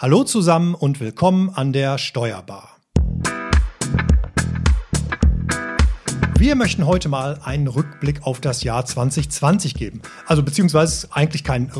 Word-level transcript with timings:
Hallo 0.00 0.22
zusammen 0.22 0.76
und 0.76 1.00
willkommen 1.00 1.50
an 1.50 1.72
der 1.72 1.98
Steuerbar. 1.98 2.76
Wir 6.38 6.54
möchten 6.54 6.86
heute 6.86 7.08
mal 7.08 7.40
einen 7.42 7.66
Rückblick 7.66 8.22
auf 8.22 8.40
das 8.40 8.62
Jahr 8.62 8.86
2020 8.86 9.74
geben. 9.74 10.02
Also 10.24 10.44
beziehungsweise 10.44 11.08
eigentlich 11.10 11.42
kein 11.42 11.70
äh, 11.70 11.72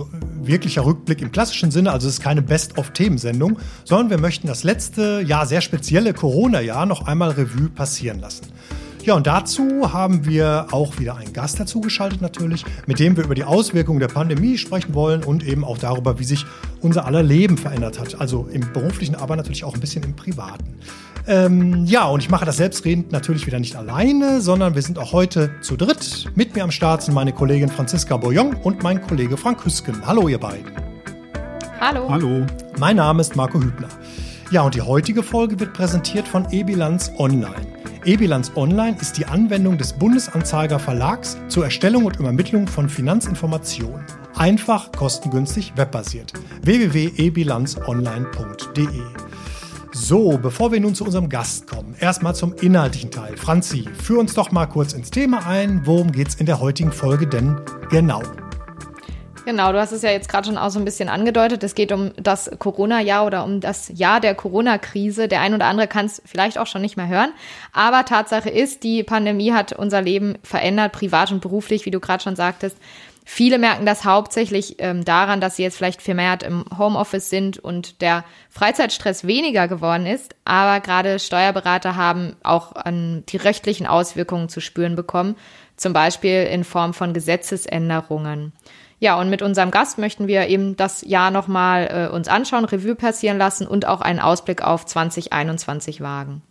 wirklicher 0.42 0.84
Rückblick 0.84 1.22
im 1.22 1.30
klassischen 1.30 1.70
Sinne, 1.70 1.92
also 1.92 2.08
es 2.08 2.14
ist 2.14 2.20
keine 2.20 2.42
Best-of-Themensendung, 2.42 3.60
sondern 3.84 4.10
wir 4.10 4.18
möchten 4.18 4.48
das 4.48 4.64
letzte 4.64 5.20
Jahr, 5.20 5.46
sehr 5.46 5.60
spezielle 5.60 6.12
Corona-Jahr, 6.12 6.86
noch 6.86 7.06
einmal 7.06 7.30
Revue 7.30 7.68
passieren 7.68 8.18
lassen. 8.18 8.48
Ja, 9.08 9.14
und 9.14 9.26
dazu 9.26 9.90
haben 9.90 10.26
wir 10.26 10.66
auch 10.70 10.98
wieder 10.98 11.16
einen 11.16 11.32
Gast 11.32 11.58
dazugeschaltet 11.58 12.20
natürlich, 12.20 12.62
mit 12.84 12.98
dem 12.98 13.16
wir 13.16 13.24
über 13.24 13.34
die 13.34 13.44
Auswirkungen 13.44 14.00
der 14.00 14.08
Pandemie 14.08 14.58
sprechen 14.58 14.92
wollen 14.92 15.24
und 15.24 15.42
eben 15.42 15.64
auch 15.64 15.78
darüber, 15.78 16.18
wie 16.18 16.24
sich 16.24 16.44
unser 16.82 17.06
aller 17.06 17.22
Leben 17.22 17.56
verändert 17.56 17.98
hat. 17.98 18.20
Also 18.20 18.46
im 18.52 18.70
beruflichen, 18.74 19.14
aber 19.14 19.34
natürlich 19.34 19.64
auch 19.64 19.72
ein 19.72 19.80
bisschen 19.80 20.02
im 20.02 20.14
privaten. 20.14 20.74
Ähm, 21.26 21.86
ja, 21.86 22.04
und 22.04 22.20
ich 22.20 22.28
mache 22.28 22.44
das 22.44 22.58
selbstredend 22.58 23.10
natürlich 23.10 23.46
wieder 23.46 23.58
nicht 23.58 23.76
alleine, 23.76 24.42
sondern 24.42 24.74
wir 24.74 24.82
sind 24.82 24.98
auch 24.98 25.14
heute 25.14 25.52
zu 25.62 25.78
dritt. 25.78 26.26
Mit 26.34 26.54
mir 26.54 26.62
am 26.62 26.70
Start 26.70 27.00
sind 27.00 27.14
meine 27.14 27.32
Kollegin 27.32 27.70
Franziska 27.70 28.18
Boyon 28.18 28.56
und 28.56 28.82
mein 28.82 29.00
Kollege 29.00 29.38
Frank 29.38 29.64
Hüsken. 29.64 30.06
Hallo, 30.06 30.28
ihr 30.28 30.38
beiden. 30.38 30.70
Hallo. 31.80 32.10
Hallo. 32.10 32.44
Mein 32.78 32.96
Name 32.96 33.22
ist 33.22 33.36
Marco 33.36 33.58
Hübner. 33.58 33.88
Ja, 34.50 34.62
und 34.62 34.74
die 34.74 34.80
heutige 34.80 35.22
Folge 35.22 35.60
wird 35.60 35.74
präsentiert 35.74 36.26
von 36.26 36.50
eBilanz 36.50 37.12
Online. 37.18 37.66
eBilanz 38.06 38.50
Online 38.56 38.96
ist 38.98 39.18
die 39.18 39.26
Anwendung 39.26 39.76
des 39.76 39.92
Bundesanzeiger 39.92 40.78
Verlags 40.78 41.36
zur 41.48 41.64
Erstellung 41.64 42.06
und 42.06 42.16
Übermittlung 42.16 42.66
von 42.66 42.88
Finanzinformationen. 42.88 44.06
Einfach, 44.36 44.90
kostengünstig, 44.92 45.74
webbasiert. 45.76 46.32
www.ebilanzonline.de 46.62 49.02
so, 49.90 50.38
bevor 50.38 50.70
wir 50.70 50.80
nun 50.80 50.94
zu 50.94 51.04
unserem 51.04 51.28
Gast 51.28 51.66
kommen, 51.66 51.96
erstmal 51.98 52.34
zum 52.34 52.54
inhaltlichen 52.54 53.10
Teil. 53.10 53.36
Franzi, 53.36 53.84
führ 54.00 54.20
uns 54.20 54.32
doch 54.32 54.52
mal 54.52 54.66
kurz 54.66 54.92
ins 54.92 55.10
Thema 55.10 55.44
ein. 55.46 55.80
Worum 55.84 56.12
geht 56.12 56.28
es 56.28 56.36
in 56.36 56.46
der 56.46 56.60
heutigen 56.60 56.92
Folge 56.92 57.26
denn 57.26 57.56
genau? 57.90 58.22
Genau, 59.48 59.72
du 59.72 59.80
hast 59.80 59.92
es 59.92 60.02
ja 60.02 60.10
jetzt 60.10 60.28
gerade 60.28 60.46
schon 60.46 60.58
auch 60.58 60.68
so 60.68 60.78
ein 60.78 60.84
bisschen 60.84 61.08
angedeutet. 61.08 61.64
Es 61.64 61.74
geht 61.74 61.90
um 61.90 62.12
das 62.18 62.50
Corona-Jahr 62.58 63.24
oder 63.24 63.44
um 63.44 63.60
das 63.60 63.90
Jahr 63.94 64.20
der 64.20 64.34
Corona-Krise. 64.34 65.26
Der 65.26 65.40
ein 65.40 65.54
oder 65.54 65.64
andere 65.64 65.86
kann 65.86 66.04
es 66.04 66.20
vielleicht 66.26 66.58
auch 66.58 66.66
schon 66.66 66.82
nicht 66.82 66.98
mehr 66.98 67.08
hören. 67.08 67.32
Aber 67.72 68.04
Tatsache 68.04 68.50
ist, 68.50 68.82
die 68.82 69.02
Pandemie 69.04 69.54
hat 69.54 69.72
unser 69.72 70.02
Leben 70.02 70.36
verändert, 70.42 70.92
privat 70.92 71.32
und 71.32 71.40
beruflich, 71.40 71.86
wie 71.86 71.90
du 71.90 71.98
gerade 71.98 72.22
schon 72.22 72.36
sagtest. 72.36 72.76
Viele 73.24 73.58
merken 73.58 73.86
das 73.86 74.04
hauptsächlich 74.04 74.76
ähm, 74.80 75.06
daran, 75.06 75.40
dass 75.40 75.56
sie 75.56 75.62
jetzt 75.62 75.78
vielleicht 75.78 76.02
vermehrt 76.02 76.42
im 76.42 76.66
Homeoffice 76.76 77.30
sind 77.30 77.56
und 77.56 78.02
der 78.02 78.24
Freizeitstress 78.50 79.26
weniger 79.26 79.66
geworden 79.66 80.04
ist. 80.04 80.36
Aber 80.44 80.80
gerade 80.80 81.18
Steuerberater 81.18 81.96
haben 81.96 82.36
auch 82.42 82.76
an 82.76 83.24
die 83.30 83.38
rechtlichen 83.38 83.86
Auswirkungen 83.86 84.50
zu 84.50 84.60
spüren 84.60 84.94
bekommen, 84.94 85.36
zum 85.78 85.94
Beispiel 85.94 86.42
in 86.42 86.64
Form 86.64 86.92
von 86.92 87.14
Gesetzesänderungen. 87.14 88.52
Ja, 89.00 89.20
und 89.20 89.30
mit 89.30 89.42
unserem 89.42 89.70
Gast 89.70 89.98
möchten 89.98 90.26
wir 90.26 90.48
eben 90.48 90.76
das 90.76 91.02
Jahr 91.02 91.30
nochmal 91.30 92.08
äh, 92.10 92.14
uns 92.14 92.26
anschauen, 92.26 92.64
Revue 92.64 92.96
passieren 92.96 93.38
lassen 93.38 93.66
und 93.66 93.86
auch 93.86 94.00
einen 94.00 94.18
Ausblick 94.18 94.62
auf 94.62 94.86
2021 94.86 96.00
wagen. 96.00 96.42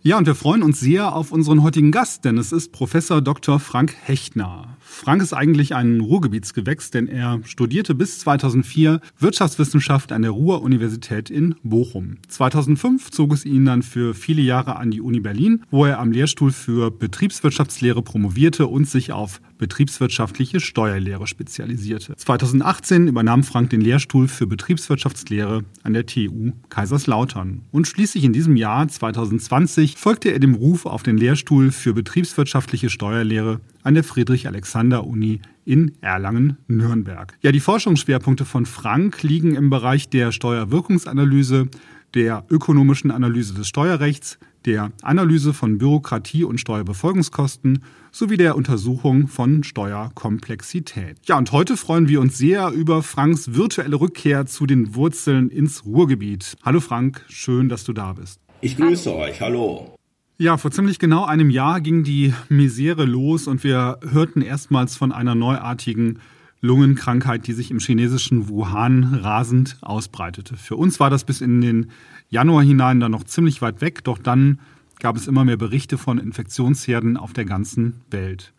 Ja, 0.00 0.16
und 0.18 0.26
wir 0.26 0.36
freuen 0.36 0.62
uns 0.62 0.80
sehr 0.80 1.14
auf 1.14 1.32
unseren 1.32 1.62
heutigen 1.62 1.90
Gast, 1.90 2.24
denn 2.24 2.38
es 2.38 2.52
ist 2.52 2.72
Professor 2.72 3.20
Dr. 3.20 3.58
Frank 3.58 3.94
Hechtner. 4.04 4.75
Frank 4.98 5.20
ist 5.20 5.34
eigentlich 5.34 5.74
ein 5.74 6.00
Ruhrgebietsgewächs, 6.00 6.90
denn 6.90 7.06
er 7.06 7.40
studierte 7.44 7.94
bis 7.94 8.18
2004 8.20 9.02
Wirtschaftswissenschaft 9.18 10.10
an 10.10 10.22
der 10.22 10.30
Ruhr-Universität 10.30 11.28
in 11.28 11.54
Bochum. 11.62 12.16
2005 12.28 13.10
zog 13.10 13.34
es 13.34 13.44
ihn 13.44 13.66
dann 13.66 13.82
für 13.82 14.14
viele 14.14 14.40
Jahre 14.40 14.76
an 14.76 14.90
die 14.90 15.02
Uni 15.02 15.20
Berlin, 15.20 15.62
wo 15.70 15.84
er 15.84 15.98
am 15.98 16.12
Lehrstuhl 16.12 16.50
für 16.50 16.90
Betriebswirtschaftslehre 16.90 18.00
promovierte 18.00 18.68
und 18.68 18.88
sich 18.88 19.12
auf 19.12 19.42
betriebswirtschaftliche 19.58 20.60
Steuerlehre 20.60 21.26
spezialisierte. 21.26 22.16
2018 22.16 23.08
übernahm 23.08 23.42
Frank 23.44 23.70
den 23.70 23.82
Lehrstuhl 23.82 24.28
für 24.28 24.46
Betriebswirtschaftslehre 24.46 25.64
an 25.82 25.92
der 25.92 26.06
TU 26.06 26.52
Kaiserslautern. 26.70 27.62
Und 27.70 27.86
schließlich 27.86 28.24
in 28.24 28.32
diesem 28.32 28.56
Jahr 28.56 28.88
2020 28.88 29.96
folgte 29.96 30.30
er 30.30 30.38
dem 30.38 30.54
Ruf 30.54 30.86
auf 30.86 31.02
den 31.02 31.18
Lehrstuhl 31.18 31.70
für 31.70 31.92
betriebswirtschaftliche 31.92 32.90
Steuerlehre 32.90 33.60
an 33.86 33.94
der 33.94 34.02
Friedrich-Alexander-Uni 34.02 35.40
in 35.64 35.92
Erlangen-Nürnberg. 36.00 37.38
Ja, 37.40 37.52
die 37.52 37.60
Forschungsschwerpunkte 37.60 38.44
von 38.44 38.66
Frank 38.66 39.22
liegen 39.22 39.54
im 39.54 39.70
Bereich 39.70 40.08
der 40.08 40.32
Steuerwirkungsanalyse, 40.32 41.68
der 42.12 42.44
ökonomischen 42.50 43.12
Analyse 43.12 43.54
des 43.54 43.68
Steuerrechts, 43.68 44.38
der 44.64 44.90
Analyse 45.02 45.54
von 45.54 45.78
Bürokratie 45.78 46.42
und 46.42 46.60
Steuerbefolgungskosten 46.60 47.84
sowie 48.10 48.36
der 48.36 48.56
Untersuchung 48.56 49.28
von 49.28 49.62
Steuerkomplexität. 49.62 51.18
Ja, 51.26 51.38
und 51.38 51.52
heute 51.52 51.76
freuen 51.76 52.08
wir 52.08 52.20
uns 52.20 52.36
sehr 52.36 52.70
über 52.72 53.04
Franks 53.04 53.54
virtuelle 53.54 54.00
Rückkehr 54.00 54.46
zu 54.46 54.66
den 54.66 54.96
Wurzeln 54.96 55.48
ins 55.48 55.84
Ruhrgebiet. 55.84 56.56
Hallo 56.64 56.80
Frank, 56.80 57.24
schön, 57.28 57.68
dass 57.68 57.84
du 57.84 57.92
da 57.92 58.14
bist. 58.14 58.40
Ich 58.62 58.76
grüße 58.76 59.10
hallo. 59.10 59.22
euch, 59.22 59.40
hallo. 59.40 59.95
Ja, 60.38 60.58
vor 60.58 60.70
ziemlich 60.70 60.98
genau 60.98 61.24
einem 61.24 61.48
Jahr 61.48 61.80
ging 61.80 62.04
die 62.04 62.34
Misere 62.50 63.06
los 63.06 63.46
und 63.46 63.64
wir 63.64 63.98
hörten 64.06 64.42
erstmals 64.42 64.94
von 64.94 65.10
einer 65.10 65.34
neuartigen 65.34 66.18
Lungenkrankheit, 66.60 67.46
die 67.46 67.54
sich 67.54 67.70
im 67.70 67.78
chinesischen 67.78 68.46
Wuhan 68.46 69.14
rasend 69.14 69.78
ausbreitete. 69.80 70.58
Für 70.58 70.76
uns 70.76 71.00
war 71.00 71.08
das 71.08 71.24
bis 71.24 71.40
in 71.40 71.62
den 71.62 71.90
Januar 72.28 72.62
hinein 72.62 73.00
dann 73.00 73.12
noch 73.12 73.24
ziemlich 73.24 73.62
weit 73.62 73.80
weg, 73.80 74.04
doch 74.04 74.18
dann 74.18 74.58
gab 75.00 75.16
es 75.16 75.26
immer 75.26 75.46
mehr 75.46 75.56
Berichte 75.56 75.96
von 75.96 76.18
Infektionsherden 76.18 77.16
auf 77.16 77.32
der 77.32 77.46
ganzen 77.46 78.02
Welt. 78.10 78.52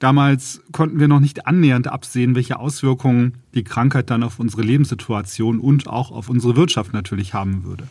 Damals 0.00 0.62
konnten 0.72 0.98
wir 0.98 1.06
noch 1.06 1.20
nicht 1.20 1.46
annähernd 1.46 1.86
absehen, 1.86 2.34
welche 2.34 2.58
Auswirkungen 2.58 3.34
die 3.54 3.62
Krankheit 3.62 4.10
dann 4.10 4.24
auf 4.24 4.40
unsere 4.40 4.62
Lebenssituation 4.62 5.60
und 5.60 5.86
auch 5.86 6.10
auf 6.10 6.28
unsere 6.28 6.56
Wirtschaft 6.56 6.92
natürlich 6.92 7.34
haben 7.34 7.62
würde. 7.62 7.84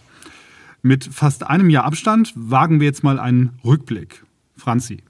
Mit 0.86 1.06
fast 1.06 1.48
einem 1.48 1.70
Jahr 1.70 1.86
Abstand 1.86 2.34
wagen 2.36 2.82
wir 2.82 2.88
jetzt 2.88 3.04
mal 3.04 3.18
einen 3.18 3.58
Rückblick. 3.64 4.26
Franzi. 4.58 5.02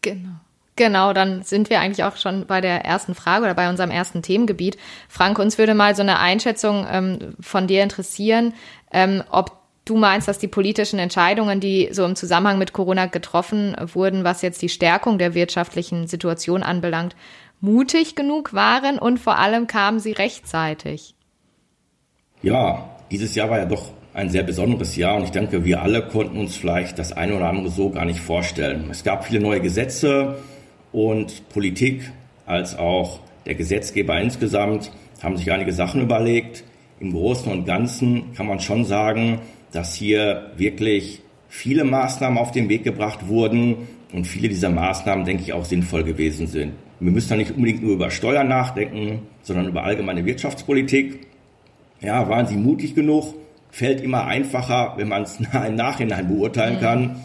Genau. 0.00 0.30
Genau, 0.76 1.12
dann 1.12 1.42
sind 1.42 1.68
wir 1.68 1.78
eigentlich 1.78 2.04
auch 2.04 2.16
schon 2.16 2.46
bei 2.46 2.62
der 2.62 2.86
ersten 2.86 3.14
Frage 3.14 3.44
oder 3.44 3.52
bei 3.52 3.68
unserem 3.68 3.90
ersten 3.90 4.22
Themengebiet. 4.22 4.78
Frank, 5.10 5.38
uns 5.38 5.58
würde 5.58 5.74
mal 5.74 5.94
so 5.94 6.00
eine 6.00 6.18
Einschätzung 6.18 6.86
ähm, 6.90 7.34
von 7.38 7.66
dir 7.66 7.82
interessieren, 7.82 8.54
ähm, 8.90 9.22
ob 9.30 9.58
du 9.84 9.98
meinst, 9.98 10.26
dass 10.26 10.38
die 10.38 10.48
politischen 10.48 10.98
Entscheidungen, 10.98 11.60
die 11.60 11.90
so 11.92 12.06
im 12.06 12.16
Zusammenhang 12.16 12.56
mit 12.56 12.72
Corona 12.72 13.04
getroffen 13.04 13.76
wurden, 13.92 14.24
was 14.24 14.40
jetzt 14.40 14.62
die 14.62 14.70
Stärkung 14.70 15.18
der 15.18 15.34
wirtschaftlichen 15.34 16.06
Situation 16.06 16.62
anbelangt, 16.62 17.14
mutig 17.60 18.14
genug 18.14 18.54
waren 18.54 18.98
und 18.98 19.18
vor 19.18 19.36
allem 19.36 19.66
kamen 19.66 20.00
sie 20.00 20.12
rechtzeitig. 20.12 21.14
Ja, 22.40 22.88
dieses 23.10 23.34
Jahr 23.34 23.50
war 23.50 23.58
ja 23.58 23.66
doch 23.66 23.92
ein 24.12 24.30
sehr 24.30 24.42
besonderes 24.42 24.96
Jahr 24.96 25.16
und 25.16 25.24
ich 25.24 25.30
denke, 25.30 25.64
wir 25.64 25.82
alle 25.82 26.02
konnten 26.02 26.38
uns 26.38 26.56
vielleicht 26.56 26.98
das 26.98 27.12
eine 27.12 27.34
oder 27.36 27.48
andere 27.48 27.70
so 27.70 27.90
gar 27.90 28.04
nicht 28.04 28.20
vorstellen. 28.20 28.88
Es 28.90 29.04
gab 29.04 29.24
viele 29.24 29.40
neue 29.40 29.60
Gesetze 29.60 30.38
und 30.92 31.48
Politik 31.50 32.10
als 32.46 32.76
auch 32.76 33.20
der 33.46 33.54
Gesetzgeber 33.54 34.20
insgesamt 34.20 34.90
haben 35.22 35.36
sich 35.36 35.50
einige 35.52 35.72
Sachen 35.72 36.02
überlegt. 36.02 36.64
Im 36.98 37.12
Großen 37.12 37.50
und 37.50 37.66
Ganzen 37.66 38.34
kann 38.34 38.46
man 38.46 38.60
schon 38.60 38.84
sagen, 38.84 39.40
dass 39.72 39.94
hier 39.94 40.50
wirklich 40.56 41.20
viele 41.48 41.84
Maßnahmen 41.84 42.38
auf 42.38 42.52
den 42.52 42.68
Weg 42.68 42.84
gebracht 42.84 43.28
wurden 43.28 43.88
und 44.12 44.26
viele 44.26 44.48
dieser 44.48 44.70
Maßnahmen, 44.70 45.24
denke 45.24 45.42
ich, 45.42 45.52
auch 45.52 45.64
sinnvoll 45.64 46.04
gewesen 46.04 46.46
sind. 46.46 46.72
Wir 46.98 47.12
müssen 47.12 47.30
da 47.30 47.36
nicht 47.36 47.52
unbedingt 47.52 47.82
nur 47.82 47.94
über 47.94 48.10
Steuern 48.10 48.48
nachdenken, 48.48 49.22
sondern 49.42 49.68
über 49.68 49.84
allgemeine 49.84 50.24
Wirtschaftspolitik. 50.26 51.26
Ja, 52.00 52.28
waren 52.28 52.46
sie 52.46 52.56
mutig 52.56 52.94
genug? 52.94 53.34
Fällt 53.70 54.00
immer 54.00 54.26
einfacher, 54.26 54.94
wenn 54.96 55.08
man 55.08 55.22
es 55.22 55.38
im 55.66 55.74
Nachhinein 55.74 56.28
beurteilen 56.28 56.76
mhm. 56.76 56.80
kann. 56.80 57.16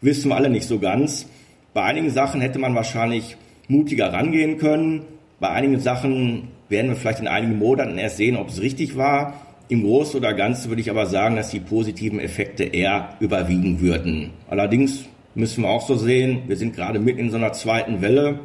Wissen 0.00 0.28
wir 0.28 0.36
alle 0.36 0.50
nicht 0.50 0.66
so 0.66 0.78
ganz. 0.78 1.26
Bei 1.74 1.82
einigen 1.82 2.10
Sachen 2.10 2.40
hätte 2.40 2.58
man 2.58 2.74
wahrscheinlich 2.74 3.36
mutiger 3.68 4.12
rangehen 4.12 4.58
können. 4.58 5.02
Bei 5.40 5.50
einigen 5.50 5.80
Sachen 5.80 6.48
werden 6.68 6.88
wir 6.88 6.96
vielleicht 6.96 7.20
in 7.20 7.28
einigen 7.28 7.58
Monaten 7.58 7.98
erst 7.98 8.16
sehen, 8.16 8.36
ob 8.36 8.48
es 8.48 8.60
richtig 8.60 8.96
war. 8.96 9.34
Im 9.68 9.82
Großen 9.82 10.18
oder 10.18 10.32
Ganzen 10.32 10.68
würde 10.68 10.80
ich 10.80 10.90
aber 10.90 11.06
sagen, 11.06 11.36
dass 11.36 11.50
die 11.50 11.60
positiven 11.60 12.20
Effekte 12.20 12.64
eher 12.64 13.10
überwiegen 13.20 13.80
würden. 13.80 14.30
Allerdings 14.48 15.06
müssen 15.34 15.64
wir 15.64 15.70
auch 15.70 15.86
so 15.86 15.96
sehen, 15.96 16.42
wir 16.46 16.56
sind 16.56 16.74
gerade 16.74 16.98
mitten 16.98 17.20
in 17.20 17.30
so 17.30 17.36
einer 17.36 17.52
zweiten 17.52 18.00
Welle. 18.00 18.40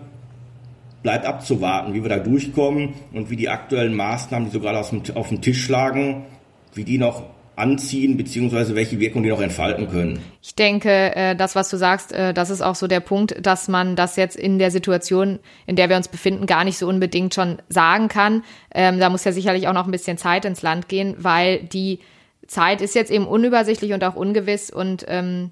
Bleibt 1.03 1.25
abzuwarten, 1.25 1.93
wie 1.93 2.01
wir 2.03 2.09
da 2.09 2.19
durchkommen 2.19 2.93
und 3.13 3.29
wie 3.29 3.35
die 3.35 3.49
aktuellen 3.49 3.95
Maßnahmen, 3.95 4.49
die 4.49 4.53
so 4.53 4.59
gerade 4.59 4.79
auf 4.79 5.29
dem 5.29 5.41
Tisch 5.41 5.69
lagen, 5.69 6.25
wie 6.73 6.83
die 6.83 6.97
noch 6.97 7.23
anziehen, 7.55 8.17
beziehungsweise 8.17 8.75
welche 8.75 8.99
Wirkung 8.99 9.23
die 9.23 9.29
noch 9.29 9.41
entfalten 9.41 9.89
können. 9.89 10.19
Ich 10.41 10.55
denke, 10.55 11.15
äh, 11.15 11.35
das, 11.35 11.55
was 11.55 11.69
du 11.69 11.77
sagst, 11.77 12.11
äh, 12.11 12.33
das 12.33 12.49
ist 12.49 12.61
auch 12.61 12.75
so 12.75 12.87
der 12.87 12.99
Punkt, 13.01 13.35
dass 13.45 13.67
man 13.67 13.95
das 13.95 14.15
jetzt 14.15 14.35
in 14.35 14.57
der 14.57 14.71
Situation, 14.71 15.39
in 15.65 15.75
der 15.75 15.89
wir 15.89 15.97
uns 15.97 16.07
befinden, 16.07 16.45
gar 16.45 16.63
nicht 16.63 16.77
so 16.77 16.87
unbedingt 16.87 17.33
schon 17.33 17.61
sagen 17.69 18.07
kann. 18.07 18.43
Ähm, 18.73 18.99
da 18.99 19.09
muss 19.09 19.23
ja 19.23 19.31
sicherlich 19.31 19.67
auch 19.67 19.73
noch 19.73 19.85
ein 19.85 19.91
bisschen 19.91 20.17
Zeit 20.17 20.45
ins 20.45 20.61
Land 20.61 20.87
gehen, 20.87 21.15
weil 21.17 21.59
die 21.59 21.99
Zeit 22.47 22.81
ist 22.81 22.95
jetzt 22.95 23.11
eben 23.11 23.27
unübersichtlich 23.27 23.93
und 23.93 24.03
auch 24.03 24.15
ungewiss 24.15 24.71
und 24.71 25.05
ähm, 25.07 25.51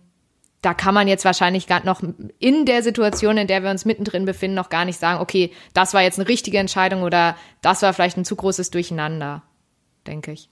da 0.62 0.74
kann 0.74 0.94
man 0.94 1.08
jetzt 1.08 1.24
wahrscheinlich 1.24 1.68
gar 1.68 1.86
noch 1.86 2.02
in 2.38 2.66
der 2.66 2.84
Situation, 2.84 3.38
in 3.38 3.48
der 3.48 3.64
wir 3.64 3.70
uns 3.70 3.86
mittendrin 3.86 4.26
befinden, 4.26 4.56
noch 4.56 4.70
gar 4.70 4.84
nicht 4.84 5.00
sagen, 5.00 5.22
okay, 5.22 5.52
das 5.74 5.94
war 5.94 6.02
jetzt 6.02 6.20
eine 6.20 6.28
richtige 6.28 6.58
Entscheidung 6.58 7.04
oder 7.04 7.38
das 7.62 7.82
war 7.82 7.94
vielleicht 7.94 8.18
ein 8.18 8.26
zu 8.26 8.36
großes 8.36 8.70
Durcheinander, 8.72 9.44
denke 10.06 10.34
ich. 10.34 10.50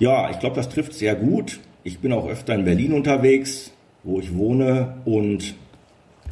Ja, 0.00 0.30
ich 0.30 0.38
glaube, 0.38 0.56
das 0.56 0.70
trifft 0.70 0.94
sehr 0.94 1.14
gut. 1.14 1.60
Ich 1.84 1.98
bin 1.98 2.12
auch 2.12 2.26
öfter 2.26 2.54
in 2.54 2.64
Berlin 2.64 2.94
unterwegs, 2.94 3.70
wo 4.02 4.18
ich 4.18 4.34
wohne. 4.34 4.94
Und 5.04 5.54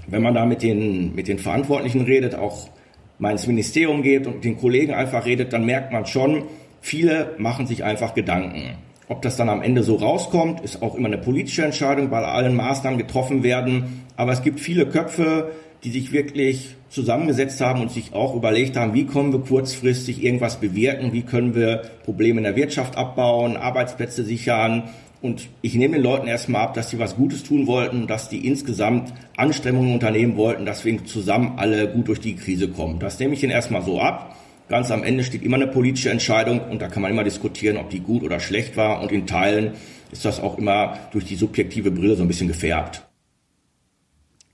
wenn 0.07 0.23
man 0.23 0.35
da 0.35 0.47
mit 0.47 0.63
den, 0.63 1.15
mit 1.15 1.29
den 1.29 1.39
Verantwortlichen 1.39 2.01
redet, 2.01 2.35
auch 2.35 2.71
mal 3.19 3.31
ins 3.31 3.47
Ministerium 3.47 4.03
geht 4.03 4.27
und 4.27 4.37
mit 4.37 4.45
den 4.45 4.57
Kollegen 4.59 4.95
einfach 4.95 5.27
redet, 5.27 5.53
dann 5.53 5.67
merkt 5.67 5.93
man 5.93 6.07
schon, 6.07 6.45
viele 6.81 7.35
machen 7.37 7.67
sich 7.67 7.85
einfach 7.85 8.15
Gedanken. 8.15 8.79
Ob 9.07 9.21
das 9.21 9.37
dann 9.37 9.51
am 9.51 9.61
Ende 9.61 9.83
so 9.83 9.97
rauskommt, 9.97 10.63
ist 10.63 10.81
auch 10.81 10.95
immer 10.95 11.09
eine 11.09 11.19
politische 11.19 11.65
Entscheidung, 11.65 12.11
weil 12.11 12.25
allen 12.25 12.57
Maßnahmen 12.57 12.99
getroffen 12.99 13.43
werden. 13.43 14.05
Aber 14.17 14.33
es 14.33 14.43
gibt 14.43 14.61
viele 14.61 14.87
Köpfe, 14.87 15.53
die 15.85 15.91
sich 15.91 16.13
wirklich 16.13 16.77
zusammengesetzt 16.89 17.61
haben 17.61 17.81
und 17.81 17.91
sich 17.91 18.13
auch 18.13 18.35
überlegt 18.35 18.77
haben, 18.77 18.95
wie 18.95 19.07
können 19.07 19.33
wir 19.33 19.41
kurzfristig 19.41 20.23
irgendwas 20.23 20.61
bewirken, 20.61 21.13
wie 21.13 21.23
können 21.23 21.55
wir 21.55 21.83
Probleme 22.05 22.39
in 22.39 22.45
der 22.45 22.57
Wirtschaft 22.57 22.97
abbauen, 22.97 23.57
Arbeitsplätze 23.57 24.25
sichern. 24.25 24.85
Und 25.21 25.49
ich 25.63 25.75
nehme 25.75 25.97
den 25.97 26.05
Leuten 26.05 26.29
erstmal 26.29 26.63
ab, 26.63 26.75
dass 26.75 26.91
sie 26.91 26.99
was 26.99 27.17
Gutes 27.17 27.43
tun 27.43 27.67
wollten, 27.67 28.07
dass 28.07 28.29
die 28.29 28.47
insgesamt 28.47 29.13
Anstrengungen 29.37 29.93
unternehmen 29.93 30.37
wollten, 30.37 30.65
dass 30.65 30.85
wir 30.85 31.05
zusammen 31.05 31.55
alle 31.57 31.89
gut 31.89 32.09
durch 32.09 32.21
die 32.21 32.37
Krise 32.37 32.69
kommen. 32.69 33.01
Das 33.01 33.19
nehme 33.19 33.35
ich 33.35 33.43
ihnen 33.43 33.53
erstmal 33.53 33.83
so 33.83 34.01
ab. 34.01 34.37
Ganz 34.69 34.91
am 34.91 35.03
Ende 35.03 35.25
steht 35.25 35.43
immer 35.43 35.57
eine 35.57 35.67
politische 35.67 36.11
Entscheidung 36.11 36.61
und 36.61 36.83
da 36.83 36.89
kann 36.89 37.03
man 37.03 37.11
immer 37.11 37.25
diskutieren, 37.25 37.79
ob 37.79 37.91
die 37.91 38.01
gut 38.01 38.23
oder 38.23 38.39
schlecht 38.39 38.77
war. 38.77 39.01
Und 39.01 39.11
in 39.13 39.27
Teilen 39.27 39.73
ist 40.13 40.25
das 40.25 40.41
auch 40.41 40.59
immer 40.59 40.99
durch 41.13 41.25
die 41.25 41.37
subjektive 41.37 41.91
Brille 41.91 42.17
so 42.17 42.23
ein 42.23 42.29
bisschen 42.29 42.49
gefärbt. 42.49 43.03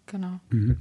Genau. 0.06 0.40
Mhm. 0.50 0.78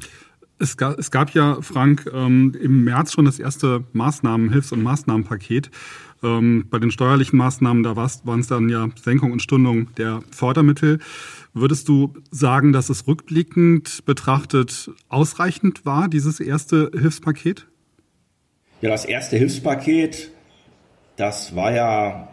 Es 0.63 0.77
gab, 0.77 0.97
es 0.97 1.11
gab 1.11 1.31
ja, 1.31 1.61
Frank, 1.61 2.09
ähm, 2.13 2.55
im 2.57 2.85
März 2.85 3.11
schon 3.11 3.25
das 3.25 3.37
erste 3.37 3.83
Maßnahmen, 3.91 4.49
Hilfs- 4.49 4.71
und 4.71 4.81
Maßnahmenpaket. 4.81 5.69
Ähm, 6.23 6.67
bei 6.69 6.79
den 6.79 6.89
steuerlichen 6.89 7.37
Maßnahmen, 7.37 7.83
da 7.83 7.97
waren 7.97 8.39
es 8.39 8.47
dann 8.47 8.69
ja 8.69 8.87
Senkung 8.95 9.33
und 9.33 9.41
Stundung 9.41 9.93
der 9.95 10.23
Fördermittel. 10.31 10.99
Würdest 11.53 11.89
du 11.89 12.13
sagen, 12.31 12.71
dass 12.71 12.89
es 12.89 13.05
rückblickend 13.07 14.05
betrachtet 14.05 14.89
ausreichend 15.09 15.85
war, 15.85 16.07
dieses 16.07 16.39
erste 16.39 16.89
Hilfspaket? 16.97 17.67
Ja, 18.79 18.89
das 18.89 19.03
erste 19.03 19.35
Hilfspaket, 19.35 20.31
das 21.17 21.57
war 21.57 21.73
ja 21.73 22.29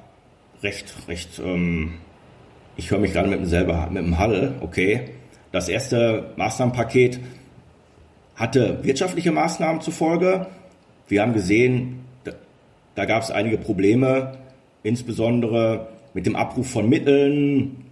recht, 0.62 0.94
recht, 1.09 1.41
ähm, 1.44 1.94
ich 2.77 2.93
höre 2.93 3.00
mich 3.00 3.12
gerade 3.12 3.29
mit 3.29 3.41
dem 3.41 3.47
selber, 3.47 3.88
mit 3.91 4.05
dem 4.05 4.19
Hall, 4.19 4.56
okay. 4.61 5.11
Das 5.50 5.69
erste 5.69 6.32
Maßnahmenpaket, 6.37 7.19
hatte 8.40 8.82
wirtschaftliche 8.82 9.31
Maßnahmen 9.31 9.82
zufolge. 9.82 10.46
Wir 11.08 11.20
haben 11.20 11.34
gesehen, 11.34 12.00
da, 12.25 12.32
da 12.94 13.04
gab 13.04 13.22
es 13.22 13.31
einige 13.31 13.58
Probleme, 13.58 14.38
insbesondere 14.82 15.88
mit 16.14 16.25
dem 16.25 16.34
Abruf 16.34 16.69
von 16.70 16.88
Mitteln, 16.88 17.84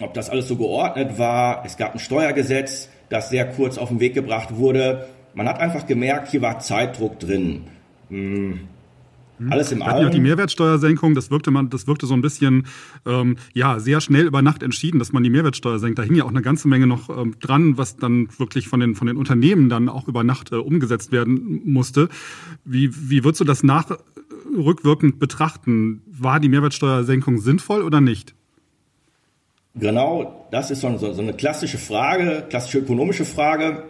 ob 0.00 0.14
das 0.14 0.30
alles 0.30 0.46
so 0.46 0.56
geordnet 0.56 1.18
war. 1.18 1.64
Es 1.66 1.76
gab 1.76 1.92
ein 1.94 1.98
Steuergesetz, 1.98 2.88
das 3.08 3.30
sehr 3.30 3.46
kurz 3.50 3.78
auf 3.78 3.88
den 3.88 3.98
Weg 3.98 4.14
gebracht 4.14 4.56
wurde. 4.56 5.08
Man 5.34 5.48
hat 5.48 5.58
einfach 5.58 5.86
gemerkt, 5.86 6.28
hier 6.28 6.40
war 6.40 6.60
Zeitdruck 6.60 7.18
drin. 7.18 7.64
Hm. 8.10 8.68
Mhm. 9.40 9.52
Alles 9.52 9.72
im 9.72 9.82
allem. 9.82 10.04
Ja, 10.04 10.10
die 10.10 10.20
Mehrwertsteuersenkung, 10.20 11.14
das 11.14 11.30
wirkte 11.30 11.50
man, 11.50 11.70
das 11.70 11.86
wirkte 11.86 12.06
so 12.06 12.12
ein 12.12 12.20
bisschen, 12.20 12.66
ähm, 13.06 13.36
ja, 13.54 13.80
sehr 13.80 14.02
schnell 14.02 14.26
über 14.26 14.42
Nacht 14.42 14.62
entschieden, 14.62 14.98
dass 14.98 15.12
man 15.12 15.22
die 15.22 15.30
Mehrwertsteuer 15.30 15.78
senkt. 15.78 15.98
Da 15.98 16.02
hing 16.02 16.14
ja 16.14 16.24
auch 16.24 16.30
eine 16.30 16.42
ganze 16.42 16.68
Menge 16.68 16.86
noch 16.86 17.08
ähm, 17.08 17.34
dran, 17.40 17.78
was 17.78 17.96
dann 17.96 18.28
wirklich 18.38 18.68
von 18.68 18.80
den, 18.80 18.94
von 18.94 19.06
den 19.06 19.16
Unternehmen 19.16 19.70
dann 19.70 19.88
auch 19.88 20.08
über 20.08 20.24
Nacht 20.24 20.52
äh, 20.52 20.56
umgesetzt 20.56 21.10
werden 21.10 21.62
musste. 21.64 22.10
Wie, 22.64 22.90
wie 23.10 23.24
würdest 23.24 23.40
du 23.40 23.44
das 23.44 23.62
nachrückwirkend 23.62 25.18
betrachten? 25.18 26.02
War 26.06 26.38
die 26.38 26.50
Mehrwertsteuersenkung 26.50 27.38
sinnvoll 27.38 27.80
oder 27.80 28.02
nicht? 28.02 28.34
Genau, 29.74 30.48
das 30.50 30.70
ist 30.70 30.82
so, 30.82 30.98
so, 30.98 31.12
so 31.14 31.22
eine 31.22 31.32
klassische 31.32 31.78
Frage, 31.78 32.44
klassische 32.50 32.80
ökonomische 32.80 33.24
Frage. 33.24 33.84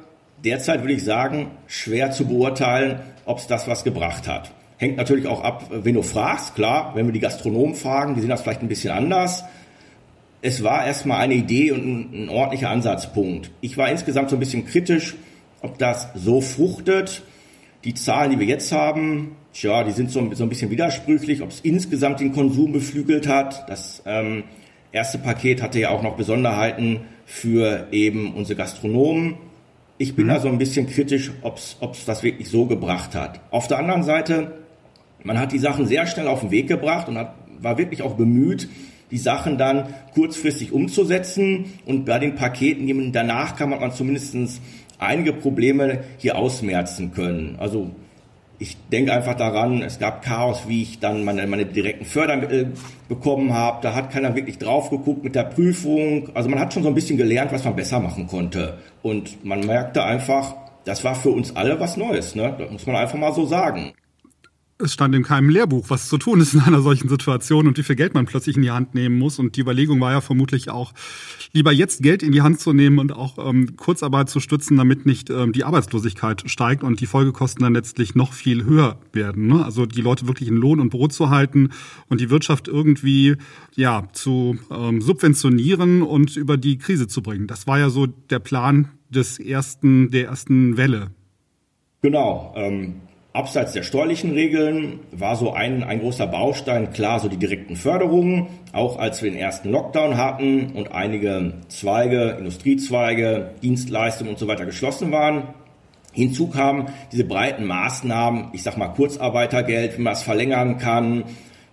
Derzeit 0.44 0.82
würde 0.82 0.92
ich 0.92 1.04
sagen, 1.04 1.50
schwer 1.66 2.12
zu 2.12 2.26
beurteilen, 2.26 3.00
ob 3.24 3.38
es 3.38 3.48
das 3.48 3.66
was 3.66 3.82
gebracht 3.82 4.28
hat. 4.28 4.52
Hängt 4.80 4.96
natürlich 4.96 5.26
auch 5.26 5.44
ab, 5.44 5.66
wenn 5.70 5.94
du 5.94 6.00
fragst. 6.00 6.54
Klar, 6.54 6.92
wenn 6.94 7.04
wir 7.04 7.12
die 7.12 7.20
Gastronomen 7.20 7.74
fragen, 7.74 8.14
die 8.14 8.22
sehen 8.22 8.30
das 8.30 8.40
vielleicht 8.40 8.62
ein 8.62 8.68
bisschen 8.68 8.92
anders. 8.92 9.44
Es 10.40 10.64
war 10.64 10.86
erstmal 10.86 11.20
eine 11.20 11.34
Idee 11.34 11.72
und 11.72 11.84
ein, 11.84 12.24
ein 12.24 12.28
ordentlicher 12.30 12.70
Ansatzpunkt. 12.70 13.50
Ich 13.60 13.76
war 13.76 13.90
insgesamt 13.90 14.30
so 14.30 14.36
ein 14.36 14.38
bisschen 14.40 14.64
kritisch, 14.64 15.16
ob 15.60 15.76
das 15.76 16.08
so 16.14 16.40
fruchtet. 16.40 17.22
Die 17.84 17.92
Zahlen, 17.92 18.30
die 18.30 18.38
wir 18.38 18.46
jetzt 18.46 18.72
haben, 18.72 19.36
tja, 19.52 19.84
die 19.84 19.90
sind 19.90 20.10
so, 20.10 20.32
so 20.32 20.44
ein 20.44 20.48
bisschen 20.48 20.70
widersprüchlich, 20.70 21.42
ob 21.42 21.50
es 21.50 21.60
insgesamt 21.60 22.20
den 22.20 22.32
Konsum 22.32 22.72
beflügelt 22.72 23.28
hat. 23.28 23.68
Das 23.68 24.02
ähm, 24.06 24.44
erste 24.92 25.18
Paket 25.18 25.60
hatte 25.60 25.78
ja 25.78 25.90
auch 25.90 26.02
noch 26.02 26.16
Besonderheiten 26.16 27.02
für 27.26 27.88
eben 27.90 28.32
unsere 28.32 28.56
Gastronomen. 28.56 29.34
Ich 29.98 30.16
bin 30.16 30.24
mhm. 30.24 30.30
da 30.30 30.40
so 30.40 30.48
ein 30.48 30.56
bisschen 30.56 30.86
kritisch, 30.86 31.32
ob 31.42 31.58
es 31.58 31.76
das 32.06 32.22
wirklich 32.22 32.48
so 32.48 32.64
gebracht 32.64 33.14
hat. 33.14 33.40
Auf 33.50 33.68
der 33.68 33.78
anderen 33.78 34.04
Seite 34.04 34.59
man 35.24 35.38
hat 35.38 35.52
die 35.52 35.58
Sachen 35.58 35.86
sehr 35.86 36.06
schnell 36.06 36.28
auf 36.28 36.40
den 36.40 36.50
Weg 36.50 36.68
gebracht 36.68 37.08
und 37.08 37.18
hat, 37.18 37.34
war 37.60 37.78
wirklich 37.78 38.02
auch 38.02 38.14
bemüht, 38.14 38.68
die 39.10 39.18
Sachen 39.18 39.58
dann 39.58 39.94
kurzfristig 40.14 40.72
umzusetzen. 40.72 41.72
Und 41.84 42.04
bei 42.06 42.18
den 42.18 42.34
Paketen, 42.34 42.86
die 42.86 43.12
danach 43.12 43.56
kam, 43.56 43.72
hat 43.72 43.80
man 43.80 43.92
zumindest 43.92 44.60
einige 44.98 45.32
Probleme 45.32 46.04
hier 46.18 46.38
ausmerzen 46.38 47.12
können. 47.12 47.56
Also 47.58 47.90
ich 48.58 48.76
denke 48.92 49.12
einfach 49.12 49.34
daran, 49.34 49.82
es 49.82 49.98
gab 49.98 50.22
Chaos, 50.22 50.64
wie 50.68 50.82
ich 50.82 51.00
dann 51.00 51.24
meine, 51.24 51.46
meine 51.46 51.64
direkten 51.64 52.04
Fördermittel 52.04 52.72
bekommen 53.08 53.54
habe. 53.54 53.78
Da 53.82 53.94
hat 53.94 54.10
keiner 54.10 54.36
wirklich 54.36 54.58
drauf 54.58 54.90
geguckt 54.90 55.24
mit 55.24 55.34
der 55.34 55.44
Prüfung. 55.44 56.28
Also 56.34 56.50
man 56.50 56.60
hat 56.60 56.74
schon 56.74 56.82
so 56.82 56.90
ein 56.90 56.94
bisschen 56.94 57.16
gelernt, 57.16 57.52
was 57.52 57.64
man 57.64 57.74
besser 57.74 58.00
machen 58.00 58.26
konnte. 58.26 58.78
Und 59.02 59.44
man 59.44 59.60
merkte 59.66 60.04
einfach, 60.04 60.54
das 60.84 61.02
war 61.04 61.14
für 61.14 61.30
uns 61.30 61.56
alle 61.56 61.80
was 61.80 61.96
Neues. 61.96 62.34
Ne? 62.34 62.54
Das 62.58 62.70
muss 62.70 62.86
man 62.86 62.96
einfach 62.96 63.18
mal 63.18 63.32
so 63.32 63.46
sagen 63.46 63.92
es 64.80 64.92
stand 64.92 65.14
in 65.14 65.22
keinem 65.22 65.48
Lehrbuch, 65.48 65.86
was 65.88 66.08
zu 66.08 66.18
tun 66.18 66.40
ist 66.40 66.54
in 66.54 66.60
einer 66.60 66.82
solchen 66.82 67.08
Situation 67.08 67.66
und 67.66 67.78
wie 67.78 67.82
viel 67.82 67.96
Geld 67.96 68.14
man 68.14 68.26
plötzlich 68.26 68.56
in 68.56 68.62
die 68.62 68.70
Hand 68.70 68.94
nehmen 68.94 69.18
muss. 69.18 69.38
Und 69.38 69.56
die 69.56 69.60
Überlegung 69.60 70.00
war 70.00 70.12
ja 70.12 70.20
vermutlich 70.20 70.70
auch, 70.70 70.92
lieber 71.52 71.72
jetzt 71.72 72.02
Geld 72.02 72.22
in 72.22 72.32
die 72.32 72.42
Hand 72.42 72.60
zu 72.60 72.72
nehmen 72.72 72.98
und 72.98 73.12
auch 73.12 73.38
ähm, 73.38 73.76
Kurzarbeit 73.76 74.28
zu 74.28 74.40
stützen, 74.40 74.76
damit 74.76 75.06
nicht 75.06 75.30
ähm, 75.30 75.52
die 75.52 75.64
Arbeitslosigkeit 75.64 76.44
steigt 76.46 76.82
und 76.82 77.00
die 77.00 77.06
Folgekosten 77.06 77.62
dann 77.62 77.74
letztlich 77.74 78.14
noch 78.14 78.32
viel 78.32 78.64
höher 78.64 78.98
werden. 79.12 79.46
Ne? 79.46 79.64
Also 79.64 79.86
die 79.86 80.02
Leute 80.02 80.26
wirklich 80.26 80.48
in 80.48 80.56
Lohn 80.56 80.80
und 80.80 80.90
Brot 80.90 81.12
zu 81.12 81.30
halten 81.30 81.70
und 82.08 82.20
die 82.20 82.30
Wirtschaft 82.30 82.68
irgendwie 82.68 83.36
ja 83.76 84.08
zu 84.12 84.58
ähm, 84.70 85.00
subventionieren 85.02 86.02
und 86.02 86.36
über 86.36 86.56
die 86.56 86.78
Krise 86.78 87.08
zu 87.08 87.22
bringen. 87.22 87.46
Das 87.46 87.66
war 87.66 87.78
ja 87.78 87.90
so 87.90 88.06
der 88.06 88.38
Plan 88.38 88.88
des 89.08 89.38
ersten, 89.38 90.10
der 90.10 90.26
ersten 90.26 90.76
Welle. 90.76 91.10
Genau. 92.02 92.54
Ähm 92.56 93.09
Abseits 93.32 93.74
der 93.74 93.84
steuerlichen 93.84 94.32
Regeln 94.32 94.98
war 95.12 95.36
so 95.36 95.52
ein, 95.52 95.84
ein 95.84 96.00
großer 96.00 96.26
Baustein 96.26 96.92
klar 96.92 97.20
so 97.20 97.28
die 97.28 97.36
direkten 97.36 97.76
Förderungen, 97.76 98.48
auch 98.72 98.98
als 98.98 99.22
wir 99.22 99.30
den 99.30 99.38
ersten 99.38 99.70
Lockdown 99.70 100.16
hatten 100.16 100.72
und 100.72 100.90
einige 100.90 101.52
Zweige, 101.68 102.36
Industriezweige, 102.38 103.52
Dienstleistungen 103.62 104.30
und 104.32 104.38
so 104.38 104.48
weiter 104.48 104.66
geschlossen 104.66 105.12
waren. 105.12 105.44
Hinzu 106.12 106.48
kamen 106.48 106.88
diese 107.12 107.22
breiten 107.22 107.66
Maßnahmen, 107.66 108.48
ich 108.52 108.64
sag 108.64 108.76
mal 108.76 108.88
Kurzarbeitergeld, 108.88 109.96
wie 109.96 110.02
man 110.02 110.14
es 110.14 110.24
verlängern 110.24 110.78
kann, 110.78 111.22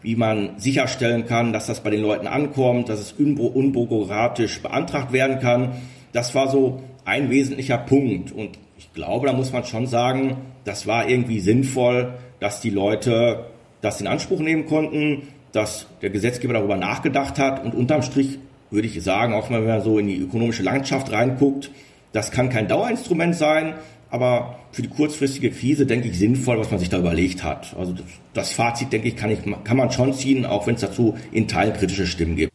wie 0.04 0.16
man 0.16 0.60
sicherstellen 0.60 1.26
kann, 1.26 1.54
dass 1.54 1.66
das 1.66 1.82
bei 1.82 1.90
den 1.90 2.04
Leuten 2.04 2.28
ankommt, 2.28 2.88
dass 2.88 3.00
es 3.00 3.14
unbürokratisch 3.14 4.62
beantragt 4.62 5.12
werden 5.12 5.40
kann. 5.40 5.72
Das 6.14 6.36
war 6.36 6.50
so 6.50 6.84
ein 7.04 7.32
wesentlicher 7.32 7.80
Punkt 7.80 8.32
und 8.32 8.60
ich 8.78 8.94
glaube, 8.94 9.26
da 9.26 9.34
muss 9.34 9.52
man 9.52 9.64
schon 9.66 9.88
sagen, 9.88 10.38
das 10.68 10.86
war 10.86 11.10
irgendwie 11.10 11.40
sinnvoll, 11.40 12.14
dass 12.40 12.60
die 12.60 12.70
Leute 12.70 13.46
das 13.82 14.02
in 14.02 14.08
Anspruch 14.08 14.40
nehmen 14.40 14.66
konnten, 14.66 15.30
dass 15.54 15.88
der 16.02 16.10
Gesetzgeber 16.10 16.54
darüber 16.54 16.76
nachgedacht 16.76 17.40
hat 17.40 17.64
und 17.64 17.74
unterm 17.74 18.02
Strich 18.02 18.40
würde 18.70 18.88
ich 18.88 19.02
sagen, 19.02 19.34
auch 19.34 19.50
wenn 19.50 19.66
man 19.66 19.82
so 19.82 19.98
in 19.98 20.08
die 20.08 20.18
ökonomische 20.18 20.64
Landschaft 20.64 21.12
reinguckt, 21.12 21.72
das 22.12 22.32
kann 22.32 22.50
kein 22.50 22.68
Dauerinstrument 22.68 23.36
sein, 23.36 23.76
aber 24.10 24.60
für 24.72 24.82
die 24.82 24.90
kurzfristige 24.90 25.52
Krise, 25.52 25.86
denke 25.86 26.10
ich, 26.10 26.20
sinnvoll, 26.20 26.60
was 26.60 26.70
man 26.70 26.80
sich 26.80 26.90
da 26.90 26.98
überlegt 26.98 27.44
hat. 27.44 27.76
Also 27.78 27.96
das, 28.34 28.52
Fazit, 28.52 28.92
denke 28.92 29.08
ich, 29.08 29.16
kann, 29.16 29.32
ich, 29.32 29.40
kann 29.64 29.78
man 29.78 29.92
schon 29.92 30.14
ziehen, 30.14 30.46
auch 30.46 30.68
wenn 30.68 30.76
es 30.76 30.82
dazu 30.82 31.18
in 31.32 31.48
Teilen 31.48 31.74
kritische 31.74 32.08
Stimmen 32.08 32.36
gibt. 32.36 32.54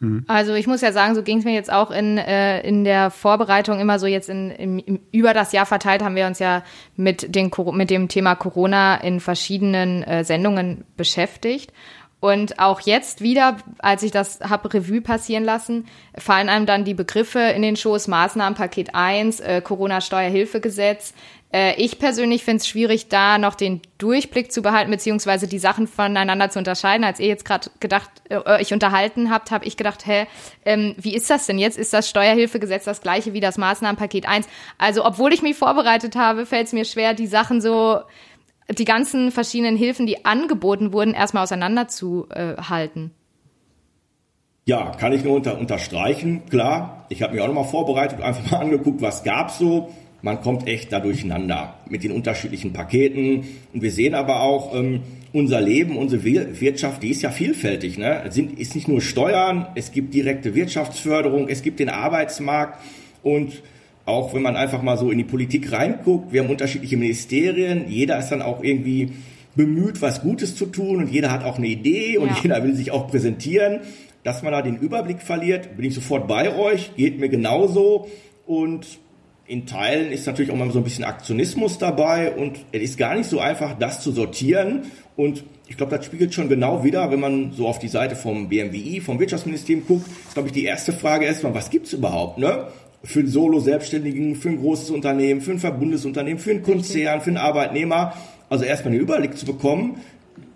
Mhm. 0.00 0.24
Also 0.26 0.54
ich 0.54 0.66
muss 0.66 0.80
ja 0.80 0.92
sagen, 0.92 1.14
so 1.14 1.22
ging 1.22 1.38
es 1.38 1.44
mir 1.44 1.54
jetzt 1.54 1.72
auch 1.72 1.90
in, 1.90 2.18
äh, 2.18 2.60
in 2.62 2.84
der 2.84 3.10
Vorbereitung 3.10 3.78
immer 3.78 3.98
so 3.98 4.06
jetzt 4.06 4.28
in, 4.28 4.50
in, 4.50 4.78
in, 4.80 5.00
über 5.12 5.34
das 5.34 5.52
Jahr 5.52 5.66
verteilt 5.66 6.02
haben 6.02 6.16
wir 6.16 6.26
uns 6.26 6.38
ja 6.38 6.62
mit, 6.96 7.34
den, 7.34 7.50
mit 7.72 7.90
dem 7.90 8.08
Thema 8.08 8.34
Corona 8.34 8.96
in 8.96 9.20
verschiedenen 9.20 10.02
äh, 10.02 10.24
Sendungen 10.24 10.84
beschäftigt. 10.96 11.72
Und 12.20 12.58
auch 12.58 12.80
jetzt 12.80 13.22
wieder, 13.22 13.56
als 13.78 14.02
ich 14.02 14.10
das 14.10 14.40
hab 14.40 14.72
Revue 14.74 15.00
passieren 15.00 15.42
lassen, 15.42 15.86
fallen 16.14 16.50
einem 16.50 16.66
dann 16.66 16.84
die 16.84 16.92
Begriffe 16.92 17.38
in 17.38 17.62
den 17.62 17.76
Schoß, 17.76 18.08
Maßnahmenpaket 18.08 18.94
1, 18.94 19.40
äh, 19.40 19.62
Corona-Steuerhilfegesetz. 19.62 21.14
Äh, 21.52 21.74
ich 21.82 21.98
persönlich 21.98 22.44
finde 22.44 22.58
es 22.58 22.68
schwierig, 22.68 23.08
da 23.08 23.38
noch 23.38 23.54
den 23.54 23.80
Durchblick 23.98 24.52
zu 24.52 24.62
behalten, 24.62 24.90
beziehungsweise 24.90 25.48
die 25.48 25.58
Sachen 25.58 25.86
voneinander 25.86 26.50
zu 26.50 26.58
unterscheiden. 26.58 27.04
Als 27.04 27.20
ihr 27.20 27.26
jetzt 27.26 27.44
gerade 27.44 27.70
gedacht, 27.80 28.10
äh, 28.28 28.36
euch 28.60 28.72
unterhalten 28.72 29.30
habt, 29.30 29.50
habe 29.50 29.64
ich 29.64 29.76
gedacht, 29.76 30.06
hä, 30.06 30.26
ähm, 30.64 30.94
wie 30.96 31.14
ist 31.14 31.28
das 31.28 31.46
denn 31.46 31.58
jetzt? 31.58 31.78
Ist 31.78 31.92
das 31.92 32.08
Steuerhilfegesetz 32.08 32.84
das 32.84 33.00
gleiche 33.00 33.32
wie 33.32 33.40
das 33.40 33.58
Maßnahmenpaket 33.58 34.28
1? 34.28 34.48
Also, 34.78 35.04
obwohl 35.04 35.32
ich 35.32 35.42
mich 35.42 35.56
vorbereitet 35.56 36.16
habe, 36.16 36.46
fällt 36.46 36.68
es 36.68 36.72
mir 36.72 36.84
schwer, 36.84 37.14
die 37.14 37.26
Sachen 37.26 37.60
so 37.60 38.00
die 38.68 38.84
ganzen 38.84 39.32
verschiedenen 39.32 39.76
Hilfen, 39.76 40.06
die 40.06 40.24
angeboten 40.24 40.92
wurden, 40.92 41.14
erstmal 41.14 41.42
auseinanderzuhalten. 41.42 43.12
Ja, 44.66 44.92
kann 44.92 45.12
ich 45.12 45.24
nur 45.24 45.34
unter, 45.34 45.58
unterstreichen. 45.58 46.42
Klar, 46.48 47.06
ich 47.08 47.22
habe 47.22 47.32
mich 47.32 47.42
auch 47.42 47.48
nochmal 47.48 47.64
vorbereitet, 47.64 48.20
einfach 48.20 48.48
mal 48.52 48.58
angeguckt, 48.58 49.02
was 49.02 49.24
gab's 49.24 49.58
so. 49.58 49.90
Man 50.22 50.40
kommt 50.40 50.66
echt 50.68 50.92
da 50.92 51.00
durcheinander 51.00 51.74
mit 51.88 52.04
den 52.04 52.12
unterschiedlichen 52.12 52.72
Paketen. 52.72 53.44
Und 53.72 53.82
wir 53.82 53.90
sehen 53.90 54.14
aber 54.14 54.42
auch, 54.42 54.74
ähm, 54.74 55.00
unser 55.32 55.60
Leben, 55.60 55.96
unsere 55.96 56.24
Wirtschaft, 56.24 57.02
die 57.02 57.10
ist 57.10 57.22
ja 57.22 57.30
vielfältig. 57.30 57.98
Ne? 57.98 58.22
Es 58.26 58.34
sind, 58.34 58.58
ist 58.58 58.74
nicht 58.74 58.88
nur 58.88 59.00
Steuern, 59.00 59.66
es 59.74 59.92
gibt 59.92 60.12
direkte 60.12 60.54
Wirtschaftsförderung, 60.54 61.48
es 61.48 61.62
gibt 61.62 61.78
den 61.78 61.88
Arbeitsmarkt 61.88 62.80
und 63.22 63.62
auch 64.06 64.34
wenn 64.34 64.42
man 64.42 64.56
einfach 64.56 64.82
mal 64.82 64.96
so 64.96 65.10
in 65.10 65.18
die 65.18 65.24
Politik 65.24 65.70
reinguckt, 65.70 66.32
wir 66.32 66.42
haben 66.42 66.50
unterschiedliche 66.50 66.96
Ministerien, 66.96 67.88
jeder 67.88 68.18
ist 68.18 68.30
dann 68.30 68.42
auch 68.42 68.64
irgendwie 68.64 69.12
bemüht, 69.54 70.02
was 70.02 70.22
Gutes 70.22 70.56
zu 70.56 70.66
tun 70.66 70.96
und 70.96 71.10
jeder 71.10 71.30
hat 71.30 71.44
auch 71.44 71.58
eine 71.58 71.68
Idee 71.68 72.18
und 72.18 72.28
ja. 72.28 72.36
jeder 72.42 72.64
will 72.64 72.74
sich 72.74 72.90
auch 72.90 73.08
präsentieren. 73.08 73.80
Dass 74.22 74.42
man 74.42 74.52
da 74.52 74.60
den 74.60 74.76
Überblick 74.76 75.22
verliert, 75.22 75.76
bin 75.76 75.86
ich 75.86 75.94
sofort 75.94 76.28
bei 76.28 76.54
euch, 76.54 76.94
geht 76.96 77.18
mir 77.18 77.30
genauso 77.30 78.08
und 78.46 78.86
in 79.50 79.66
Teilen 79.66 80.12
ist 80.12 80.26
natürlich 80.26 80.52
auch 80.52 80.56
mal 80.56 80.70
so 80.70 80.78
ein 80.78 80.84
bisschen 80.84 81.02
Aktionismus 81.02 81.76
dabei 81.78 82.30
und 82.30 82.60
es 82.70 82.82
ist 82.82 82.98
gar 82.98 83.16
nicht 83.16 83.28
so 83.28 83.40
einfach, 83.40 83.76
das 83.76 84.00
zu 84.00 84.12
sortieren. 84.12 84.82
Und 85.16 85.42
ich 85.66 85.76
glaube, 85.76 85.96
das 85.96 86.06
spiegelt 86.06 86.32
schon 86.32 86.48
genau 86.48 86.84
wieder, 86.84 87.10
wenn 87.10 87.18
man 87.18 87.50
so 87.52 87.66
auf 87.66 87.80
die 87.80 87.88
Seite 87.88 88.14
vom 88.14 88.48
BMWI, 88.48 89.00
vom 89.00 89.18
Wirtschaftsministerium 89.18 89.84
guckt, 89.88 90.06
ist, 90.06 90.34
glaube 90.34 90.48
ich, 90.48 90.52
die 90.52 90.64
erste 90.64 90.92
Frage 90.92 91.26
erstmal, 91.26 91.52
was 91.52 91.68
gibt's 91.68 91.92
überhaupt? 91.92 92.38
Ne? 92.38 92.68
für 93.02 93.20
einen 93.20 93.28
Solo-Selbstständigen, 93.28 94.36
für 94.36 94.50
ein 94.50 94.58
großes 94.58 94.90
Unternehmen, 94.90 95.40
für 95.40 95.52
ein 95.52 95.58
Verbundesunternehmen, 95.58 96.38
für 96.38 96.50
einen 96.50 96.62
Konzern, 96.62 97.22
für 97.22 97.30
einen 97.30 97.38
Arbeitnehmer. 97.38 98.14
Also 98.50 98.64
erstmal 98.64 98.92
einen 98.92 99.00
Überblick 99.00 99.36
zu 99.38 99.46
bekommen, 99.46 100.00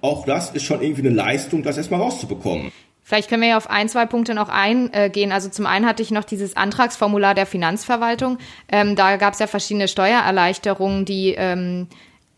auch 0.03 0.27
das 0.27 0.51
ist 0.51 0.65
schon 0.65 0.83
irgendwie 0.83 1.07
eine 1.07 1.17
Leistung, 1.17 1.63
das 1.63 1.79
erstmal 1.79 2.01
rauszubekommen. 2.01 2.71
Vielleicht 3.07 3.29
können 3.29 3.43
wir 3.43 3.51
ja 3.51 3.57
auf 3.59 3.69
ein, 3.69 3.91
zwei 3.91 4.07
Punkte 4.07 4.35
noch 4.35 4.49
eingehen. 4.49 5.31
Also 5.31 5.51
zum 5.51 5.67
einen 5.67 5.85
hatte 5.85 6.03
ich 6.03 6.11
noch 6.11 6.25
dieses 6.25 6.57
Antragsformular 6.57 7.35
der 7.35 7.45
Finanzverwaltung. 7.45 8.39
Ähm, 8.73 8.97
da 8.97 9.19
gab 9.19 9.35
es 9.35 9.41
ja 9.41 9.47
verschiedene 9.47 9.89
Steuererleichterungen, 9.89 11.05
die 11.05 11.35
ähm, 11.37 11.87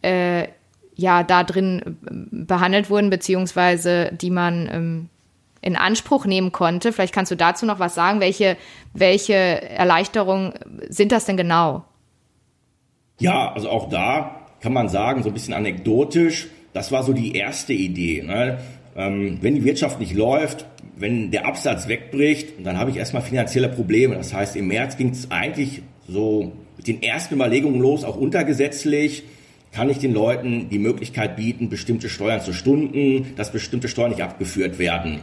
äh, 0.02 0.48
ja 0.96 1.22
da 1.22 1.44
drin 1.44 1.82
äh, 1.84 1.90
behandelt 2.32 2.90
wurden, 2.90 3.10
beziehungsweise 3.10 4.10
die 4.12 4.30
man 4.30 4.68
ähm, 4.72 5.08
in 5.60 5.76
Anspruch 5.76 6.26
nehmen 6.26 6.50
konnte. 6.50 6.92
Vielleicht 6.92 7.14
kannst 7.14 7.30
du 7.30 7.36
dazu 7.36 7.64
noch 7.64 7.78
was 7.78 7.94
sagen. 7.94 8.18
Welche, 8.18 8.56
welche 8.92 9.34
Erleichterungen 9.34 10.52
sind 10.88 11.12
das 11.12 11.26
denn 11.26 11.36
genau? 11.36 11.84
Ja, 13.20 13.52
also 13.52 13.70
auch 13.70 13.88
da 13.88 14.46
kann 14.60 14.72
man 14.72 14.88
sagen, 14.88 15.22
so 15.22 15.30
ein 15.30 15.32
bisschen 15.32 15.54
anekdotisch, 15.54 16.48
das 16.72 16.90
war 16.90 17.04
so 17.04 17.12
die 17.12 17.36
erste 17.36 17.72
Idee. 17.72 18.22
Ne? 18.22 18.58
Ähm, 18.96 19.38
wenn 19.40 19.54
die 19.54 19.64
Wirtschaft 19.64 20.00
nicht 20.00 20.14
läuft, 20.14 20.66
wenn 20.96 21.30
der 21.30 21.46
Absatz 21.46 21.88
wegbricht, 21.88 22.64
dann 22.64 22.78
habe 22.78 22.90
ich 22.90 22.96
erstmal 22.96 23.22
finanzielle 23.22 23.68
Probleme. 23.68 24.14
Das 24.14 24.32
heißt, 24.32 24.56
im 24.56 24.68
März 24.68 24.96
ging 24.96 25.10
es 25.10 25.30
eigentlich 25.30 25.82
so 26.08 26.52
mit 26.76 26.88
den 26.88 27.02
ersten 27.02 27.34
Überlegungen 27.34 27.80
los, 27.80 28.04
auch 28.04 28.16
untergesetzlich 28.16 29.24
kann 29.72 29.90
ich 29.90 29.98
den 29.98 30.14
Leuten 30.14 30.70
die 30.70 30.78
Möglichkeit 30.78 31.36
bieten, 31.36 31.68
bestimmte 31.68 32.08
Steuern 32.08 32.40
zu 32.40 32.54
stunden, 32.54 33.34
dass 33.36 33.52
bestimmte 33.52 33.88
Steuern 33.88 34.10
nicht 34.10 34.22
abgeführt 34.22 34.78
werden 34.78 35.20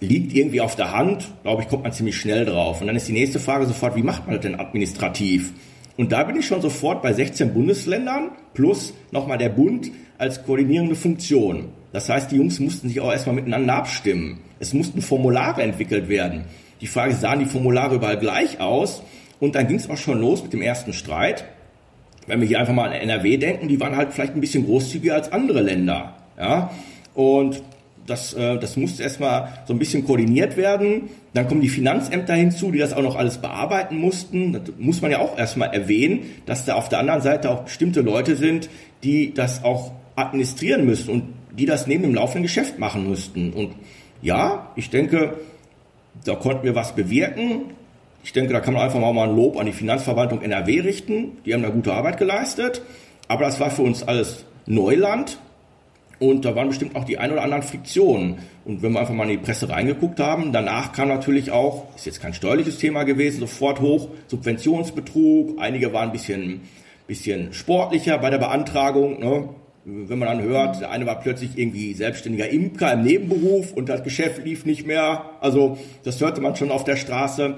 liegt 0.00 0.34
irgendwie 0.34 0.60
auf 0.60 0.76
der 0.76 0.92
Hand, 0.92 1.28
glaube 1.42 1.62
ich, 1.62 1.68
kommt 1.68 1.82
man 1.82 1.92
ziemlich 1.92 2.16
schnell 2.16 2.44
drauf. 2.46 2.80
Und 2.80 2.86
dann 2.86 2.96
ist 2.96 3.08
die 3.08 3.12
nächste 3.12 3.38
Frage 3.38 3.66
sofort, 3.66 3.96
wie 3.96 4.02
macht 4.02 4.26
man 4.26 4.34
das 4.34 4.42
denn 4.42 4.58
administrativ? 4.58 5.52
Und 5.96 6.12
da 6.12 6.24
bin 6.24 6.36
ich 6.36 6.46
schon 6.46 6.62
sofort 6.62 7.02
bei 7.02 7.12
16 7.12 7.52
Bundesländern 7.52 8.30
plus 8.54 8.94
nochmal 9.12 9.38
der 9.38 9.50
Bund 9.50 9.90
als 10.16 10.42
koordinierende 10.44 10.94
Funktion. 10.94 11.66
Das 11.92 12.08
heißt, 12.08 12.30
die 12.30 12.36
Jungs 12.36 12.60
mussten 12.60 12.88
sich 12.88 13.00
auch 13.00 13.10
erstmal 13.10 13.34
miteinander 13.34 13.74
abstimmen. 13.74 14.38
Es 14.58 14.72
mussten 14.72 15.02
Formulare 15.02 15.62
entwickelt 15.62 16.08
werden. 16.08 16.44
Die 16.80 16.86
Frage 16.86 17.14
sahen 17.14 17.40
die 17.40 17.46
Formulare 17.46 17.96
überall 17.96 18.18
gleich 18.18 18.60
aus? 18.60 19.02
Und 19.40 19.54
dann 19.54 19.66
ging 19.66 19.76
es 19.76 19.88
auch 19.88 19.96
schon 19.96 20.20
los 20.20 20.42
mit 20.42 20.52
dem 20.52 20.62
ersten 20.62 20.92
Streit. 20.92 21.44
Wenn 22.26 22.40
wir 22.40 22.46
hier 22.46 22.60
einfach 22.60 22.74
mal 22.74 22.86
an 22.88 22.92
NRW 22.92 23.38
denken, 23.38 23.68
die 23.68 23.80
waren 23.80 23.96
halt 23.96 24.12
vielleicht 24.12 24.34
ein 24.34 24.40
bisschen 24.40 24.66
großzügiger 24.66 25.14
als 25.14 25.32
andere 25.32 25.62
Länder. 25.62 26.14
Ja? 26.38 26.70
Und 27.14 27.62
das, 28.06 28.34
äh, 28.34 28.58
das 28.58 28.76
muss 28.76 29.00
erstmal 29.00 29.48
so 29.66 29.72
ein 29.72 29.78
bisschen 29.78 30.04
koordiniert 30.04 30.56
werden. 30.56 31.10
Dann 31.32 31.48
kommen 31.48 31.60
die 31.60 31.68
Finanzämter 31.68 32.34
hinzu, 32.34 32.70
die 32.70 32.78
das 32.78 32.92
auch 32.92 33.02
noch 33.02 33.16
alles 33.16 33.38
bearbeiten 33.38 33.96
mussten. 33.96 34.52
Das 34.52 34.62
muss 34.78 35.00
man 35.00 35.10
ja 35.10 35.20
auch 35.20 35.38
erstmal 35.38 35.72
erwähnen, 35.72 36.24
dass 36.46 36.64
da 36.66 36.74
auf 36.74 36.88
der 36.88 36.98
anderen 36.98 37.22
Seite 37.22 37.50
auch 37.50 37.64
bestimmte 37.64 38.00
Leute 38.00 38.36
sind, 38.36 38.68
die 39.02 39.32
das 39.32 39.64
auch 39.64 39.92
administrieren 40.20 40.84
müssen 40.84 41.10
und 41.10 41.24
die 41.52 41.66
das 41.66 41.86
neben 41.86 42.02
dem 42.02 42.14
laufenden 42.14 42.44
Geschäft 42.44 42.78
machen 42.78 43.08
müssten. 43.08 43.52
Und 43.52 43.74
ja, 44.22 44.70
ich 44.76 44.90
denke, 44.90 45.38
da 46.24 46.34
konnten 46.34 46.64
wir 46.64 46.74
was 46.74 46.94
bewirken. 46.94 47.74
Ich 48.22 48.32
denke, 48.32 48.52
da 48.52 48.60
kann 48.60 48.74
man 48.74 48.82
einfach 48.82 49.00
mal 49.00 49.28
ein 49.28 49.36
Lob 49.36 49.58
an 49.58 49.66
die 49.66 49.72
Finanzverwaltung 49.72 50.42
NRW 50.42 50.80
richten. 50.80 51.38
Die 51.44 51.54
haben 51.54 51.62
da 51.62 51.70
gute 51.70 51.92
Arbeit 51.92 52.18
geleistet. 52.18 52.82
Aber 53.28 53.44
das 53.44 53.60
war 53.60 53.70
für 53.70 53.82
uns 53.82 54.02
alles 54.02 54.44
Neuland. 54.66 55.38
Und 56.18 56.44
da 56.44 56.54
waren 56.54 56.68
bestimmt 56.68 56.96
auch 56.96 57.04
die 57.04 57.16
ein 57.16 57.32
oder 57.32 57.42
anderen 57.42 57.62
Friktionen. 57.62 58.36
Und 58.66 58.82
wenn 58.82 58.92
wir 58.92 59.00
einfach 59.00 59.14
mal 59.14 59.24
in 59.24 59.30
die 59.30 59.36
Presse 59.38 59.70
reingeguckt 59.70 60.20
haben, 60.20 60.52
danach 60.52 60.92
kam 60.92 61.08
natürlich 61.08 61.50
auch, 61.50 61.86
ist 61.96 62.04
jetzt 62.04 62.20
kein 62.20 62.34
steuerliches 62.34 62.76
Thema 62.76 63.04
gewesen, 63.04 63.40
sofort 63.40 63.80
hoch 63.80 64.08
Subventionsbetrug. 64.26 65.58
Einige 65.58 65.94
waren 65.94 66.10
ein 66.10 66.12
bisschen, 66.12 66.60
bisschen 67.06 67.54
sportlicher 67.54 68.18
bei 68.18 68.28
der 68.28 68.36
Beantragung. 68.36 69.18
Ne? 69.18 69.48
Wenn 69.84 70.18
man 70.18 70.28
dann 70.28 70.42
hört, 70.42 70.80
der 70.80 70.90
eine 70.90 71.06
war 71.06 71.20
plötzlich 71.20 71.56
irgendwie 71.56 71.94
selbstständiger 71.94 72.48
Imker 72.48 72.92
im 72.92 73.02
Nebenberuf 73.02 73.72
und 73.72 73.88
das 73.88 74.02
Geschäft 74.02 74.44
lief 74.44 74.66
nicht 74.66 74.86
mehr. 74.86 75.24
Also 75.40 75.78
das 76.04 76.20
hörte 76.20 76.40
man 76.40 76.54
schon 76.54 76.70
auf 76.70 76.84
der 76.84 76.96
Straße. 76.96 77.56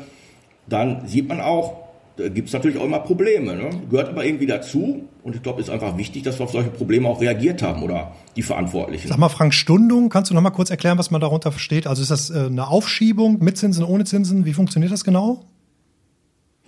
Dann 0.69 1.09
sieht 1.09 1.29
man 1.29 1.41
auch, 1.41 1.83
da 2.17 2.29
gibt 2.29 2.49
es 2.49 2.55
natürlich 2.55 2.79
auch 2.79 2.85
immer 2.85 3.01
Probleme. 3.01 3.57
Ne? 3.57 3.71
Gehört 3.91 4.09
aber 4.09 4.25
irgendwie 4.25 4.47
dazu. 4.47 5.09
Und 5.25 5.35
ich 5.35 5.43
glaube, 5.43 5.61
es 5.61 5.69
ist 5.69 5.73
einfach 5.73 5.97
wichtig, 5.97 6.23
dass 6.23 6.39
wir 6.39 6.45
auf 6.45 6.53
solche 6.53 6.71
Probleme 6.71 7.09
auch 7.09 7.21
reagiert 7.21 7.63
haben 7.63 7.83
oder 7.83 8.13
die 8.37 8.43
Verantwortlichen. 8.43 9.09
Sag 9.09 9.19
mal, 9.19 9.29
Frank 9.29 9.55
Stundung, 9.55 10.09
kannst 10.09 10.31
du 10.31 10.35
noch 10.35 10.43
mal 10.43 10.51
kurz 10.51 10.71
erklären, 10.71 10.99
was 10.99 11.11
man 11.11 11.21
darunter 11.21 11.51
versteht? 11.51 11.87
Also 11.87 12.03
ist 12.03 12.11
das 12.11 12.31
äh, 12.31 12.47
eine 12.47 12.69
Aufschiebung 12.69 13.39
mit 13.43 13.57
Zinsen, 13.57 13.85
ohne 13.85 14.05
Zinsen? 14.05 14.45
Wie 14.45 14.53
funktioniert 14.53 14.93
das 14.93 15.05
genau? 15.05 15.45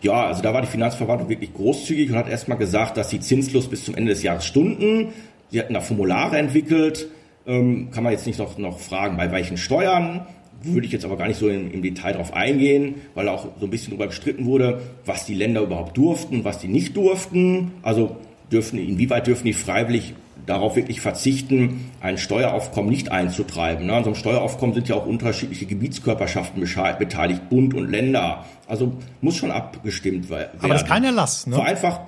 Ja, 0.00 0.26
also 0.26 0.42
da 0.42 0.52
war 0.52 0.61
die 0.61 0.68
Finanzverwaltung 0.68 1.28
wirklich 1.28 1.54
großzügig 1.54 2.11
und 2.11 2.16
hat 2.16 2.28
erstmal 2.28 2.58
gesagt, 2.58 2.96
dass 2.96 3.11
sie 3.11 3.20
zinslos 3.20 3.68
bis 3.68 3.84
zum 3.84 3.94
Ende 3.94 4.12
des 4.12 4.23
Jahres 4.23 4.44
stunden. 4.44 5.12
Sie 5.54 5.61
hatten 5.61 5.75
da 5.75 5.80
Formulare 5.80 6.37
entwickelt. 6.37 7.06
Ähm, 7.46 7.92
kann 7.92 8.02
man 8.02 8.12
jetzt 8.12 8.26
nicht 8.26 8.40
noch, 8.40 8.58
noch 8.58 8.80
fragen, 8.80 9.16
bei 9.16 9.30
welchen 9.30 9.56
Steuern 9.56 10.26
würde 10.62 10.84
ich 10.84 10.92
jetzt 10.92 11.04
aber 11.04 11.16
gar 11.16 11.28
nicht 11.28 11.38
so 11.38 11.49
im, 11.49 11.70
im 11.70 11.80
Detail 11.80 12.14
darauf 12.14 12.34
eingehen, 12.34 12.96
weil 13.14 13.28
auch 13.28 13.46
so 13.61 13.66
ein 13.66 13.70
bisschen 13.70 13.90
darüber 13.90 14.08
gestritten 14.08 14.46
wurde, 14.46 14.80
was 15.04 15.26
die 15.26 15.34
Länder 15.34 15.61
überhaupt 15.61 15.96
durften, 15.96 16.42
was 16.42 16.58
die 16.58 16.66
nicht 16.66 16.96
durften. 16.96 17.70
Also 17.82 18.16
dürfen, 18.50 18.80
inwieweit 18.80 19.28
dürfen 19.28 19.44
die 19.44 19.52
freiwillig 19.52 20.14
darauf 20.44 20.75
wirklich 20.75 21.00
verzichten, 21.00 21.92
ein 22.00 22.18
Steueraufkommen 22.18 22.90
nicht 22.90 23.12
einzutreiben. 23.12 23.87
Ne? 23.87 23.92
An 23.92 24.02
so 24.02 24.11
einem 24.11 24.16
Steueraufkommen 24.16 24.75
sind 24.75 24.88
ja 24.88 24.96
auch 24.96 25.06
unterschiedliche 25.06 25.66
Gebietskörperschaften 25.66 26.61
beteiligt, 26.99 27.49
Bund 27.49 27.75
und 27.75 27.88
Länder. 27.88 28.44
Also 28.66 28.94
muss 29.20 29.37
schon 29.37 29.52
abgestimmt 29.52 30.30
werden. 30.30 30.58
Aber 30.58 30.73
das 30.73 30.82
ist 30.82 30.88
kein 30.88 31.04
Erlass, 31.04 31.46
ne? 31.46 31.62
Einfach, 31.62 32.00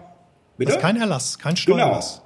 bitte? 0.56 0.72
Das 0.72 0.78
ist 0.78 0.82
kein 0.82 0.96
Erlass, 0.96 1.38
kein 1.38 1.56
Steuererlass. 1.56 2.14
Genau. 2.14 2.25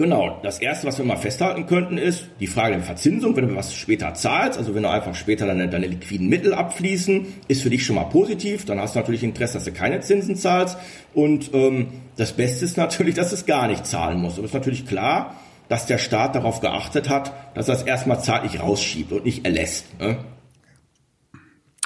Genau, 0.00 0.40
das 0.42 0.60
Erste, 0.60 0.86
was 0.86 0.96
wir 0.96 1.04
mal 1.04 1.18
festhalten 1.18 1.66
könnten, 1.66 1.98
ist 1.98 2.24
die 2.40 2.46
Frage 2.46 2.76
der 2.76 2.82
Verzinsung. 2.82 3.36
Wenn 3.36 3.48
du 3.48 3.54
was 3.54 3.74
später 3.74 4.14
zahlst, 4.14 4.58
also 4.58 4.74
wenn 4.74 4.82
du 4.82 4.88
einfach 4.88 5.14
später 5.14 5.44
deine, 5.44 5.68
deine 5.68 5.88
liquiden 5.88 6.30
Mittel 6.30 6.54
abfließen, 6.54 7.26
ist 7.48 7.60
für 7.60 7.68
dich 7.68 7.84
schon 7.84 7.96
mal 7.96 8.04
positiv. 8.04 8.64
Dann 8.64 8.80
hast 8.80 8.94
du 8.94 8.98
natürlich 9.00 9.22
Interesse, 9.22 9.58
dass 9.58 9.64
du 9.64 9.72
keine 9.72 10.00
Zinsen 10.00 10.36
zahlst. 10.36 10.78
Und 11.12 11.52
ähm, 11.52 11.88
das 12.16 12.32
Beste 12.32 12.64
ist 12.64 12.78
natürlich, 12.78 13.14
dass 13.14 13.28
du 13.28 13.34
es 13.34 13.44
gar 13.44 13.68
nicht 13.68 13.84
zahlen 13.84 14.22
musst. 14.22 14.38
Und 14.38 14.46
es 14.46 14.52
ist 14.52 14.54
natürlich 14.54 14.86
klar, 14.86 15.34
dass 15.68 15.84
der 15.84 15.98
Staat 15.98 16.34
darauf 16.34 16.60
geachtet 16.60 17.10
hat, 17.10 17.34
dass 17.54 17.68
er 17.68 17.74
es 17.74 17.82
erstmal 17.82 18.22
zeitlich 18.22 18.58
rausschiebt 18.58 19.12
und 19.12 19.26
nicht 19.26 19.44
erlässt. 19.44 19.84
Ne? 20.00 20.16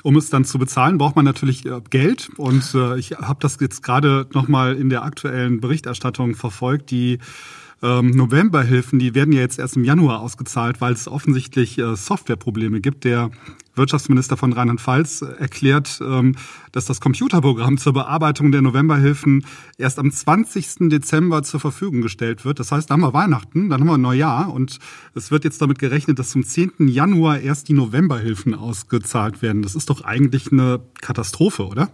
Um 0.05 0.15
es 0.15 0.31
dann 0.31 0.45
zu 0.45 0.61
bezahlen, 0.61 0.99
braucht 0.99 1.17
man 1.17 1.25
natürlich 1.25 1.67
äh, 1.67 1.81
Geld. 1.91 2.31
Und 2.37 2.77
äh, 2.77 2.97
ich 2.97 3.11
habe 3.11 3.41
das 3.41 3.59
jetzt 3.61 3.83
gerade 3.83 4.29
nochmal 4.35 4.77
in 4.77 4.89
der 4.89 5.03
aktuellen 5.03 5.61
Berichterstattung 5.61 6.37
verfolgt. 6.37 6.93
Die 6.93 7.19
ähm, 7.85 8.11
Novemberhilfen, 8.13 8.99
die 8.99 9.15
werden 9.15 9.33
ja 9.33 9.41
jetzt 9.41 9.59
erst 9.59 9.77
im 9.77 9.85
Januar 9.85 10.21
ausgezahlt, 10.21 10.81
weil 10.81 10.95
es 10.95 11.07
offensichtlich 11.07 11.79
äh, 11.79 11.95
Softwareprobleme 11.95 12.81
gibt. 12.81 13.05
Der 13.05 13.31
Wirtschaftsminister 13.75 14.39
von 14.39 14.55
Rheinland-Pfalz 14.55 15.23
erklärt, 15.23 16.01
ähm, 16.01 16.37
dass 16.73 16.87
das 16.87 17.01
Computerprogramm 17.01 17.77
zur 17.77 17.93
Bearbeitung 17.93 18.53
der 18.53 18.63
Novemberhilfen 18.63 19.45
erst 19.77 19.99
am 19.99 20.11
20. 20.11 20.89
Dezember 20.89 21.43
zur 21.43 21.61
Verfügung 21.61 22.01
gestellt 22.01 22.47
wird. 22.47 22.59
Das 22.59 22.73
heißt, 22.73 22.89
da 22.89 22.95
haben 22.95 23.03
wir 23.03 23.13
Weihnachten, 23.13 23.69
dann 23.69 23.81
haben 23.81 23.89
wir 23.89 23.99
Neujahr 23.99 24.53
und 24.53 24.79
es 25.15 25.31
wird 25.31 25.45
jetzt 25.45 25.61
damit 25.61 25.79
gerechnet, 25.79 26.19
dass 26.19 26.31
zum 26.31 26.43
10. 26.43 26.89
Januar 26.89 27.41
erst 27.41 27.69
die 27.69 27.75
Novemberhilfen 27.75 28.55
ausgezahlt 28.55 29.43
werden. 29.43 29.61
Das 29.61 29.75
ist 29.75 29.91
doch 29.91 30.03
eigentlich 30.03 30.51
eine 30.51 30.81
Katastrophe, 31.03 31.67
oder? 31.67 31.91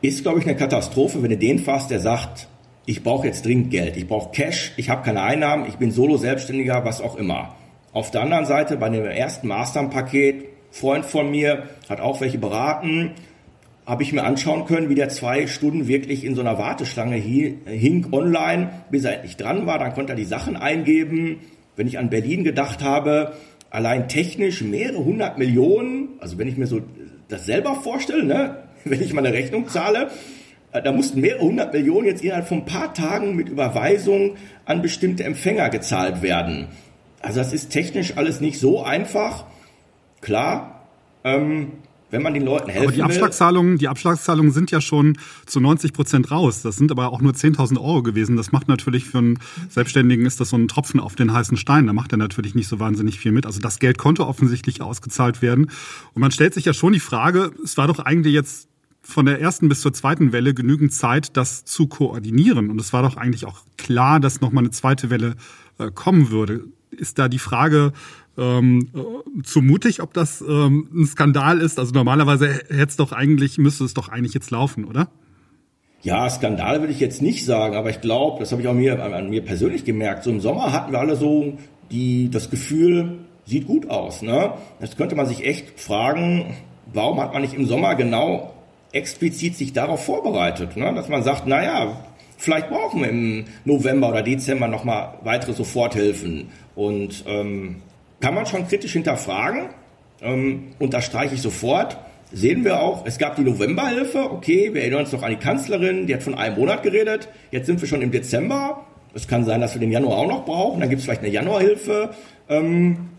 Ist, 0.00 0.22
glaube 0.22 0.40
ich, 0.40 0.46
eine 0.46 0.56
Katastrophe, 0.56 1.22
wenn 1.22 1.30
du 1.30 1.38
den 1.38 1.60
fasst, 1.60 1.90
der 1.90 2.00
sagt, 2.00 2.48
ich 2.86 3.02
brauche 3.02 3.26
jetzt 3.26 3.44
dringend 3.44 3.70
Geld, 3.70 3.96
ich 3.96 4.08
brauche 4.08 4.32
Cash, 4.32 4.72
ich 4.76 4.90
habe 4.90 5.02
keine 5.02 5.22
Einnahmen, 5.22 5.66
ich 5.68 5.76
bin 5.76 5.90
Solo-Selbstständiger, 5.90 6.84
was 6.84 7.00
auch 7.00 7.16
immer. 7.16 7.54
Auf 7.92 8.10
der 8.10 8.22
anderen 8.22 8.46
Seite, 8.46 8.76
bei 8.76 8.88
dem 8.88 9.04
ersten 9.04 9.48
Maßnahmenpaket, 9.48 10.46
Freund 10.70 11.04
von 11.04 11.30
mir 11.30 11.68
hat 11.88 12.00
auch 12.00 12.20
welche 12.20 12.38
beraten, 12.38 13.12
habe 13.84 14.02
ich 14.02 14.12
mir 14.12 14.24
anschauen 14.24 14.64
können, 14.64 14.88
wie 14.88 14.94
der 14.94 15.10
zwei 15.10 15.46
Stunden 15.46 15.86
wirklich 15.86 16.24
in 16.24 16.34
so 16.34 16.40
einer 16.40 16.58
Warteschlange 16.58 17.16
hing 17.16 18.06
online, 18.12 18.70
bis 18.90 19.04
er 19.04 19.16
endlich 19.16 19.36
dran 19.36 19.66
war. 19.66 19.78
Dann 19.78 19.92
konnte 19.92 20.12
er 20.12 20.16
die 20.16 20.24
Sachen 20.24 20.56
eingeben. 20.56 21.40
Wenn 21.76 21.86
ich 21.86 21.98
an 21.98 22.08
Berlin 22.08 22.44
gedacht 22.44 22.82
habe, 22.82 23.32
allein 23.70 24.08
technisch 24.08 24.62
mehrere 24.62 25.04
hundert 25.04 25.38
Millionen, 25.38 26.10
also 26.20 26.38
wenn 26.38 26.48
ich 26.48 26.56
mir 26.56 26.66
so 26.66 26.80
das 27.28 27.44
selber 27.44 27.74
vorstelle, 27.74 28.24
ne, 28.24 28.56
wenn 28.84 29.02
ich 29.02 29.12
mal 29.12 29.24
eine 29.24 29.36
Rechnung 29.36 29.68
zahle, 29.68 30.10
da 30.72 30.92
mussten 30.92 31.20
mehrere 31.20 31.42
hundert 31.42 31.72
Millionen 31.72 32.06
jetzt 32.06 32.22
innerhalb 32.22 32.48
von 32.48 32.58
ein 32.58 32.66
paar 32.66 32.94
Tagen 32.94 33.36
mit 33.36 33.48
Überweisung 33.48 34.36
an 34.64 34.82
bestimmte 34.82 35.24
Empfänger 35.24 35.68
gezahlt 35.68 36.22
werden. 36.22 36.68
Also 37.20 37.38
das 37.38 37.52
ist 37.52 37.70
technisch 37.70 38.16
alles 38.16 38.40
nicht 38.40 38.58
so 38.58 38.82
einfach. 38.82 39.44
Klar, 40.20 40.88
ähm, 41.24 41.72
wenn 42.12 42.22
man 42.22 42.34
den 42.34 42.44
Leuten 42.44 42.68
helfen 42.68 42.88
aber 42.88 42.92
die 42.92 43.02
Abschlagszahlungen, 43.02 43.78
die 43.78 43.88
Abschlagszahlungen 43.88 44.52
sind 44.52 44.70
ja 44.70 44.82
schon 44.82 45.16
zu 45.46 45.60
90 45.60 45.94
Prozent 45.94 46.30
raus. 46.30 46.60
Das 46.60 46.76
sind 46.76 46.90
aber 46.90 47.10
auch 47.10 47.22
nur 47.22 47.32
10.000 47.32 47.78
Euro 47.78 48.02
gewesen. 48.02 48.36
Das 48.36 48.52
macht 48.52 48.68
natürlich 48.68 49.06
für 49.06 49.18
einen 49.18 49.38
Selbstständigen 49.70 50.26
ist 50.26 50.38
das 50.38 50.50
so 50.50 50.56
ein 50.56 50.68
Tropfen 50.68 51.00
auf 51.00 51.14
den 51.14 51.32
heißen 51.32 51.56
Stein. 51.56 51.86
Da 51.86 51.94
macht 51.94 52.12
er 52.12 52.18
natürlich 52.18 52.54
nicht 52.54 52.68
so 52.68 52.78
wahnsinnig 52.78 53.18
viel 53.18 53.32
mit. 53.32 53.46
Also 53.46 53.60
das 53.60 53.78
Geld 53.78 53.96
konnte 53.96 54.26
offensichtlich 54.26 54.82
ausgezahlt 54.82 55.40
werden. 55.40 55.70
Und 56.12 56.20
man 56.20 56.30
stellt 56.30 56.52
sich 56.52 56.66
ja 56.66 56.74
schon 56.74 56.92
die 56.92 57.00
Frage, 57.00 57.50
es 57.64 57.78
war 57.78 57.86
doch 57.86 57.98
eigentlich 57.98 58.34
jetzt 58.34 58.68
von 59.02 59.26
der 59.26 59.40
ersten 59.40 59.68
bis 59.68 59.80
zur 59.80 59.92
zweiten 59.92 60.32
Welle 60.32 60.54
genügend 60.54 60.92
Zeit, 60.92 61.36
das 61.36 61.64
zu 61.64 61.88
koordinieren. 61.88 62.70
Und 62.70 62.80
es 62.80 62.92
war 62.92 63.02
doch 63.02 63.16
eigentlich 63.16 63.44
auch 63.44 63.64
klar, 63.76 64.20
dass 64.20 64.40
nochmal 64.40 64.62
eine 64.62 64.70
zweite 64.70 65.10
Welle 65.10 65.34
äh, 65.78 65.90
kommen 65.90 66.30
würde. 66.30 66.64
Ist 66.90 67.18
da 67.18 67.28
die 67.28 67.38
Frage 67.38 67.92
ähm, 68.38 68.88
äh, 68.94 69.42
zu 69.42 69.60
mutig, 69.60 70.00
ob 70.00 70.14
das 70.14 70.40
ähm, 70.40 70.88
ein 70.94 71.06
Skandal 71.06 71.60
ist? 71.60 71.78
Also 71.78 71.92
normalerweise 71.92 72.48
hätte 72.48 72.88
es 72.88 72.96
doch 72.96 73.12
eigentlich, 73.12 73.58
müsste 73.58 73.84
es 73.84 73.94
doch 73.94 74.08
eigentlich 74.08 74.34
jetzt 74.34 74.50
laufen, 74.50 74.84
oder? 74.84 75.08
Ja, 76.02 76.28
Skandal 76.28 76.80
würde 76.80 76.92
ich 76.92 77.00
jetzt 77.00 77.22
nicht 77.22 77.44
sagen, 77.44 77.76
aber 77.76 77.90
ich 77.90 78.00
glaube, 78.00 78.40
das 78.40 78.50
habe 78.50 78.62
ich 78.62 78.68
auch 78.68 78.74
mir, 78.74 79.02
an 79.02 79.30
mir 79.30 79.44
persönlich 79.44 79.84
gemerkt. 79.84 80.24
So 80.24 80.30
im 80.30 80.40
Sommer 80.40 80.72
hatten 80.72 80.92
wir 80.92 80.98
alle 80.98 81.16
so 81.16 81.58
die, 81.90 82.28
das 82.30 82.50
Gefühl, 82.50 83.18
sieht 83.46 83.66
gut 83.66 83.88
aus. 83.88 84.22
Ne? 84.22 84.54
Jetzt 84.80 84.96
könnte 84.96 85.14
man 85.14 85.26
sich 85.26 85.44
echt 85.46 85.78
fragen, 85.78 86.54
warum 86.92 87.20
hat 87.20 87.32
man 87.32 87.42
nicht 87.42 87.54
im 87.54 87.66
Sommer 87.66 87.94
genau 87.94 88.52
explizit 88.92 89.56
sich 89.56 89.72
darauf 89.72 90.04
vorbereitet, 90.04 90.76
ne? 90.76 90.92
dass 90.94 91.08
man 91.08 91.22
sagt, 91.22 91.46
naja, 91.46 91.96
vielleicht 92.36 92.68
brauchen 92.68 93.02
wir 93.02 93.08
im 93.08 93.44
November 93.64 94.10
oder 94.10 94.22
Dezember 94.22 94.68
nochmal 94.68 95.14
weitere 95.22 95.52
Soforthilfen. 95.52 96.48
Und 96.74 97.24
ähm, 97.26 97.76
kann 98.20 98.34
man 98.34 98.46
schon 98.46 98.66
kritisch 98.68 98.92
hinterfragen, 98.92 99.68
ähm, 100.20 100.68
unterstreiche 100.78 101.34
ich 101.34 101.42
sofort. 101.42 101.98
Sehen 102.34 102.64
wir 102.64 102.80
auch, 102.80 103.04
es 103.04 103.18
gab 103.18 103.36
die 103.36 103.42
Novemberhilfe, 103.42 104.30
okay, 104.30 104.72
wir 104.72 104.80
erinnern 104.80 105.00
uns 105.00 105.12
noch 105.12 105.22
an 105.22 105.30
die 105.30 105.36
Kanzlerin, 105.36 106.06
die 106.06 106.14
hat 106.14 106.22
von 106.22 106.34
einem 106.34 106.58
Monat 106.58 106.82
geredet, 106.82 107.28
jetzt 107.50 107.66
sind 107.66 107.80
wir 107.80 107.88
schon 107.88 108.00
im 108.00 108.10
Dezember. 108.10 108.86
Es 109.12 109.28
kann 109.28 109.44
sein, 109.44 109.60
dass 109.60 109.74
wir 109.74 109.80
den 109.80 109.92
Januar 109.92 110.16
auch 110.16 110.28
noch 110.28 110.44
brauchen, 110.46 110.80
dann 110.80 110.88
gibt 110.88 111.00
es 111.00 111.04
vielleicht 111.04 111.20
eine 111.20 111.30
Januarhilfe. 111.30 112.10
Ähm, 112.48 113.10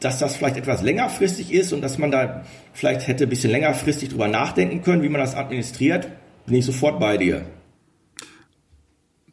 dass 0.00 0.18
das 0.18 0.36
vielleicht 0.36 0.56
etwas 0.56 0.82
längerfristig 0.82 1.52
ist 1.52 1.72
und 1.72 1.80
dass 1.80 1.98
man 1.98 2.10
da 2.10 2.44
vielleicht 2.72 3.06
hätte 3.06 3.24
ein 3.24 3.30
bisschen 3.30 3.50
längerfristig 3.50 4.10
drüber 4.10 4.28
nachdenken 4.28 4.82
können, 4.82 5.02
wie 5.02 5.08
man 5.08 5.20
das 5.20 5.34
administriert, 5.34 6.08
bin 6.46 6.56
ich 6.56 6.66
sofort 6.66 7.00
bei 7.00 7.16
dir. 7.16 7.46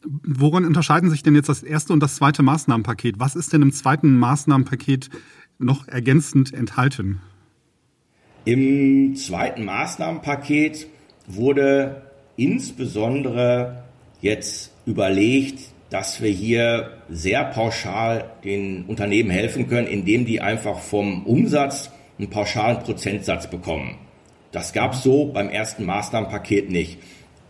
Woran 0.05 0.65
unterscheiden 0.65 1.09
sich 1.09 1.23
denn 1.23 1.35
jetzt 1.35 1.49
das 1.49 1.63
erste 1.63 1.93
und 1.93 2.01
das 2.01 2.15
zweite 2.15 2.43
Maßnahmenpaket? 2.43 3.19
Was 3.19 3.35
ist 3.35 3.53
denn 3.53 3.61
im 3.61 3.71
zweiten 3.71 4.17
Maßnahmenpaket 4.17 5.09
noch 5.59 5.87
ergänzend 5.87 6.53
enthalten? 6.53 7.21
Im 8.45 9.15
zweiten 9.15 9.63
Maßnahmenpaket 9.63 10.87
wurde 11.27 12.03
insbesondere 12.35 13.83
jetzt 14.19 14.73
überlegt, 14.85 15.72
dass 15.93 16.23
wir 16.23 16.31
hier 16.31 16.89
sehr 17.07 17.45
pauschal 17.45 18.31
den 18.43 18.85
Unternehmen 18.85 19.29
helfen 19.29 19.69
können, 19.69 19.85
indem 19.85 20.25
die 20.25 20.41
einfach 20.41 20.79
vom 20.79 21.23
Umsatz 21.23 21.91
einen 22.17 22.31
pauschalen 22.31 22.79
Prozentsatz 22.79 23.47
bekommen. 23.47 23.99
Das 24.51 24.73
gab 24.73 24.93
es 24.93 25.03
so 25.03 25.25
beim 25.25 25.49
ersten 25.49 25.85
Maßnahmenpaket 25.85 26.71
nicht. 26.71 26.97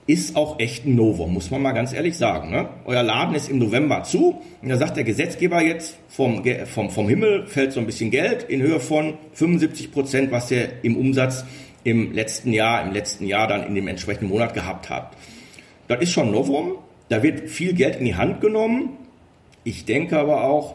Ist 0.08 0.36
auch 0.36 0.60
echt 0.60 0.86
ein 0.86 0.96
Novum, 0.96 1.34
muss 1.34 1.52
man 1.52 1.62
mal 1.62 1.72
ganz 1.72 1.94
ehrlich 1.94 2.18
sagen. 2.18 2.52
Ne? 2.52 2.68
Euer 2.84 3.02
Laden 3.02 3.34
ist 3.34 3.48
im 3.48 3.60
November 3.60 4.04
zu 4.04 4.42
und 4.62 4.68
da 4.68 4.76
sagt 4.76 4.98
der 4.98 5.06
Gesetzgeber 5.06 5.62
jetzt, 5.62 5.98
vom, 6.10 6.44
vom, 6.66 6.90
vom 6.90 7.08
Himmel 7.08 7.48
fällt 7.48 7.72
so 7.72 7.80
ein 7.80 7.86
bisschen 7.86 8.12
Geld 8.12 8.44
in 8.44 8.62
Höhe 8.62 8.82
von 8.82 9.14
75 9.36 9.94
Prozent, 9.94 10.32
was 10.34 10.52
ihr 10.52 10.68
im 10.84 10.98
Umsatz 10.98 11.46
im 11.86 12.12
letzten 12.12 12.52
Jahr, 12.52 12.86
im 12.86 12.92
letzten 12.92 13.26
Jahr 13.26 13.48
dann 13.48 13.66
in 13.66 13.74
dem 13.74 13.88
entsprechenden 13.88 14.28
Monat 14.28 14.54
gehabt 14.54 14.90
habt. 14.90 15.18
Das 15.88 16.02
ist 16.02 16.12
schon 16.12 16.26
ein 16.26 16.34
Novum, 16.34 16.74
da 17.14 17.22
wird 17.22 17.48
viel 17.48 17.74
Geld 17.74 17.98
in 17.98 18.06
die 18.06 18.16
Hand 18.16 18.42
genommen. 18.42 18.98
Ich 19.64 19.86
denke 19.86 20.18
aber 20.18 20.46
auch, 20.46 20.74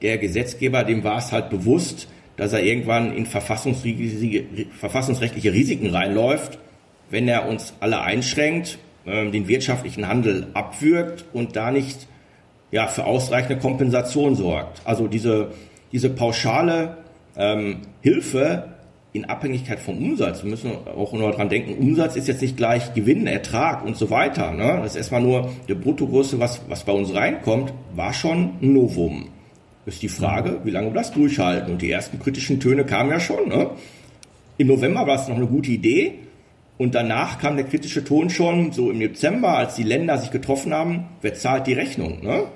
der 0.00 0.16
Gesetzgeber, 0.16 0.82
dem 0.82 1.04
war 1.04 1.18
es 1.18 1.30
halt 1.30 1.50
bewusst, 1.50 2.08
dass 2.38 2.54
er 2.54 2.62
irgendwann 2.62 3.14
in 3.14 3.26
verfassungsrechtliche 3.26 5.52
Risiken 5.52 5.90
reinläuft, 5.90 6.58
wenn 7.10 7.28
er 7.28 7.46
uns 7.46 7.74
alle 7.80 8.00
einschränkt, 8.00 8.78
ähm, 9.06 9.30
den 9.30 9.46
wirtschaftlichen 9.46 10.08
Handel 10.08 10.46
abwürgt 10.54 11.26
und 11.34 11.54
da 11.54 11.70
nicht 11.70 12.06
ja, 12.70 12.86
für 12.86 13.04
ausreichende 13.04 13.58
Kompensation 13.58 14.36
sorgt. 14.36 14.80
Also 14.86 15.06
diese, 15.06 15.50
diese 15.92 16.08
pauschale 16.08 16.96
ähm, 17.36 17.82
Hilfe 18.00 18.73
in 19.14 19.24
Abhängigkeit 19.26 19.78
vom 19.78 19.96
Umsatz. 19.96 20.42
Wir 20.42 20.50
müssen 20.50 20.72
auch 20.72 21.12
nur 21.12 21.30
daran 21.30 21.48
denken, 21.48 21.78
Umsatz 21.78 22.16
ist 22.16 22.26
jetzt 22.26 22.42
nicht 22.42 22.56
gleich 22.56 22.94
Gewinn, 22.94 23.28
Ertrag 23.28 23.84
und 23.84 23.96
so 23.96 24.10
weiter. 24.10 24.50
Ne? 24.50 24.80
Das 24.82 24.90
ist 24.90 24.96
erstmal 24.96 25.22
nur 25.22 25.52
die 25.68 25.74
Bruttogröße, 25.74 26.40
was, 26.40 26.62
was 26.68 26.82
bei 26.82 26.92
uns 26.92 27.14
reinkommt, 27.14 27.72
war 27.94 28.12
schon 28.12 28.56
ein 28.60 28.72
Novum. 28.72 29.28
Ist 29.86 30.02
die 30.02 30.08
Frage, 30.08 30.60
wie 30.64 30.70
lange 30.70 30.88
wir 30.88 30.94
das 30.94 31.12
durchhalten. 31.12 31.74
Und 31.74 31.82
die 31.82 31.92
ersten 31.92 32.18
kritischen 32.18 32.58
Töne 32.58 32.84
kamen 32.84 33.10
ja 33.10 33.20
schon. 33.20 33.48
Ne? 33.48 33.70
Im 34.58 34.66
November 34.66 35.06
war 35.06 35.14
es 35.14 35.28
noch 35.28 35.36
eine 35.36 35.46
gute 35.46 35.70
Idee. 35.70 36.14
Und 36.76 36.96
danach 36.96 37.38
kam 37.38 37.54
der 37.54 37.66
kritische 37.66 38.02
Ton 38.02 38.30
schon 38.30 38.72
so 38.72 38.90
im 38.90 38.98
Dezember, 38.98 39.56
als 39.56 39.76
die 39.76 39.84
Länder 39.84 40.18
sich 40.18 40.32
getroffen 40.32 40.74
haben, 40.74 41.04
wer 41.22 41.34
zahlt 41.34 41.68
die 41.68 41.74
Rechnung? 41.74 42.24
Ne? 42.24 42.46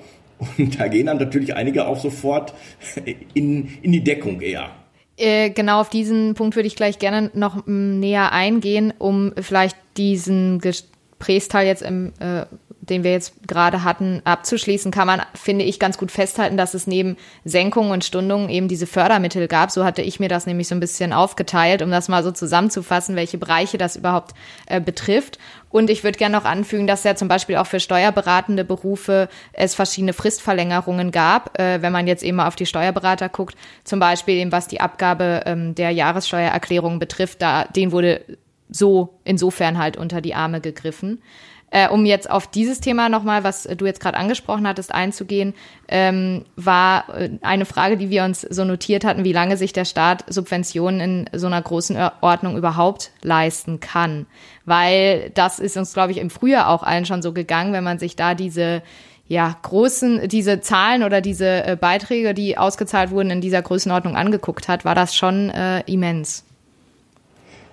Und 0.59 0.81
da 0.81 0.89
gehen 0.89 1.07
dann 1.07 1.19
natürlich 1.19 1.55
einige 1.55 1.87
auch 1.87 2.01
sofort 2.01 2.53
in, 3.35 3.69
in 3.81 3.93
die 3.93 4.03
Deckung 4.03 4.41
eher. 4.41 4.71
Äh, 5.19 5.51
genau 5.51 5.81
auf 5.81 5.91
diesen 5.91 6.35
Punkt 6.35 6.55
würde 6.55 6.69
ich 6.69 6.77
gleich 6.77 7.01
gerne 7.01 7.31
noch 7.35 7.67
m, 7.67 7.99
näher 7.99 8.33
eingehen, 8.33 8.95
um 8.99 9.33
vielleicht 9.41 9.77
diesen 9.97 10.61
Gesprächsteil 10.61 11.67
jetzt 11.67 11.83
im, 11.83 12.13
äh, 12.21 12.47
den 12.91 13.05
wir 13.05 13.13
jetzt 13.13 13.35
gerade 13.47 13.85
hatten, 13.85 14.21
abzuschließen, 14.25 14.91
kann 14.91 15.07
man, 15.07 15.23
finde 15.35 15.65
ich, 15.65 15.79
ganz 15.79 15.99
gut 15.99 16.11
festhalten, 16.11 16.57
dass 16.57 16.75
es 16.75 16.87
neben 16.87 17.17
Senkungen 17.45 17.93
und 17.93 18.05
Stundungen 18.05 18.49
eben 18.49 18.69
diese 18.69 18.87
Fördermittel 18.87 19.49
gab. 19.49 19.71
So 19.71 19.85
hatte 19.85 20.03
ich 20.03 20.21
mir 20.21 20.29
das 20.29 20.47
nämlich 20.47 20.69
so 20.69 20.75
ein 20.75 20.81
bisschen 20.81 21.13
aufgeteilt, 21.13 21.83
um 21.83 21.91
das 21.91 22.09
mal 22.09 22.23
so 22.23 22.33
zusammenzufassen, 22.33 23.17
welche 23.17 23.39
Bereiche 23.39 23.79
das 23.79 23.97
überhaupt 23.97 24.35
äh, 24.67 24.81
betrifft. 24.81 25.39
Und 25.71 25.91
ich 25.91 26.03
würde 26.03 26.19
gerne 26.19 26.37
noch 26.37 26.45
anfügen, 26.45 26.87
dass 26.87 27.05
ja 27.05 27.15
zum 27.15 27.29
Beispiel 27.29 27.57
auch 27.57 27.67
für 27.67 27.81
steuerberatende 27.81 28.65
Berufe 28.65 29.29
es 29.53 29.75
verschiedene 29.75 30.13
Fristverlängerungen 30.13 31.11
gab. 31.11 31.59
Äh, 31.59 31.83
wenn 31.83 31.93
man 31.93 32.07
jetzt 32.07 32.23
eben 32.23 32.39
mal 32.39 32.49
auf 32.49 32.57
die 32.57 32.67
Steuerberater 32.67 33.29
guckt, 33.29 33.57
zum 33.85 34.01
Beispiel 34.01 34.37
eben 34.37 34.53
was 34.53 34.69
die 34.69 34.81
Abgabe 34.81 35.43
ähm, 35.47 35.75
der 35.75 35.91
Jahressteuererklärung 35.91 36.99
betrifft, 36.99 37.43
da 37.43 37.65
den 37.65 37.93
wurde 37.93 38.25
so 38.71 39.21
insofern 39.25 39.79
halt 39.79 39.97
unter 39.97 40.21
die 40.21 40.35
Arme 40.35 40.61
gegriffen. 40.61 41.23
Äh, 41.71 41.89
um 41.89 42.07
jetzt 42.07 42.31
auf 42.31 42.47
dieses 42.47 42.81
Thema 42.81 43.11
nochmal, 43.11 43.45
was 43.45 43.65
du 43.65 43.85
jetzt 43.85 44.01
gerade 44.01 44.17
angesprochen 44.17 44.67
hattest, 44.67 44.95
einzugehen, 44.95 45.55
ähm, 45.89 46.45
war 46.57 47.15
äh, 47.15 47.31
eine 47.43 47.67
Frage, 47.67 47.99
die 47.99 48.09
wir 48.09 48.25
uns 48.25 48.41
so 48.41 48.65
notiert 48.65 49.05
hatten, 49.05 49.25
wie 49.25 49.35
lange 49.35 49.59
sich 49.59 49.75
der 49.75 49.85
Staat 49.85 50.25
Subventionen 50.33 51.01
in 51.01 51.39
so 51.39 51.47
einer 51.47 51.61
großen 51.61 51.99
Ordnung 52.23 52.57
überhaupt 52.57 53.11
leisten 53.23 53.81
kann. 53.81 54.27
Weil 54.65 55.31
das 55.35 55.59
ist 55.59 55.77
uns, 55.77 55.93
glaube 55.93 56.13
ich, 56.13 56.19
im 56.19 56.31
Frühjahr 56.31 56.69
auch 56.69 56.83
allen 56.83 57.05
schon 57.05 57.21
so 57.21 57.33
gegangen, 57.33 57.75
wenn 57.75 57.85
man 57.85 57.99
sich 57.99 58.17
da 58.17 58.35
diese 58.35 58.83
ja, 59.27 59.55
großen, 59.61 60.27
diese 60.27 60.63
Zahlen 60.63 61.03
oder 61.03 61.21
diese 61.21 61.67
äh, 61.67 61.77
Beiträge, 61.79 62.33
die 62.33 62.57
ausgezahlt 62.57 63.11
wurden, 63.11 63.31
in 63.31 63.43
dieser 63.43 63.61
Größenordnung 63.61 64.17
angeguckt 64.17 64.69
hat, 64.69 64.87
war 64.87 64.95
das 64.95 65.15
schon 65.15 65.51
äh, 65.51 65.81
immens. 65.81 66.45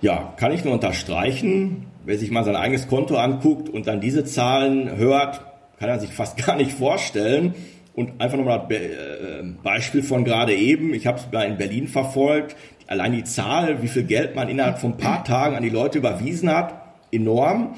Ja, 0.02 0.34
kann 0.36 0.52
ich 0.52 0.64
nur 0.64 0.74
unterstreichen. 0.74 1.86
Wer 2.06 2.18
sich 2.18 2.30
mal 2.30 2.44
sein 2.44 2.54
eigenes 2.54 2.86
Konto 2.86 3.16
anguckt 3.16 3.68
und 3.68 3.88
dann 3.88 4.00
diese 4.00 4.24
Zahlen 4.24 4.96
hört, 4.96 5.40
kann 5.80 5.88
er 5.88 5.98
sich 5.98 6.12
fast 6.12 6.36
gar 6.46 6.54
nicht 6.54 6.70
vorstellen. 6.70 7.54
Und 7.96 8.20
einfach 8.20 8.38
nochmal 8.38 8.60
ein 8.60 8.70
äh, 8.70 9.62
Beispiel 9.64 10.04
von 10.04 10.24
gerade 10.24 10.54
eben. 10.54 10.94
Ich 10.94 11.08
habe 11.08 11.18
es 11.18 11.26
mal 11.32 11.42
in 11.42 11.56
Berlin 11.56 11.88
verfolgt. 11.88 12.54
Allein 12.86 13.12
die 13.12 13.24
Zahl, 13.24 13.82
wie 13.82 13.88
viel 13.88 14.04
Geld 14.04 14.36
man 14.36 14.48
innerhalb 14.48 14.78
von 14.78 14.92
ein 14.92 14.98
paar 14.98 15.24
Tagen 15.24 15.56
an 15.56 15.64
die 15.64 15.70
Leute 15.70 15.98
überwiesen 15.98 16.48
hat, 16.48 16.80
enorm. 17.10 17.74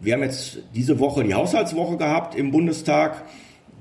Wir 0.00 0.14
haben 0.14 0.22
jetzt 0.24 0.58
diese 0.74 0.98
Woche 0.98 1.22
die 1.22 1.34
Haushaltswoche 1.34 1.96
gehabt 1.96 2.34
im 2.34 2.50
Bundestag. 2.50 3.22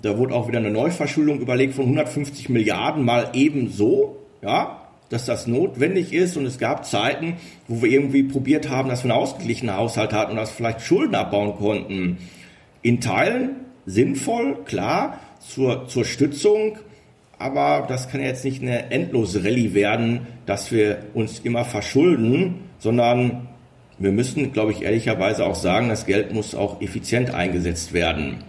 Da 0.04 0.20
wurde 0.20 0.36
auch 0.36 0.48
wieder 0.48 0.60
eine 0.60 0.70
Neuverschuldung 0.70 1.40
überlegt 1.40 1.74
von 1.74 1.86
150 1.86 2.50
Milliarden 2.50 3.04
mal 3.06 3.32
ebenso. 3.34 4.18
Ja, 4.44 4.89
dass 5.10 5.26
das 5.26 5.48
notwendig 5.48 6.14
ist 6.14 6.38
und 6.38 6.46
es 6.46 6.58
gab 6.60 6.86
Zeiten, 6.86 7.36
wo 7.68 7.82
wir 7.82 7.90
irgendwie 7.90 8.24
probiert 8.24 8.70
haben, 8.70 8.90
dass 8.90 9.04
wir 9.04 9.12
einen 9.12 9.22
ausgeglichenen 9.22 9.76
Haushalt 9.76 10.14
hatten 10.14 10.32
und 10.32 10.38
dass 10.38 10.52
wir 10.52 10.58
vielleicht 10.58 10.82
Schulden 10.82 11.16
abbauen 11.16 11.56
konnten. 11.56 12.18
In 12.82 13.02
Teilen 13.02 13.66
sinnvoll, 13.86 14.64
klar, 14.66 15.20
zur, 15.40 15.88
zur 15.88 16.06
Stützung, 16.06 16.78
aber 17.40 17.86
das 17.88 18.10
kann 18.10 18.22
jetzt 18.22 18.46
nicht 18.46 18.62
eine 18.62 18.92
endlose 18.92 19.44
Rallye 19.44 19.74
werden, 19.74 20.28
dass 20.46 20.72
wir 20.72 21.06
uns 21.14 21.40
immer 21.40 21.66
verschulden, 21.66 22.56
sondern 22.78 23.48
wir 23.98 24.12
müssen, 24.12 24.52
glaube 24.54 24.72
ich, 24.72 24.84
ehrlicherweise 24.84 25.46
auch 25.46 25.56
sagen, 25.56 25.90
das 25.90 26.06
Geld 26.06 26.34
muss 26.34 26.56
auch 26.56 26.82
effizient 26.82 27.34
eingesetzt 27.34 27.94
werden. 27.94 28.44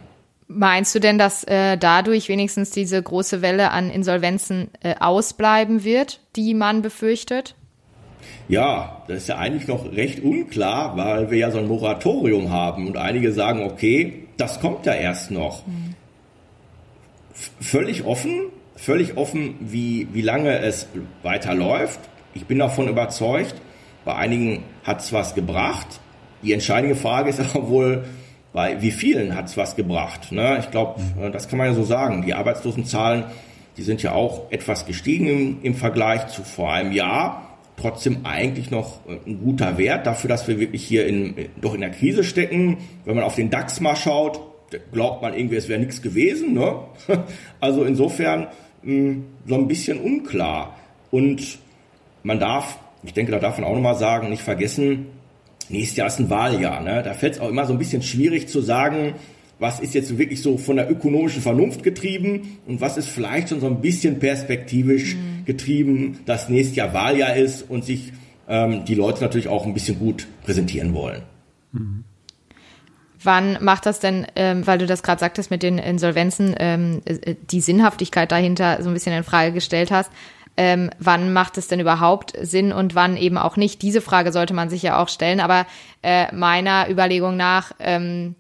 Meinst 0.53 0.93
du 0.97 0.99
denn, 0.99 1.17
dass 1.17 1.45
äh, 1.45 1.79
dadurch 1.79 2.29
wenigstens 2.29 2.73
diese 2.73 3.01
große 3.01 3.41
Welle 3.41 3.71
an 3.71 3.89
Insolvenzen 3.89 4.69
äh, 4.83 4.97
ausbleiben 4.99 5.85
wird, 5.85 6.19
die 6.35 6.55
man 6.55 6.83
befürchtet? 6.83 7.55
Ja, 8.49 9.05
das 9.07 9.19
ist 9.19 9.29
ja 9.29 9.39
eigentlich 9.39 9.69
noch 9.69 9.93
recht 9.93 10.25
unklar, 10.25 10.97
weil 10.97 11.31
wir 11.31 11.39
ja 11.39 11.53
so 11.53 11.59
ein 11.59 11.69
Moratorium 11.69 12.51
haben 12.51 12.89
und 12.89 12.97
einige 12.97 13.31
sagen, 13.31 13.63
okay, 13.63 14.25
das 14.39 14.59
kommt 14.59 14.87
ja 14.87 14.95
erst 14.95 15.31
noch. 15.31 15.65
Mhm. 15.69 15.95
Völlig 17.61 18.05
offen, 18.05 18.47
völlig 18.75 19.17
offen, 19.17 19.55
wie, 19.61 20.09
wie 20.13 20.23
lange 20.23 20.59
es 20.59 20.89
weiterläuft. 21.23 22.01
Ich 22.35 22.47
bin 22.47 22.59
davon 22.59 22.89
überzeugt, 22.89 23.55
bei 24.05 24.17
einigen 24.17 24.65
hat 24.83 24.99
es 24.99 25.13
was 25.13 25.37
gebracht. 25.37 26.01
Die 26.43 26.53
entscheidende 26.53 26.97
Frage 26.97 27.31
ist 27.31 27.39
aber 27.55 27.69
wohl, 27.69 28.05
bei 28.53 28.83
wie 28.83 28.91
vielen 28.91 29.35
hat 29.37 29.47
es 29.47 29.57
was 29.57 29.77
gebracht? 29.77 30.33
Ne? 30.33 30.59
Ich 30.61 30.71
glaube, 30.71 31.01
äh, 31.21 31.31
das 31.31 31.49
kann 31.49 31.59
man 31.59 31.69
ja 31.69 31.75
so 31.75 31.85
sagen. 31.85 32.23
Die 32.23 32.35
Arbeitslosenzahlen, 32.35 33.25
die 33.77 33.83
sind 33.83 34.03
ja 34.03 34.13
auch 34.13 34.51
etwas 34.51 34.87
gestiegen 34.87 35.27
im, 35.27 35.59
im 35.63 35.75
Vergleich 35.75 36.29
zu 36.29 36.43
vor 36.43 36.73
einem 36.73 36.93
Jahr. 36.93 37.47
Trotzdem 37.77 38.25
eigentlich 38.25 38.71
noch 38.71 39.07
äh, 39.07 39.19
ein 39.27 39.41
guter 39.41 39.79
Wert 39.79 40.07
dafür, 40.07 40.29
dass 40.29 40.49
wir 40.49 40.59
wirklich 40.59 40.85
hier 40.85 41.07
in, 41.07 41.35
doch 41.61 41.75
in 41.75 41.81
der 41.81 41.91
Krise 41.91 42.25
stecken. 42.25 42.79
Wenn 43.05 43.15
man 43.15 43.25
auf 43.25 43.37
den 43.37 43.51
DAX 43.51 43.81
mal 43.81 43.97
schaut, 43.97 44.41
glaubt 44.93 45.23
man 45.23 45.35
irgendwie, 45.35 45.57
es 45.57 45.69
wäre 45.69 45.81
nichts 45.81 46.03
gewesen. 46.03 46.55
Ne? 46.55 46.75
Also 47.61 47.85
insofern 47.85 48.49
mh, 48.83 48.93
hm, 48.93 49.25
so 49.47 49.55
ein 49.55 49.69
bisschen 49.69 50.01
unklar. 50.01 50.77
Und 51.11 51.59
man 52.23 52.41
darf, 52.41 52.79
ich 53.03 53.15
denke, 53.15 53.33
da 53.33 53.39
darf 53.39 53.59
man 53.59 53.69
auch 53.69 53.75
nochmal 53.75 53.97
sagen, 53.97 54.29
nicht 54.29 54.43
vergessen, 54.43 55.07
nächstes 55.71 55.97
Jahr 55.97 56.07
ist 56.07 56.19
ein 56.19 56.31
Wahljahr. 56.31 56.81
Ne? 56.83 57.03
Da 57.03 57.15
fällt 57.15 57.35
es 57.35 57.41
auch 57.41 57.49
immer 57.49 57.67
so 57.67 57.73
ein 57.73 57.79
bisschen 57.79 58.03
schwierig 58.03 58.49
zu 58.49 58.61
sagen, 58.61 59.15
was 59.59 59.79
ist 59.79 59.95
jetzt 59.95 60.17
wirklich 60.17 60.41
so 60.41 60.57
von 60.57 60.77
der 60.77 60.91
ökonomischen 60.91 61.43
Vernunft 61.43 61.83
getrieben 61.83 62.59
und 62.67 62.81
was 62.81 62.97
ist 62.97 63.09
vielleicht 63.09 63.51
schon 63.51 63.61
so 63.61 63.67
ein 63.67 63.81
bisschen 63.81 64.19
perspektivisch 64.19 65.17
mhm. 65.17 65.45
getrieben, 65.45 66.21
dass 66.25 66.49
nächstes 66.49 66.77
Jahr 66.77 66.95
Wahljahr 66.95 67.37
ist 67.37 67.69
und 67.69 67.85
sich 67.85 68.13
ähm, 68.49 68.85
die 68.87 68.95
Leute 68.95 69.21
natürlich 69.23 69.49
auch 69.49 69.67
ein 69.67 69.75
bisschen 69.75 69.99
gut 69.99 70.27
präsentieren 70.45 70.95
wollen. 70.95 71.23
Mhm. 71.73 72.05
Wann 73.23 73.63
macht 73.63 73.85
das 73.85 74.01
denn, 74.01 74.27
ähm, 74.35 74.67
weil 74.67 74.79
du 74.79 74.87
das 74.87 75.03
gerade 75.03 75.21
sagtest 75.21 75.51
mit 75.51 75.63
den 75.63 75.77
Insolvenzen, 75.77 76.55
ähm, 76.59 77.03
äh, 77.05 77.35
die 77.51 77.61
Sinnhaftigkeit 77.61 78.33
dahinter 78.33 78.83
so 78.83 78.89
ein 78.89 78.95
bisschen 78.95 79.15
in 79.15 79.25
Frage 79.25 79.53
gestellt 79.53 79.91
hast? 79.91 80.11
Ähm, 80.57 80.91
wann 80.99 81.33
macht 81.33 81.59
es 81.59 81.69
denn 81.69 81.81
überhaupt 81.81 82.33
Sinn 82.41 82.73
und 82.73 82.95
wann 82.95 83.17
eben 83.17 83.39
auch 83.39 83.57
nicht. 83.57 83.83
Diese 83.83 84.01
Frage 84.01 84.33
sollte 84.33 84.55
man 84.55 84.71
sich 84.71 84.83
ja 84.83 85.03
auch 85.03 85.09
stellen. 85.09 85.41
Aber 85.41 85.67
äh, 86.03 86.35
meiner 86.35 86.89
Überlegung 86.91 87.37
nach, 87.37 87.73
ähm, 87.79 88.35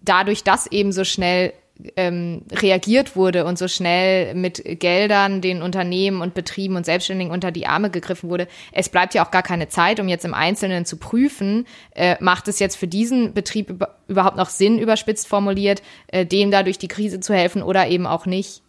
dadurch, 0.00 0.44
dass 0.44 0.66
eben 0.66 0.92
so 0.92 1.04
schnell 1.04 1.52
ähm, 1.96 2.42
reagiert 2.52 3.16
wurde 3.16 3.44
und 3.44 3.58
so 3.58 3.68
schnell 3.68 4.34
mit 4.34 4.62
Geldern 4.64 5.40
den 5.40 5.62
Unternehmen 5.62 6.20
und 6.20 6.34
Betrieben 6.34 6.76
und 6.76 6.86
Selbstständigen 6.86 7.32
unter 7.32 7.50
die 7.50 7.66
Arme 7.66 7.90
gegriffen 7.90 8.30
wurde. 8.30 8.46
Es 8.72 8.88
bleibt 8.88 9.14
ja 9.14 9.24
auch 9.24 9.30
gar 9.30 9.42
keine 9.42 9.68
Zeit, 9.68 10.00
um 10.00 10.08
jetzt 10.08 10.24
im 10.24 10.34
Einzelnen 10.34 10.84
zu 10.84 10.96
prüfen, 10.96 11.66
äh, 11.94 12.16
macht 12.20 12.48
es 12.48 12.58
jetzt 12.58 12.76
für 12.76 12.88
diesen 12.88 13.34
Betrieb 13.34 13.84
überhaupt 14.08 14.36
noch 14.36 14.50
Sinn, 14.50 14.78
überspitzt 14.78 15.26
formuliert, 15.26 15.82
äh, 16.08 16.26
dem 16.26 16.50
da 16.50 16.62
durch 16.62 16.78
die 16.78 16.88
Krise 16.88 17.20
zu 17.20 17.34
helfen 17.34 17.62
oder 17.62 17.88
eben 17.88 18.06
auch 18.06 18.26
nicht. 18.26 18.61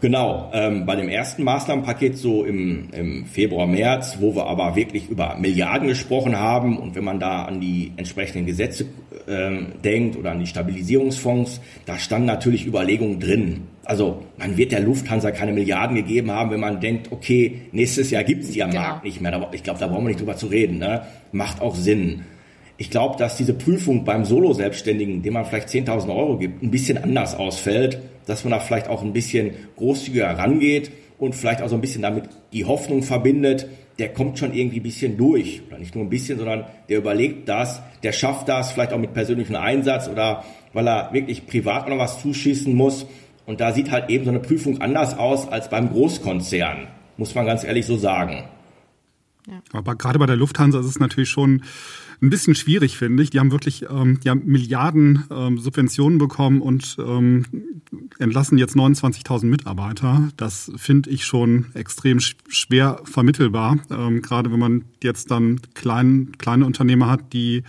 Genau, 0.00 0.50
ähm, 0.52 0.84
bei 0.84 0.94
dem 0.94 1.08
ersten 1.08 1.42
Maßnahmenpaket 1.42 2.18
so 2.18 2.44
im, 2.44 2.90
im 2.92 3.24
Februar, 3.24 3.66
März, 3.66 4.18
wo 4.20 4.34
wir 4.34 4.46
aber 4.46 4.76
wirklich 4.76 5.08
über 5.08 5.36
Milliarden 5.36 5.88
gesprochen 5.88 6.38
haben 6.38 6.78
und 6.78 6.94
wenn 6.94 7.04
man 7.04 7.18
da 7.18 7.44
an 7.44 7.60
die 7.60 7.92
entsprechenden 7.96 8.46
Gesetze 8.46 8.86
ähm, 9.26 9.72
denkt 9.82 10.16
oder 10.16 10.32
an 10.32 10.38
die 10.38 10.46
Stabilisierungsfonds, 10.46 11.60
da 11.86 11.98
standen 11.98 12.26
natürlich 12.26 12.66
Überlegungen 12.66 13.20
drin. 13.20 13.62
Also 13.84 14.24
man 14.36 14.56
wird 14.56 14.72
der 14.72 14.80
Lufthansa 14.80 15.30
keine 15.30 15.52
Milliarden 15.52 15.96
gegeben 15.96 16.30
haben, 16.30 16.50
wenn 16.50 16.60
man 16.60 16.80
denkt, 16.80 17.10
okay, 17.10 17.62
nächstes 17.72 18.10
Jahr 18.10 18.24
gibt's 18.24 18.50
die 18.50 18.62
am 18.62 18.70
genau. 18.70 18.82
Markt 18.82 19.04
nicht 19.04 19.20
mehr. 19.20 19.48
Ich 19.52 19.62
glaube, 19.62 19.80
da 19.80 19.86
brauchen 19.86 20.04
wir 20.04 20.08
nicht 20.08 20.20
drüber 20.20 20.36
zu 20.36 20.48
reden. 20.48 20.78
Ne? 20.78 21.02
Macht 21.32 21.62
auch 21.62 21.74
Sinn. 21.74 22.22
Ich 22.78 22.90
glaube, 22.90 23.16
dass 23.16 23.36
diese 23.36 23.54
Prüfung 23.54 24.04
beim 24.04 24.24
Solo-Selbstständigen, 24.24 25.22
dem 25.22 25.34
man 25.34 25.44
vielleicht 25.44 25.68
10.000 25.68 26.14
Euro 26.14 26.36
gibt, 26.38 26.62
ein 26.62 26.70
bisschen 26.70 26.98
anders 26.98 27.34
ausfällt 27.34 28.00
dass 28.26 28.44
man 28.44 28.50
da 28.50 28.60
vielleicht 28.60 28.88
auch 28.88 29.02
ein 29.02 29.12
bisschen 29.12 29.52
großzügiger 29.76 30.36
rangeht 30.36 30.90
und 31.18 31.34
vielleicht 31.34 31.62
auch 31.62 31.68
so 31.68 31.76
ein 31.76 31.80
bisschen 31.80 32.02
damit 32.02 32.28
die 32.52 32.66
Hoffnung 32.66 33.02
verbindet, 33.02 33.68
der 33.98 34.12
kommt 34.12 34.38
schon 34.38 34.52
irgendwie 34.52 34.80
ein 34.80 34.82
bisschen 34.82 35.16
durch. 35.16 35.62
Oder 35.66 35.78
nicht 35.78 35.94
nur 35.94 36.04
ein 36.04 36.10
bisschen, 36.10 36.36
sondern 36.38 36.66
der 36.90 36.98
überlegt 36.98 37.48
das, 37.48 37.80
der 38.02 38.12
schafft 38.12 38.48
das, 38.48 38.72
vielleicht 38.72 38.92
auch 38.92 38.98
mit 38.98 39.14
persönlichem 39.14 39.56
Einsatz 39.56 40.08
oder 40.08 40.44
weil 40.74 40.86
er 40.86 41.12
wirklich 41.14 41.46
privat 41.46 41.88
noch 41.88 41.98
was 41.98 42.20
zuschießen 42.20 42.74
muss. 42.74 43.06
Und 43.46 43.60
da 43.60 43.72
sieht 43.72 43.90
halt 43.90 44.10
eben 44.10 44.24
so 44.24 44.30
eine 44.30 44.40
Prüfung 44.40 44.80
anders 44.80 45.16
aus 45.16 45.48
als 45.48 45.70
beim 45.70 45.88
Großkonzern, 45.88 46.88
muss 47.16 47.34
man 47.34 47.46
ganz 47.46 47.64
ehrlich 47.64 47.86
so 47.86 47.96
sagen. 47.96 48.44
Ja. 49.46 49.62
Aber 49.72 49.94
gerade 49.94 50.18
bei 50.18 50.26
der 50.26 50.36
Lufthansa 50.36 50.80
ist 50.80 50.86
es 50.86 50.98
natürlich 50.98 51.30
schon 51.30 51.62
ein 52.20 52.30
bisschen 52.30 52.54
schwierig, 52.54 52.96
finde 52.96 53.22
ich. 53.22 53.30
Die 53.30 53.38
haben 53.38 53.52
wirklich 53.52 53.84
ähm, 53.88 54.18
ja, 54.24 54.34
Milliarden 54.34 55.24
ähm, 55.30 55.58
Subventionen 55.58 56.18
bekommen 56.18 56.60
und 56.60 56.96
ähm, 56.98 57.44
entlassen 58.18 58.58
jetzt 58.58 58.74
29.000 58.74 59.46
Mitarbeiter. 59.46 60.28
Das 60.36 60.72
finde 60.76 61.10
ich 61.10 61.24
schon 61.24 61.66
extrem 61.74 62.20
schwer 62.20 63.00
vermittelbar, 63.04 63.78
ähm, 63.90 64.22
gerade 64.22 64.50
wenn 64.50 64.58
man 64.58 64.84
jetzt 65.02 65.30
dann 65.30 65.60
klein, 65.74 66.32
kleine 66.38 66.66
Unternehmer 66.66 67.08
hat, 67.08 67.32
die 67.32 67.62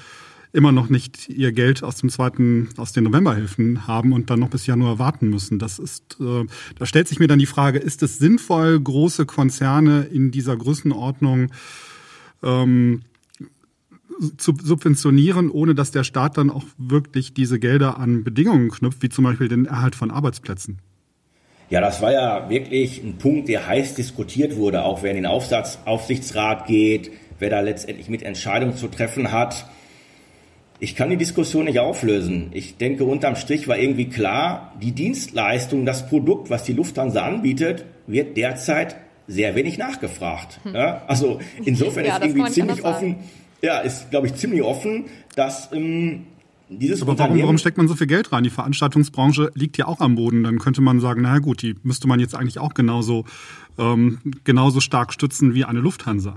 immer 0.53 0.71
noch 0.71 0.89
nicht 0.89 1.29
ihr 1.29 1.51
Geld 1.51 1.83
aus 1.83 1.97
dem 1.97 2.09
zweiten, 2.09 2.69
aus 2.77 2.93
den 2.93 3.03
Novemberhilfen 3.03 3.87
haben 3.87 4.13
und 4.13 4.29
dann 4.29 4.39
noch 4.39 4.49
bis 4.49 4.65
Januar 4.65 4.99
warten 4.99 5.29
müssen. 5.29 5.59
Das 5.59 5.79
ist, 5.79 6.17
äh, 6.19 6.45
da 6.77 6.85
stellt 6.85 7.07
sich 7.07 7.19
mir 7.19 7.27
dann 7.27 7.39
die 7.39 7.45
Frage, 7.45 7.79
ist 7.79 8.03
es 8.03 8.17
sinnvoll, 8.17 8.79
große 8.79 9.25
Konzerne 9.25 10.03
in 10.03 10.31
dieser 10.31 10.55
Größenordnung 10.55 11.51
ähm, 12.43 13.01
zu 14.37 14.53
subventionieren, 14.61 15.49
ohne 15.51 15.75
dass 15.75 15.91
der 15.91 16.03
Staat 16.03 16.37
dann 16.37 16.49
auch 16.49 16.63
wirklich 16.77 17.33
diese 17.33 17.59
Gelder 17.59 17.99
an 17.99 18.23
Bedingungen 18.23 18.69
knüpft, 18.69 19.01
wie 19.03 19.09
zum 19.09 19.25
Beispiel 19.25 19.47
den 19.47 19.65
Erhalt 19.65 19.95
von 19.95 20.11
Arbeitsplätzen. 20.11 20.79
Ja, 21.69 21.81
das 21.81 22.01
war 22.01 22.13
ja 22.13 22.49
wirklich 22.49 23.03
ein 23.03 23.17
Punkt, 23.17 23.49
der 23.49 23.67
heiß 23.67 23.95
diskutiert 23.95 24.55
wurde, 24.55 24.83
auch 24.83 25.03
wer 25.03 25.11
in 25.11 25.17
den 25.17 25.25
Aufsatz, 25.25 25.79
Aufsichtsrat 25.85 26.65
geht, 26.65 27.11
wer 27.39 27.49
da 27.49 27.59
letztendlich 27.59 28.09
mit 28.09 28.23
Entscheidungen 28.23 28.75
zu 28.75 28.87
treffen 28.87 29.31
hat. 29.31 29.69
Ich 30.79 30.95
kann 30.95 31.09
die 31.09 31.17
Diskussion 31.17 31.65
nicht 31.65 31.79
auflösen. 31.79 32.49
Ich 32.53 32.77
denke, 32.77 33.03
unterm 33.03 33.35
Strich 33.35 33.67
war 33.67 33.77
irgendwie 33.77 34.09
klar, 34.09 34.73
die 34.81 34.91
Dienstleistung, 34.91 35.85
das 35.85 36.07
Produkt, 36.07 36.49
was 36.49 36.63
die 36.63 36.73
Lufthansa 36.73 37.25
anbietet, 37.25 37.85
wird 38.05 38.37
derzeit 38.37 38.95
sehr 39.27 39.55
wenig 39.55 39.77
nachgefragt. 39.77 40.59
Hm. 40.63 40.75
Ja, 40.75 41.01
also 41.07 41.39
insofern 41.65 42.05
ja, 42.05 42.17
ist 42.17 42.25
irgendwie 42.25 42.51
ziemlich 42.51 42.83
offen, 42.83 43.15
ja, 43.61 43.79
ist, 43.79 44.11
glaube 44.11 44.27
ich, 44.27 44.35
ziemlich 44.35 44.61
offen, 44.61 45.05
dass 45.35 45.71
ähm, 45.73 46.25
dieses 46.69 47.01
Aber 47.01 47.17
warum, 47.17 47.41
warum 47.41 47.57
steckt 47.57 47.77
man 47.77 47.87
so 47.87 47.95
viel 47.95 48.07
Geld 48.07 48.31
rein? 48.31 48.43
Die 48.43 48.49
Veranstaltungsbranche 48.49 49.51
liegt 49.55 49.77
ja 49.77 49.87
auch 49.87 49.99
am 49.99 50.15
Boden. 50.15 50.43
Dann 50.43 50.59
könnte 50.59 50.81
man 50.81 50.99
sagen, 50.99 51.21
naja 51.21 51.39
gut, 51.39 51.61
die 51.61 51.75
müsste 51.83 52.07
man 52.07 52.19
jetzt 52.19 52.35
eigentlich 52.35 52.59
auch 52.59 52.73
genauso, 52.73 53.25
ähm, 53.79 54.19
genauso 54.43 54.79
stark 54.79 55.13
stützen 55.13 55.53
wie 55.53 55.65
eine 55.65 55.79
Lufthansa. 55.79 56.35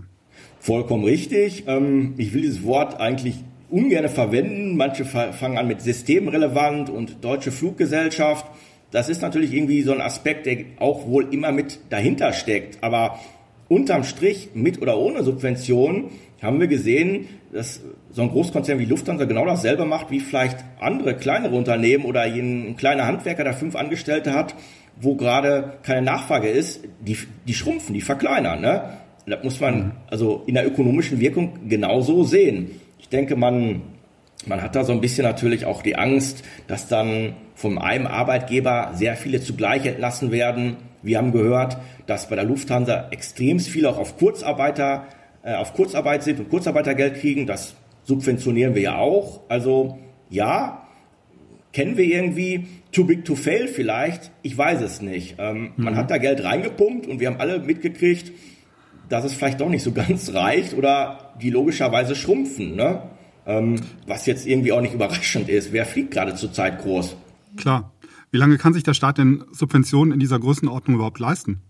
Vollkommen 0.61 1.05
richtig. 1.05 1.65
Ähm, 1.67 2.15
ich 2.17 2.33
will 2.33 2.43
dieses 2.43 2.63
Wort 2.63 3.01
eigentlich 3.01 3.37
ungern 3.71 4.09
verwenden. 4.09 4.77
Manche 4.77 5.05
fangen 5.05 5.59
an 5.59 5.69
mit 5.69 5.81
systemrelevant 5.81 6.91
und 6.91 7.25
deutsche 7.25 7.53
Fluggesellschaft. 7.53 8.47
Das 8.91 9.09
ist 9.09 9.23
natürlich 9.23 9.55
irgendwie 9.55 9.83
so 9.83 9.93
ein 9.93 10.01
Aspekt, 10.01 10.47
der 10.47 10.59
auch 10.79 11.07
wohl 11.07 11.33
immer 11.33 11.53
mit 11.53 11.79
dahinter 11.91 12.33
steckt. 12.33 12.83
Aber 12.83 13.21
unterm 13.69 14.05
Strich, 14.05 14.51
mit 14.55 14.83
oder 14.83 14.99
ohne 14.99 15.23
Subvention, 15.23 16.11
haben 16.43 16.59
wir 16.59 16.67
gesehen, 16.67 17.29
dass 17.53 17.83
so 18.11 18.23
ein 18.23 18.31
Großkonzern 18.31 18.79
wie 18.79 18.87
Lufthansa 18.87 19.25
genau 19.25 19.45
dasselbe 19.45 19.85
macht, 19.85 20.11
wie 20.11 20.21
vielleicht 20.21 20.59
andere 20.81 21.17
kleinere 21.17 21.55
Unternehmen 21.55 22.05
oder 22.05 22.23
ein 22.23 22.77
kleiner 22.77 23.07
Handwerker, 23.07 23.45
der 23.45 23.55
fünf 23.55 23.77
Angestellte 23.77 24.35
hat, 24.35 24.55
wo 25.01 25.15
gerade 25.15 25.75
keine 25.83 26.03
Nachfrage 26.03 26.49
ist, 26.49 26.85
die, 27.01 27.17
die 27.47 27.55
schrumpfen, 27.55 27.95
die 27.95 28.01
verkleinern. 28.01 28.61
Ne? 28.61 28.99
Das 29.27 29.45
muss 29.45 29.61
man 29.61 29.79
mhm. 29.79 29.93
also 30.09 30.43
in 30.47 30.55
der 30.55 30.67
ökonomischen 30.67 31.21
Wirkung 31.21 31.69
genauso 31.69 32.25
sehen. 32.25 32.81
Ich 33.01 33.09
denke, 33.09 33.35
man, 33.35 33.81
man 34.47 34.63
hat 34.63 34.77
da 34.77 34.85
so 34.85 34.93
ein 34.93 35.01
bisschen 35.01 35.25
natürlich 35.25 35.65
auch 35.65 35.83
die 35.83 35.97
Angst, 35.97 36.45
dass 36.67 36.87
dann 36.87 37.35
von 37.55 37.79
einem 37.79 38.07
Arbeitgeber 38.07 38.93
sehr 38.95 39.17
viele 39.17 39.41
zugleich 39.41 39.87
entlassen 39.87 40.31
werden. 40.31 40.77
Wir 41.03 41.17
haben 41.17 41.33
gehört, 41.33 41.79
dass 42.07 42.29
bei 42.29 42.37
der 42.37 42.45
Lufthansa 42.45 43.09
extrem 43.11 43.59
viele 43.59 43.89
auch 43.89 43.99
auf 43.99 44.19
Kurzarbeiter 44.19 45.07
äh, 45.43 45.55
auf 45.55 45.73
Kurzarbeit 45.73 46.23
sind 46.23 46.39
und 46.41 46.51
Kurzarbeitergeld 46.51 47.21
kriegen. 47.21 47.47
Das 47.47 47.75
subventionieren 48.05 48.75
wir 48.75 48.83
ja 48.83 48.99
auch. 48.99 49.41
Also 49.49 49.99
ja, 50.29 50.87
kennen 51.73 51.97
wir 51.97 52.05
irgendwie 52.05 52.67
too 52.93 53.05
big 53.05 53.25
to 53.25 53.35
fail 53.35 53.67
vielleicht? 53.67 54.31
Ich 54.43 54.57
weiß 54.57 54.83
es 54.83 55.01
nicht. 55.01 55.37
Ähm, 55.39 55.73
mhm. 55.77 55.85
Man 55.85 55.97
hat 55.97 56.11
da 56.11 56.19
Geld 56.19 56.45
reingepumpt 56.45 57.07
und 57.07 57.21
wir 57.21 57.29
haben 57.29 57.41
alle 57.41 57.61
mitgekriegt, 57.61 58.33
dass 59.11 59.25
es 59.25 59.35
vielleicht 59.35 59.61
doch 59.61 59.69
nicht 59.69 59.83
so 59.83 59.93
ganz 59.93 60.33
reicht 60.33 60.73
oder 60.73 61.35
die 61.43 61.51
logischerweise 61.51 62.15
schrumpfen. 62.15 62.77
Ne? 62.77 63.03
Ähm, 63.47 63.77
was 64.07 64.25
jetzt 64.25 64.47
irgendwie 64.47 64.73
auch 64.73 64.81
nicht 64.81 64.95
überraschend 64.95 65.51
ist. 65.51 65.73
Wer 65.73 65.85
fliegt 65.85 66.13
gerade 66.13 66.35
zurzeit 66.35 66.81
groß? 66.81 67.17
Klar. 67.57 67.93
Wie 68.31 68.39
lange 68.39 68.59
kann 68.59 68.73
sich 68.73 68.85
der 68.85 68.95
Staat 68.95 69.19
denn 69.19 69.45
Subventionen 69.51 70.15
in 70.15 70.21
dieser 70.21 70.39
Größenordnung 70.39 70.95
überhaupt 70.95 71.19
leisten? 71.19 71.61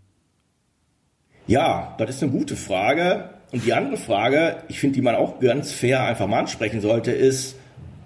Ja, 1.46 1.94
das 1.98 2.11
ist 2.11 2.22
eine 2.22 2.33
gute 2.33 2.55
Frage. 2.55 3.31
Und 3.50 3.64
die 3.64 3.72
andere 3.72 3.96
Frage, 3.96 4.59
ich 4.68 4.79
finde, 4.79 4.96
die 4.96 5.03
man 5.03 5.14
auch 5.14 5.40
ganz 5.40 5.72
fair 5.72 6.05
einfach 6.05 6.26
mal 6.26 6.40
ansprechen 6.40 6.83
sollte, 6.83 7.11
ist, 7.11 7.57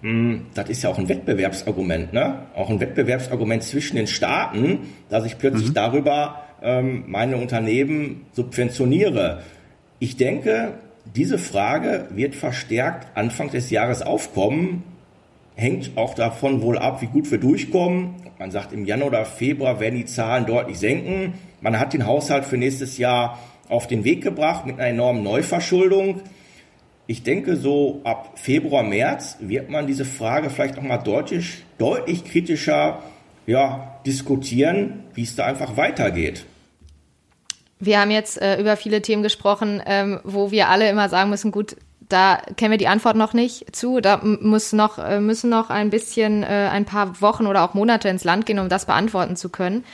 mh, 0.02 0.10
hm, 0.10 0.46
das 0.54 0.70
ist 0.70 0.82
ja 0.84 0.90
auch 0.90 0.98
ein 0.98 1.08
Wettbewerbsargument, 1.08 2.12
ne? 2.12 2.46
Auch 2.54 2.70
ein 2.70 2.78
Wettbewerbsargument 2.78 3.64
zwischen 3.64 3.96
den 3.96 4.06
Staaten, 4.06 4.78
dass 5.10 5.26
ich 5.26 5.36
plötzlich 5.36 5.70
mhm. 5.70 5.74
darüber 5.74 6.43
ähm, 6.62 7.04
meine 7.08 7.36
Unternehmen 7.36 8.26
subventioniere. 8.32 9.42
Ich 9.98 10.16
denke, 10.16 10.74
diese 11.14 11.38
Frage 11.38 12.08
wird 12.10 12.34
verstärkt 12.34 13.16
Anfang 13.16 13.50
des 13.50 13.70
Jahres 13.70 14.02
aufkommen, 14.02 14.82
hängt 15.54 15.92
auch 15.96 16.14
davon 16.14 16.62
wohl 16.62 16.78
ab, 16.78 17.02
wie 17.02 17.06
gut 17.06 17.30
wir 17.30 17.38
durchkommen. 17.38 18.14
Man 18.38 18.50
sagt, 18.50 18.72
im 18.72 18.84
Januar 18.84 19.08
oder 19.08 19.24
Februar 19.24 19.80
werden 19.80 19.96
die 19.96 20.06
Zahlen 20.06 20.46
deutlich 20.46 20.78
senken. 20.78 21.34
Man 21.60 21.78
hat 21.78 21.92
den 21.92 22.06
Haushalt 22.06 22.44
für 22.44 22.56
nächstes 22.56 22.98
Jahr 22.98 23.38
auf 23.68 23.86
den 23.86 24.04
Weg 24.04 24.22
gebracht 24.22 24.66
mit 24.66 24.78
einer 24.78 24.88
enormen 24.88 25.22
Neuverschuldung. 25.22 26.22
Ich 27.06 27.22
denke, 27.22 27.56
so 27.56 28.00
ab 28.04 28.32
Februar, 28.36 28.82
März 28.82 29.36
wird 29.40 29.68
man 29.68 29.86
diese 29.86 30.06
Frage 30.06 30.48
vielleicht 30.48 30.76
nochmal 30.76 31.02
deutlich, 31.02 31.64
deutlich 31.78 32.24
kritischer 32.24 33.02
ja, 33.46 34.00
diskutieren, 34.06 35.04
wie 35.14 35.22
es 35.22 35.36
da 35.36 35.46
einfach 35.46 35.76
weitergeht. 35.76 36.44
Wir 37.78 38.00
haben 38.00 38.10
jetzt 38.10 38.40
äh, 38.40 38.60
über 38.60 38.76
viele 38.76 39.02
Themen 39.02 39.22
gesprochen, 39.22 39.82
ähm, 39.84 40.20
wo 40.24 40.50
wir 40.50 40.68
alle 40.68 40.88
immer 40.88 41.08
sagen 41.08 41.30
müssen, 41.30 41.50
gut, 41.50 41.76
da 42.08 42.40
kennen 42.56 42.70
wir 42.70 42.78
die 42.78 42.88
Antwort 42.88 43.16
noch 43.16 43.32
nicht 43.32 43.74
zu. 43.74 44.00
Da 44.00 44.20
muss 44.22 44.72
noch, 44.72 44.98
äh, 44.98 45.20
müssen 45.20 45.50
noch 45.50 45.70
ein 45.70 45.90
bisschen, 45.90 46.42
äh, 46.42 46.68
ein 46.70 46.84
paar 46.84 47.20
Wochen 47.20 47.46
oder 47.46 47.62
auch 47.62 47.74
Monate 47.74 48.08
ins 48.08 48.24
Land 48.24 48.46
gehen, 48.46 48.58
um 48.58 48.68
das 48.68 48.86
beantworten 48.86 49.36
zu 49.36 49.48
können. 49.48 49.84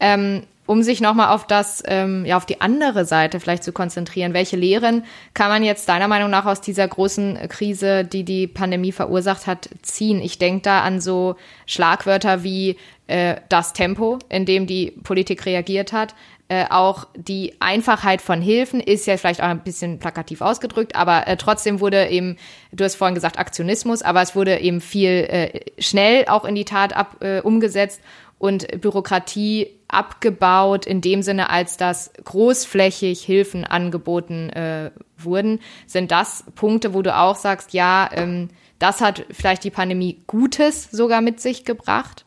Ähm, 0.00 0.42
um 0.66 0.82
sich 0.82 1.00
nochmal 1.00 1.34
auf 1.34 1.46
das, 1.46 1.82
ähm, 1.86 2.24
ja, 2.24 2.36
auf 2.36 2.46
die 2.46 2.60
andere 2.60 3.04
Seite 3.04 3.40
vielleicht 3.40 3.64
zu 3.64 3.72
konzentrieren. 3.72 4.34
Welche 4.34 4.56
Lehren 4.56 5.04
kann 5.34 5.48
man 5.48 5.62
jetzt 5.62 5.88
deiner 5.88 6.08
Meinung 6.08 6.30
nach 6.30 6.46
aus 6.46 6.60
dieser 6.60 6.86
großen 6.86 7.38
Krise, 7.48 8.04
die 8.04 8.24
die 8.24 8.46
Pandemie 8.46 8.92
verursacht 8.92 9.46
hat, 9.46 9.68
ziehen? 9.82 10.20
Ich 10.20 10.38
denke 10.38 10.62
da 10.62 10.80
an 10.80 11.00
so 11.00 11.36
Schlagwörter 11.66 12.42
wie 12.42 12.76
äh, 13.06 13.36
das 13.48 13.72
Tempo, 13.72 14.18
in 14.28 14.46
dem 14.46 14.66
die 14.66 14.92
Politik 15.02 15.46
reagiert 15.46 15.92
hat. 15.92 16.14
Äh, 16.48 16.66
auch 16.70 17.08
die 17.16 17.54
Einfachheit 17.58 18.22
von 18.22 18.40
Hilfen 18.40 18.78
ist 18.80 19.06
ja 19.06 19.16
vielleicht 19.16 19.42
auch 19.42 19.48
ein 19.48 19.64
bisschen 19.64 19.98
plakativ 19.98 20.40
ausgedrückt, 20.40 20.94
aber 20.94 21.26
äh, 21.26 21.36
trotzdem 21.36 21.80
wurde 21.80 22.08
eben, 22.08 22.36
du 22.70 22.84
hast 22.84 22.94
vorhin 22.94 23.16
gesagt 23.16 23.38
Aktionismus, 23.38 24.02
aber 24.02 24.22
es 24.22 24.36
wurde 24.36 24.60
eben 24.60 24.80
viel 24.80 25.10
äh, 25.10 25.60
schnell 25.82 26.26
auch 26.28 26.44
in 26.44 26.54
die 26.54 26.64
Tat 26.64 26.94
ab, 26.94 27.16
äh, 27.20 27.40
umgesetzt 27.40 28.00
und 28.38 28.80
Bürokratie 28.80 29.75
abgebaut 29.88 30.86
in 30.86 31.00
dem 31.00 31.22
Sinne, 31.22 31.50
als 31.50 31.76
dass 31.76 32.12
großflächig 32.24 33.22
Hilfen 33.22 33.64
angeboten 33.64 34.50
äh, 34.50 34.90
wurden. 35.16 35.60
Sind 35.86 36.10
das 36.10 36.44
Punkte, 36.54 36.94
wo 36.94 37.02
du 37.02 37.16
auch 37.16 37.36
sagst, 37.36 37.72
ja, 37.72 38.10
ähm, 38.12 38.48
das 38.78 39.00
hat 39.00 39.24
vielleicht 39.30 39.64
die 39.64 39.70
Pandemie 39.70 40.18
Gutes 40.26 40.90
sogar 40.90 41.20
mit 41.20 41.40
sich 41.40 41.64
gebracht? 41.64 42.24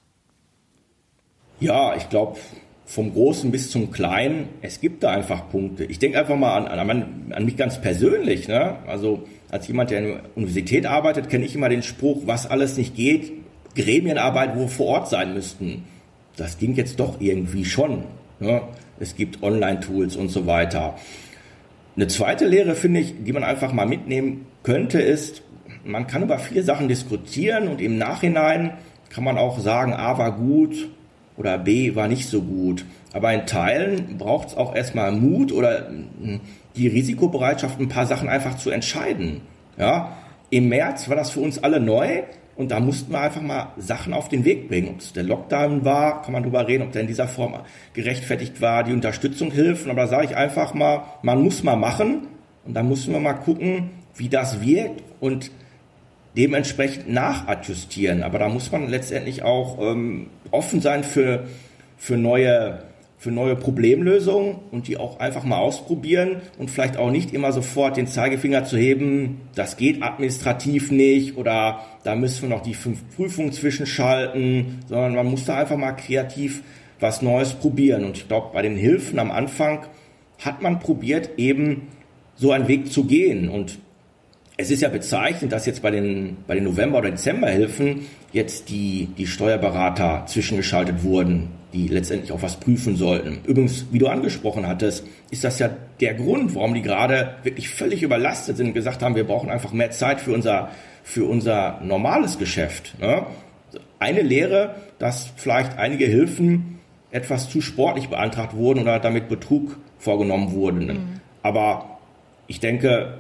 Ja, 1.59 1.95
ich 1.95 2.09
glaube, 2.09 2.37
vom 2.85 3.13
Großen 3.13 3.51
bis 3.51 3.69
zum 3.69 3.91
Kleinen, 3.91 4.49
es 4.61 4.79
gibt 4.81 5.03
da 5.03 5.11
einfach 5.11 5.49
Punkte. 5.49 5.83
Ich 5.83 5.99
denke 5.99 6.17
einfach 6.17 6.37
mal 6.37 6.55
an, 6.55 6.67
an, 6.67 7.31
an 7.35 7.45
mich 7.45 7.57
ganz 7.57 7.79
persönlich. 7.79 8.47
Ne? 8.47 8.77
Also 8.87 9.27
als 9.51 9.67
jemand, 9.67 9.91
der 9.91 9.99
in 9.99 10.05
der 10.05 10.21
Universität 10.35 10.85
arbeitet, 10.85 11.29
kenne 11.29 11.45
ich 11.45 11.53
immer 11.53 11.69
den 11.69 11.83
Spruch, 11.83 12.23
was 12.25 12.49
alles 12.49 12.77
nicht 12.77 12.95
geht, 12.95 13.31
Gremienarbeit, 13.75 14.55
wo 14.55 14.61
wir 14.61 14.67
vor 14.69 14.87
Ort 14.87 15.09
sein 15.09 15.33
müssten 15.33 15.83
das 16.39 16.57
ging 16.57 16.75
jetzt 16.75 16.99
doch 16.99 17.19
irgendwie 17.19 17.65
schon. 17.65 18.03
Ne? 18.39 18.61
Es 18.99 19.15
gibt 19.15 19.43
Online-Tools 19.43 20.15
und 20.15 20.29
so 20.29 20.45
weiter. 20.45 20.95
Eine 21.95 22.07
zweite 22.07 22.47
Lehre, 22.47 22.75
finde 22.75 23.01
ich, 23.01 23.13
die 23.23 23.33
man 23.33 23.43
einfach 23.43 23.73
mal 23.73 23.85
mitnehmen 23.85 24.45
könnte, 24.63 25.01
ist, 25.01 25.41
man 25.83 26.07
kann 26.07 26.23
über 26.23 26.39
viele 26.39 26.63
Sachen 26.63 26.87
diskutieren 26.87 27.67
und 27.67 27.81
im 27.81 27.97
Nachhinein 27.97 28.73
kann 29.09 29.23
man 29.23 29.37
auch 29.37 29.59
sagen, 29.59 29.93
A 29.93 30.17
war 30.17 30.31
gut 30.37 30.89
oder 31.35 31.57
B 31.57 31.95
war 31.95 32.07
nicht 32.07 32.27
so 32.27 32.41
gut. 32.41 32.85
Aber 33.13 33.33
in 33.33 33.45
Teilen 33.45 34.17
braucht 34.17 34.49
es 34.49 34.55
auch 34.55 34.75
erstmal 34.75 35.11
Mut 35.11 35.51
oder 35.51 35.87
hm, 35.87 36.41
die 36.75 36.87
Risikobereitschaft, 36.87 37.79
ein 37.79 37.89
paar 37.89 38.05
Sachen 38.05 38.29
einfach 38.29 38.57
zu 38.57 38.69
entscheiden. 38.69 39.41
Ja? 39.77 40.17
Im 40.49 40.69
März 40.69 41.09
war 41.09 41.15
das 41.15 41.31
für 41.31 41.39
uns 41.39 41.61
alle 41.63 41.79
neu. 41.79 42.23
Und 42.59 42.71
da 42.71 42.81
mussten 42.81 43.13
wir 43.13 43.21
einfach 43.21 43.41
mal 43.41 43.71
Sachen 43.77 44.11
auf 44.11 44.27
den 44.27 44.43
Weg 44.43 44.67
bringen. 44.67 44.89
Ob 44.89 44.99
es 44.99 45.13
der 45.13 45.23
Lockdown 45.23 45.85
war, 45.85 46.21
kann 46.21 46.33
man 46.33 46.43
drüber 46.43 46.67
reden, 46.67 46.83
ob 46.83 46.91
der 46.91 47.03
in 47.03 47.07
dieser 47.07 47.29
Form 47.29 47.55
gerechtfertigt 47.93 48.59
war, 48.59 48.83
die 48.83 48.91
Unterstützung 48.91 49.49
hilft. 49.49 49.87
Aber 49.87 50.01
da 50.01 50.07
sage 50.07 50.25
ich 50.25 50.35
einfach 50.35 50.73
mal, 50.73 51.03
man 51.21 51.41
muss 51.41 51.63
mal 51.63 51.77
machen. 51.77 52.27
Und 52.65 52.73
dann 52.73 52.89
müssen 52.89 53.13
wir 53.13 53.21
mal 53.21 53.35
gucken, 53.35 53.91
wie 54.13 54.27
das 54.27 54.59
wirkt 54.59 55.01
und 55.21 55.51
dementsprechend 56.35 57.09
nachadjustieren. 57.09 58.23
Aber 58.23 58.39
da 58.39 58.49
muss 58.49 58.69
man 58.73 58.89
letztendlich 58.89 59.41
auch 59.43 59.79
ähm, 59.79 60.27
offen 60.51 60.81
sein 60.81 61.05
für, 61.05 61.45
für 61.97 62.17
neue 62.17 62.83
für 63.19 63.31
neue 63.31 63.57
Problemlösungen 63.57 64.55
und 64.71 64.87
die 64.87 64.95
auch 64.95 65.19
einfach 65.19 65.43
mal 65.43 65.57
ausprobieren 65.57 66.41
und 66.57 66.71
vielleicht 66.71 66.95
auch 66.95 67.11
nicht 67.11 67.33
immer 67.33 67.51
sofort 67.51 67.97
den 67.97 68.07
Zeigefinger 68.07 68.63
zu 68.63 68.77
heben, 68.77 69.41
das 69.55 69.75
geht 69.75 70.01
administrativ 70.01 70.89
nicht 70.89 71.35
oder 71.35 71.81
da 72.05 72.15
müssen 72.15 72.43
wir 72.43 72.55
noch 72.55 72.63
die 72.63 72.73
fünf 72.73 73.03
Prüfungen 73.15 73.51
zwischenschalten, 73.51 74.79
sondern 74.87 75.15
man 75.15 75.27
muss 75.27 75.43
da 75.43 75.57
einfach 75.57 75.75
mal 75.75 75.91
kreativ 75.91 76.63
was 77.01 77.21
Neues 77.21 77.53
probieren. 77.53 78.05
Und 78.05 78.17
ich 78.17 78.27
glaube, 78.29 78.51
bei 78.53 78.61
den 78.61 78.77
Hilfen 78.77 79.19
am 79.19 79.31
Anfang 79.31 79.85
hat 80.39 80.61
man 80.61 80.79
probiert, 80.79 81.31
eben 81.37 81.89
so 82.35 82.53
einen 82.53 82.69
Weg 82.69 82.89
zu 82.89 83.03
gehen. 83.03 83.49
Und 83.49 83.79
es 84.59 84.69
ist 84.69 84.81
ja 84.81 84.89
bezeichnend, 84.89 85.53
dass 85.53 85.65
jetzt 85.65 85.81
bei 85.81 85.89
den, 85.89 86.35
bei 86.45 86.53
den 86.53 86.65
November- 86.65 86.97
oder 86.97 87.11
Dezemberhilfen 87.11 88.01
jetzt 88.33 88.67
die, 88.67 89.07
die 89.17 89.25
Steuerberater 89.25 90.25
zwischengeschaltet 90.27 91.01
wurden, 91.01 91.47
die 91.71 91.87
letztendlich 91.87 92.33
auch 92.33 92.41
was 92.41 92.59
prüfen 92.59 92.97
sollten. 92.97 93.39
Übrigens, 93.45 93.85
wie 93.91 93.99
du 93.99 94.07
angesprochen 94.07 94.67
hattest, 94.67 95.07
ist 95.31 95.45
das 95.45 95.59
ja 95.59 95.69
der 96.01 96.13
Grund, 96.13 96.55
warum 96.55 96.73
die 96.73 96.81
gerade 96.81 97.35
wirklich 97.43 97.69
völlig 97.69 98.03
überlastet 98.03 98.57
sind 98.57 98.67
und 98.67 98.73
gesagt 98.73 99.01
haben, 99.01 99.15
wir 99.15 99.23
brauchen 99.23 99.49
einfach 99.49 99.71
mehr 99.71 99.91
Zeit 99.91 100.19
für 100.19 100.33
unser, 100.33 100.71
für 101.03 101.23
unser 101.23 101.79
normales 101.81 102.37
Geschäft. 102.37 102.99
Ne? 102.99 103.27
Eine 103.97 104.23
Lehre, 104.23 104.75
dass 104.97 105.31
vielleicht 105.37 105.77
einige 105.77 106.05
Hilfen 106.05 106.79
etwas 107.11 107.49
zu 107.49 107.61
sportlich 107.61 108.09
beantragt 108.09 108.57
wurden 108.57 108.81
oder 108.81 108.99
damit 108.99 109.29
Betrug 109.29 109.77
vorgenommen 109.99 110.51
wurden. 110.51 110.85
Mhm. 110.87 111.21
Aber 111.43 111.99
ich 112.47 112.59
denke, 112.59 113.19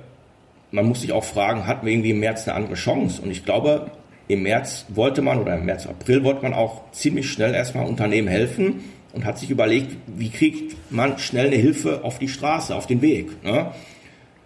man 0.71 0.85
muss 0.85 1.01
sich 1.01 1.11
auch 1.11 1.23
fragen, 1.23 1.67
hatten 1.67 1.85
wir 1.85 1.93
irgendwie 1.93 2.11
im 2.11 2.19
März 2.19 2.47
eine 2.47 2.55
andere 2.55 2.75
Chance? 2.75 3.21
Und 3.21 3.31
ich 3.31 3.45
glaube, 3.45 3.91
im 4.27 4.43
März 4.43 4.85
wollte 4.89 5.21
man 5.21 5.39
oder 5.39 5.55
im 5.55 5.65
März, 5.65 5.87
April 5.87 6.23
wollte 6.23 6.43
man 6.43 6.53
auch 6.53 6.91
ziemlich 6.91 7.29
schnell 7.29 7.53
erstmal 7.53 7.87
Unternehmen 7.87 8.27
helfen 8.27 8.83
und 9.13 9.25
hat 9.25 9.39
sich 9.39 9.49
überlegt, 9.49 9.97
wie 10.05 10.29
kriegt 10.29 10.75
man 10.91 11.17
schnell 11.17 11.47
eine 11.47 11.55
Hilfe 11.55 12.03
auf 12.03 12.19
die 12.19 12.27
Straße, 12.27 12.75
auf 12.75 12.85
den 12.85 13.01
Weg. 13.01 13.43
Ne? 13.43 13.71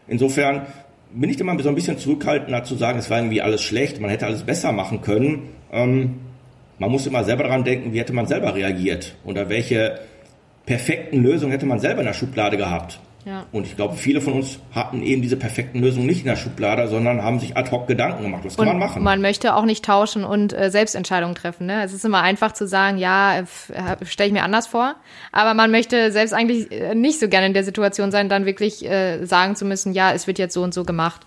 Insofern 0.07 0.67
bin 1.13 1.29
ich 1.29 1.39
immer 1.39 1.62
so 1.62 1.69
ein 1.69 1.75
bisschen 1.75 1.97
zurückhaltender 1.97 2.63
zu 2.63 2.75
sagen, 2.75 2.99
es 2.99 3.09
war 3.09 3.19
irgendwie 3.19 3.41
alles 3.41 3.62
schlecht, 3.62 3.99
man 3.99 4.09
hätte 4.09 4.25
alles 4.25 4.43
besser 4.43 4.71
machen 4.71 5.01
können. 5.01 5.49
Ähm, 5.71 6.19
man 6.79 6.89
muss 6.89 7.05
immer 7.05 7.23
selber 7.23 7.43
daran 7.43 7.63
denken, 7.63 7.93
wie 7.93 7.99
hätte 7.99 8.13
man 8.13 8.25
selber 8.25 8.55
reagiert 8.55 9.15
oder 9.25 9.49
welche 9.49 9.99
perfekten 10.65 11.21
Lösungen 11.21 11.51
hätte 11.51 11.65
man 11.65 11.79
selber 11.79 11.99
in 11.99 12.07
der 12.07 12.13
Schublade 12.13 12.57
gehabt. 12.57 12.99
Ja. 13.25 13.45
Und 13.51 13.65
ich 13.65 13.75
glaube, 13.75 13.95
viele 13.95 14.19
von 14.19 14.33
uns 14.33 14.59
hatten 14.73 15.01
eben 15.01 15.21
diese 15.21 15.38
perfekten 15.38 15.79
Lösungen 15.79 16.05
nicht 16.05 16.19
in 16.19 16.27
der 16.27 16.36
Schublade, 16.36 16.88
sondern 16.88 17.21
haben 17.21 17.39
sich 17.39 17.55
ad 17.55 17.71
hoc 17.71 17.88
Gedanken 17.88 18.23
gemacht. 18.23 18.43
Was 18.43 18.57
kann 18.57 18.67
und 18.67 18.73
man 18.73 18.79
machen? 18.79 19.03
Man 19.03 19.21
möchte 19.21 19.55
auch 19.55 19.65
nicht 19.65 19.86
tauschen 19.86 20.23
und 20.23 20.51
äh, 20.51 20.69
Selbstentscheidungen 20.69 21.36
treffen. 21.36 21.67
Ne? 21.67 21.83
Es 21.83 21.93
ist 21.93 22.03
immer 22.03 22.21
einfach 22.21 22.51
zu 22.51 22.67
sagen, 22.67 22.97
ja, 22.97 23.43
stelle 24.01 24.27
ich 24.27 24.33
mir 24.33 24.43
anders 24.43 24.67
vor. 24.67 24.95
Aber 25.31 25.53
man 25.53 25.71
möchte 25.71 26.12
selbst 26.12 26.33
eigentlich 26.33 26.71
äh, 26.71 26.95
nicht 26.95 27.19
so 27.19 27.29
gerne 27.29 27.47
in 27.47 27.53
der 27.53 27.63
Situation 27.63 28.12
sein, 28.12 28.27
dann 28.27 28.45
wirklich 28.45 28.86
äh, 28.86 29.25
sagen 29.25 29.55
zu 29.55 29.65
müssen, 29.65 29.93
ja, 29.93 30.12
es 30.12 30.27
wird 30.27 30.38
jetzt 30.38 30.53
so 30.53 30.62
und 30.62 30.73
so 30.73 30.83
gemacht. 30.83 31.21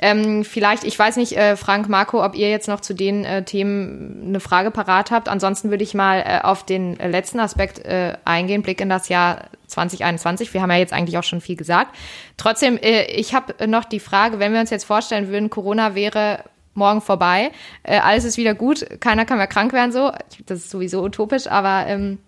Ähm, 0.00 0.44
vielleicht, 0.44 0.84
ich 0.84 0.98
weiß 0.98 1.16
nicht, 1.16 1.36
äh, 1.36 1.56
Frank, 1.56 1.88
Marco, 1.88 2.24
ob 2.24 2.34
ihr 2.34 2.48
jetzt 2.48 2.68
noch 2.68 2.80
zu 2.80 2.94
den 2.94 3.24
äh, 3.24 3.44
Themen 3.44 4.22
eine 4.26 4.40
Frage 4.40 4.70
parat 4.70 5.10
habt. 5.10 5.28
Ansonsten 5.28 5.70
würde 5.70 5.84
ich 5.84 5.94
mal 5.94 6.20
äh, 6.20 6.40
auf 6.42 6.64
den 6.64 6.96
letzten 6.96 7.38
Aspekt 7.38 7.84
äh, 7.84 8.16
eingehen, 8.24 8.62
Blick 8.62 8.80
in 8.80 8.88
das 8.88 9.08
Jahr 9.08 9.50
2021. 9.66 10.54
Wir 10.54 10.62
haben 10.62 10.70
ja 10.70 10.78
jetzt 10.78 10.92
eigentlich 10.92 11.18
auch 11.18 11.24
schon 11.24 11.40
viel 11.40 11.56
gesagt. 11.56 11.94
Trotzdem, 12.38 12.78
äh, 12.78 13.04
ich 13.04 13.34
habe 13.34 13.66
noch 13.66 13.84
die 13.84 14.00
Frage, 14.00 14.38
wenn 14.38 14.52
wir 14.52 14.60
uns 14.60 14.70
jetzt 14.70 14.84
vorstellen 14.84 15.28
würden, 15.28 15.50
Corona 15.50 15.94
wäre 15.94 16.44
morgen 16.74 17.00
vorbei, 17.00 17.50
äh, 17.82 17.98
alles 17.98 18.24
ist 18.24 18.36
wieder 18.38 18.54
gut, 18.54 18.86
keiner 19.00 19.26
kann 19.26 19.38
mehr 19.38 19.48
krank 19.48 19.72
werden, 19.72 19.92
so. 19.92 20.12
Das 20.46 20.60
ist 20.60 20.70
sowieso 20.70 21.02
utopisch, 21.02 21.46
aber 21.46 21.86
ähm, 21.86 22.18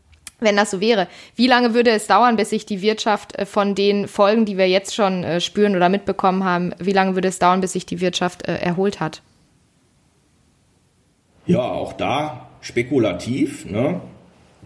wenn 0.42 0.56
das 0.56 0.70
so 0.70 0.80
wäre. 0.80 1.08
Wie 1.36 1.46
lange 1.46 1.74
würde 1.74 1.90
es 1.90 2.06
dauern, 2.06 2.36
bis 2.36 2.50
sich 2.50 2.66
die 2.66 2.82
Wirtschaft 2.82 3.36
äh, 3.38 3.46
von 3.46 3.74
den 3.74 4.08
Folgen, 4.08 4.44
die 4.44 4.58
wir 4.58 4.68
jetzt 4.68 4.94
schon 4.94 5.24
äh, 5.24 5.40
spüren 5.40 5.76
oder 5.76 5.88
mitbekommen 5.88 6.44
haben, 6.44 6.74
wie 6.78 6.92
lange 6.92 7.14
würde 7.14 7.28
es 7.28 7.38
dauern, 7.38 7.60
bis 7.60 7.72
sich 7.72 7.86
die 7.86 8.00
Wirtschaft 8.00 8.48
äh, 8.48 8.56
erholt 8.56 9.00
hat? 9.00 9.22
Ja, 11.46 11.60
auch 11.60 11.92
da 11.92 12.48
spekulativ. 12.60 13.66
Ne? 13.66 14.00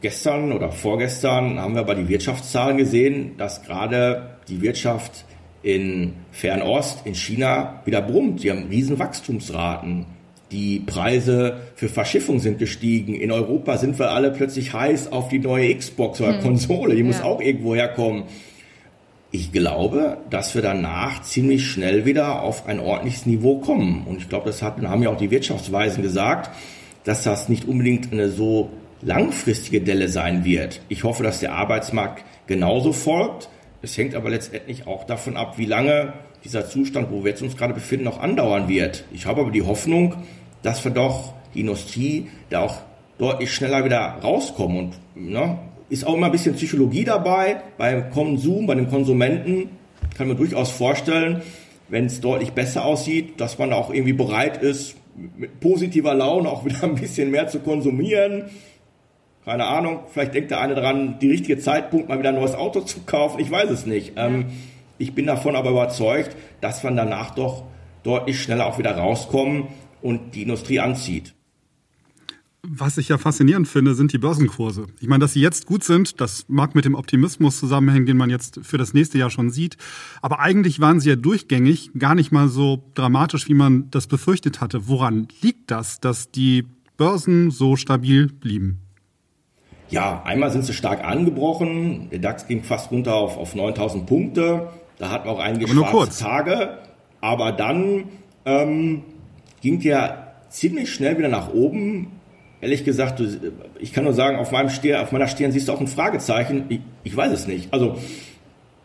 Gestern 0.00 0.52
oder 0.52 0.72
vorgestern 0.72 1.58
haben 1.58 1.74
wir 1.74 1.84
bei 1.84 1.94
die 1.94 2.08
Wirtschaftszahlen 2.08 2.76
gesehen, 2.76 3.36
dass 3.38 3.62
gerade 3.62 4.38
die 4.48 4.60
Wirtschaft 4.60 5.24
in 5.62 6.14
Fernost, 6.30 7.06
in 7.06 7.14
China 7.14 7.80
wieder 7.84 8.02
brummt. 8.02 8.40
Sie 8.40 8.50
haben 8.50 8.68
riesen 8.68 8.98
Wachstumsraten. 8.98 10.06
Die 10.52 10.80
Preise 10.80 11.58
für 11.74 11.88
Verschiffung 11.88 12.38
sind 12.38 12.58
gestiegen. 12.58 13.14
In 13.14 13.32
Europa 13.32 13.78
sind 13.78 13.98
wir 13.98 14.12
alle 14.12 14.30
plötzlich 14.30 14.72
heiß 14.72 15.10
auf 15.10 15.28
die 15.28 15.40
neue 15.40 15.74
Xbox 15.74 16.20
oder 16.20 16.34
hm. 16.34 16.42
Konsole. 16.42 16.94
Die 16.94 17.00
ja. 17.00 17.06
muss 17.06 17.20
auch 17.20 17.40
irgendwo 17.40 17.74
herkommen. 17.74 18.24
Ich 19.32 19.52
glaube, 19.52 20.18
dass 20.30 20.54
wir 20.54 20.62
danach 20.62 21.22
ziemlich 21.22 21.66
schnell 21.66 22.06
wieder 22.06 22.42
auf 22.42 22.66
ein 22.66 22.78
ordentliches 22.78 23.26
Niveau 23.26 23.58
kommen. 23.58 24.06
Und 24.06 24.18
ich 24.18 24.28
glaube, 24.28 24.46
das 24.46 24.62
hatten, 24.62 24.88
haben 24.88 25.02
ja 25.02 25.10
auch 25.10 25.16
die 25.16 25.30
Wirtschaftsweisen 25.30 26.02
gesagt, 26.02 26.50
dass 27.04 27.24
das 27.24 27.48
nicht 27.48 27.66
unbedingt 27.66 28.12
eine 28.12 28.28
so 28.28 28.70
langfristige 29.02 29.80
Delle 29.80 30.08
sein 30.08 30.44
wird. 30.44 30.80
Ich 30.88 31.04
hoffe, 31.04 31.22
dass 31.22 31.40
der 31.40 31.52
Arbeitsmarkt 31.52 32.24
genauso 32.46 32.92
folgt. 32.92 33.48
Es 33.82 33.98
hängt 33.98 34.14
aber 34.14 34.30
letztendlich 34.30 34.86
auch 34.86 35.04
davon 35.04 35.36
ab, 35.36 35.58
wie 35.58 35.66
lange 35.66 36.12
dieser 36.46 36.68
Zustand, 36.68 37.10
wo 37.10 37.24
wir 37.24 37.30
jetzt 37.30 37.42
uns 37.42 37.56
gerade 37.56 37.74
befinden, 37.74 38.04
noch 38.04 38.20
andauern 38.20 38.68
wird. 38.68 39.04
Ich 39.12 39.26
habe 39.26 39.40
aber 39.40 39.50
die 39.50 39.62
Hoffnung, 39.62 40.14
dass 40.62 40.84
wir 40.84 40.92
doch 40.92 41.34
die 41.54 41.60
Industrie 41.60 42.28
da 42.50 42.60
auch 42.60 42.82
deutlich 43.18 43.52
schneller 43.52 43.84
wieder 43.84 44.18
rauskommen. 44.22 44.92
Und 45.16 45.30
ne, 45.32 45.58
ist 45.88 46.06
auch 46.06 46.14
immer 46.14 46.26
ein 46.26 46.32
bisschen 46.32 46.54
Psychologie 46.54 47.02
dabei 47.02 47.62
beim 47.78 48.10
Konsum, 48.10 48.66
bei 48.66 48.76
den 48.76 48.88
Konsumenten. 48.88 49.70
Kann 50.16 50.28
man 50.28 50.36
durchaus 50.36 50.70
vorstellen, 50.70 51.42
wenn 51.88 52.06
es 52.06 52.20
deutlich 52.20 52.52
besser 52.52 52.84
aussieht, 52.84 53.40
dass 53.40 53.58
man 53.58 53.72
auch 53.72 53.92
irgendwie 53.92 54.12
bereit 54.12 54.62
ist, 54.62 54.94
mit 55.36 55.58
positiver 55.58 56.14
Laune 56.14 56.48
auch 56.48 56.64
wieder 56.64 56.84
ein 56.84 56.94
bisschen 56.94 57.32
mehr 57.32 57.48
zu 57.48 57.58
konsumieren. 57.58 58.44
Keine 59.44 59.66
Ahnung, 59.66 60.00
vielleicht 60.12 60.34
denkt 60.34 60.52
der 60.52 60.60
eine 60.60 60.76
dran, 60.76 61.18
die 61.20 61.30
richtige 61.30 61.58
Zeitpunkt, 61.58 62.08
mal 62.08 62.20
wieder 62.20 62.28
ein 62.28 62.36
neues 62.36 62.54
Auto 62.54 62.80
zu 62.80 63.00
kaufen. 63.00 63.40
Ich 63.40 63.50
weiß 63.50 63.70
es 63.70 63.84
nicht. 63.84 64.16
Ja. 64.16 64.26
Ähm, 64.26 64.46
ich 64.98 65.14
bin 65.14 65.26
davon 65.26 65.56
aber 65.56 65.70
überzeugt, 65.70 66.36
dass 66.60 66.82
wir 66.82 66.90
danach 66.90 67.34
doch 67.34 67.64
deutlich 68.02 68.40
schneller 68.40 68.66
auch 68.66 68.78
wieder 68.78 68.96
rauskommen 68.96 69.68
und 70.02 70.34
die 70.34 70.42
Industrie 70.42 70.80
anzieht. 70.80 71.34
Was 72.68 72.98
ich 72.98 73.08
ja 73.08 73.18
faszinierend 73.18 73.68
finde, 73.68 73.94
sind 73.94 74.12
die 74.12 74.18
Börsenkurse. 74.18 74.86
Ich 75.00 75.06
meine, 75.06 75.20
dass 75.20 75.34
sie 75.34 75.40
jetzt 75.40 75.66
gut 75.66 75.84
sind, 75.84 76.20
das 76.20 76.46
mag 76.48 76.74
mit 76.74 76.84
dem 76.84 76.96
Optimismus 76.96 77.60
zusammenhängen, 77.60 78.06
den 78.06 78.16
man 78.16 78.28
jetzt 78.28 78.58
für 78.62 78.76
das 78.76 78.92
nächste 78.92 79.18
Jahr 79.18 79.30
schon 79.30 79.50
sieht. 79.50 79.76
Aber 80.20 80.40
eigentlich 80.40 80.80
waren 80.80 80.98
sie 80.98 81.10
ja 81.10 81.16
durchgängig 81.16 81.92
gar 81.96 82.16
nicht 82.16 82.32
mal 82.32 82.48
so 82.48 82.82
dramatisch, 82.94 83.48
wie 83.48 83.54
man 83.54 83.88
das 83.90 84.08
befürchtet 84.08 84.60
hatte. 84.60 84.88
Woran 84.88 85.28
liegt 85.42 85.70
das, 85.70 86.00
dass 86.00 86.32
die 86.32 86.66
Börsen 86.96 87.52
so 87.52 87.76
stabil 87.76 88.26
blieben? 88.26 88.80
Ja, 89.88 90.22
einmal 90.24 90.50
sind 90.50 90.64
sie 90.64 90.74
stark 90.74 91.04
angebrochen. 91.04 92.08
Der 92.10 92.18
DAX 92.18 92.48
ging 92.48 92.64
fast 92.64 92.90
runter 92.90 93.14
auf, 93.14 93.36
auf 93.36 93.54
9000 93.54 94.06
Punkte. 94.06 94.68
Da 94.98 95.10
hatten 95.10 95.26
wir 95.26 95.32
auch 95.32 95.38
einige 95.38 95.68
schwarze 95.68 96.24
Tage. 96.24 96.78
Aber 97.20 97.52
dann 97.52 98.04
ähm, 98.44 99.02
ging 99.60 99.80
der 99.80 100.34
ziemlich 100.48 100.92
schnell 100.92 101.18
wieder 101.18 101.28
nach 101.28 101.52
oben. 101.52 102.12
Ehrlich 102.60 102.84
gesagt, 102.84 103.22
ich 103.78 103.92
kann 103.92 104.04
nur 104.04 104.14
sagen, 104.14 104.38
auf, 104.38 104.50
meinem 104.50 104.70
Stirn, 104.70 105.02
auf 105.02 105.12
meiner 105.12 105.28
Stirn 105.28 105.52
siehst 105.52 105.68
du 105.68 105.72
auch 105.72 105.80
ein 105.80 105.88
Fragezeichen. 105.88 106.64
Ich, 106.68 106.80
ich 107.04 107.16
weiß 107.16 107.32
es 107.32 107.46
nicht. 107.46 107.72
Also 107.72 107.98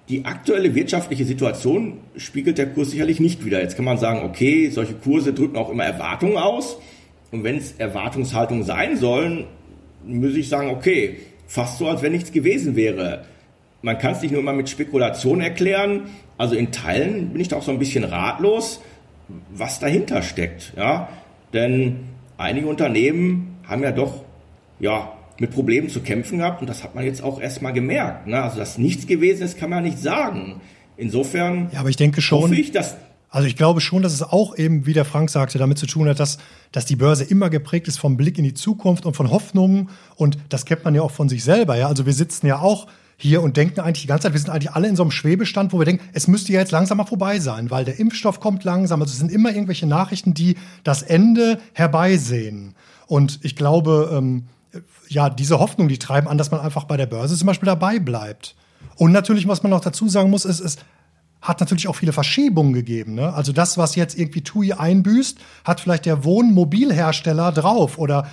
die 0.10 0.26
aktuelle 0.26 0.76
wirtschaftliche 0.76 1.24
Situation 1.24 2.00
spiegelt 2.18 2.58
der 2.58 2.68
Kurs 2.68 2.92
sicherlich 2.92 3.20
nicht 3.20 3.46
wieder. 3.46 3.62
Jetzt 3.62 3.78
kann 3.78 3.86
man 3.86 3.98
sagen, 3.98 4.24
okay, 4.26 4.70
solche 4.70 4.94
Kurse 4.94 5.34
drücken 5.34 5.56
auch 5.56 5.70
immer 5.70 5.86
Erwartungen 5.86 6.38
aus. 6.38 6.78
Und 7.32 7.46
wenn 7.46 7.58
es 7.58 7.74
Erwartungshaltungen 7.74 8.64
sein 8.64 8.98
sollen, 8.98 9.46
muss 10.06 10.36
ich 10.36 10.50
sagen, 10.50 10.70
okay, 10.70 11.18
fast 11.48 11.78
so, 11.78 11.88
als 11.88 12.02
wenn 12.02 12.12
nichts 12.12 12.32
gewesen 12.32 12.76
wäre 12.76 13.26
man 13.82 13.98
kann 13.98 14.14
es 14.14 14.22
nicht 14.22 14.32
nur 14.32 14.42
immer 14.42 14.54
mit 14.54 14.70
Spekulation 14.70 15.42
erklären. 15.42 16.10
Also 16.38 16.56
in 16.56 16.72
Teilen 16.72 17.30
bin 17.30 17.42
ich 17.42 17.48
da 17.48 17.58
auch 17.58 17.64
so 17.64 17.72
ein 17.72 17.80
bisschen 17.80 18.04
ratlos, 18.04 18.82
was 19.54 19.80
dahinter 19.80 20.22
steckt. 20.22 20.74
Ja? 20.78 21.10
Denn 21.54 22.02
einige 22.38 22.68
Unternehmen 22.68 23.58
haben 23.68 23.84
ja 23.84 23.92
doch 23.92 24.24
ja, 24.80 25.14
mit 25.40 25.52
Problemen 25.52 25.90
zu 25.90 26.02
kämpfen 26.02 26.40
gehabt 26.40 26.62
und 26.62 26.68
das 26.68 26.84
hat 26.84 26.96
man 26.96 27.04
jetzt 27.04 27.24
auch 27.24 27.42
erstmal 27.42 27.74
gemerkt. 27.74 28.28
Ne? 28.28 28.42
Also, 28.42 28.58
dass 28.58 28.78
nichts 28.78 29.08
gewesen 29.08 29.44
ist, 29.44 29.58
kann 29.58 29.70
man 29.70 29.84
nicht 29.84 30.00
sagen. 30.00 30.62
Insofern 30.98 31.70
ja, 31.72 31.80
aber 31.80 31.90
ich 31.90 31.96
denke 31.96 32.22
schon, 32.22 32.44
hoffe 32.44 32.56
ich, 32.56 32.72
dass 32.72 32.96
also 33.34 33.48
ich 33.48 33.56
glaube 33.56 33.80
schon, 33.80 34.04
dass 34.04 34.12
es 34.12 34.24
auch 34.24 34.58
eben, 34.58 34.86
wie 34.86 34.92
der 34.92 35.06
Frank 35.06 35.30
sagte, 35.30 35.58
damit 35.58 35.78
zu 35.78 35.88
tun 35.88 36.10
hat, 36.10 36.20
dass, 36.20 36.38
dass 36.74 36.86
die 36.86 36.98
Börse 36.98 37.24
immer 37.24 37.50
geprägt 37.50 37.88
ist 37.88 37.98
vom 37.98 38.18
Blick 38.18 38.38
in 38.38 38.44
die 38.44 38.54
Zukunft 38.54 39.06
und 39.06 39.16
von 39.16 39.32
Hoffnungen. 39.32 39.90
Und 40.18 40.38
das 40.50 40.66
kennt 40.66 40.84
man 40.84 40.96
ja 40.96 41.02
auch 41.02 41.12
von 41.12 41.30
sich 41.30 41.42
selber. 41.46 41.78
Ja? 41.78 41.88
Also 41.88 42.06
wir 42.06 42.12
sitzen 42.12 42.46
ja 42.46 42.60
auch 42.60 42.88
hier 43.22 43.44
und 43.44 43.56
denken 43.56 43.80
eigentlich 43.82 44.02
die 44.02 44.08
ganze 44.08 44.24
Zeit, 44.24 44.34
wir 44.34 44.40
sind 44.40 44.50
eigentlich 44.50 44.72
alle 44.72 44.88
in 44.88 44.96
so 44.96 45.04
einem 45.04 45.12
Schwebestand, 45.12 45.74
wo 45.74 45.80
wir 45.80 45.86
denken, 45.86 46.04
es 46.14 46.28
müsste 46.28 46.52
ja 46.54 46.60
jetzt 46.60 46.72
langsam 46.72 46.98
mal 46.98 47.06
vorbei 47.06 47.40
sein, 47.40 47.70
weil 47.70 47.86
der 47.86 48.00
Impfstoff 48.00 48.40
kommt 48.40 48.64
langsam. 48.64 49.02
Also 49.02 49.12
es 49.12 49.20
sind 49.20 49.32
immer 49.32 49.52
irgendwelche 49.52 49.86
Nachrichten, 49.86 50.34
die 50.34 50.58
das 50.84 51.04
Ende 51.04 51.60
herbeisehen. 51.74 52.74
Und 53.06 53.40
ich 53.44 53.56
glaube, 53.56 54.10
ähm, 54.12 54.46
ja, 55.08 55.30
diese 55.30 55.60
Hoffnung, 55.60 55.88
die 55.88 56.00
treiben 56.00 56.28
an, 56.28 56.38
dass 56.38 56.50
man 56.50 56.62
einfach 56.62 56.86
bei 56.86 56.98
der 56.98 57.06
Börse 57.06 57.38
zum 57.38 57.46
Beispiel 57.46 57.68
dabei 57.68 58.00
bleibt. 58.00 58.56
Und 58.96 59.12
natürlich, 59.12 59.48
was 59.48 59.62
man 59.62 59.70
noch 59.70 59.82
dazu 59.82 60.10
sagen 60.10 60.30
muss, 60.30 60.46
ist, 60.46 60.60
es 60.60 60.78
hat 61.42 61.60
natürlich 61.60 61.88
auch 61.88 61.96
viele 61.96 62.14
Verschiebungen 62.14 62.74
gegeben. 62.74 63.16
Ne? 63.16 63.34
Also 63.34 63.52
das, 63.52 63.78
was 63.78 63.96
jetzt 63.96 64.18
irgendwie 64.18 64.42
TUI 64.42 64.74
einbüßt, 64.74 65.38
hat 65.64 65.80
vielleicht 65.80 66.06
der 66.06 66.24
Wohnmobilhersteller 66.24 67.52
drauf 67.52 67.98
oder 67.98 68.28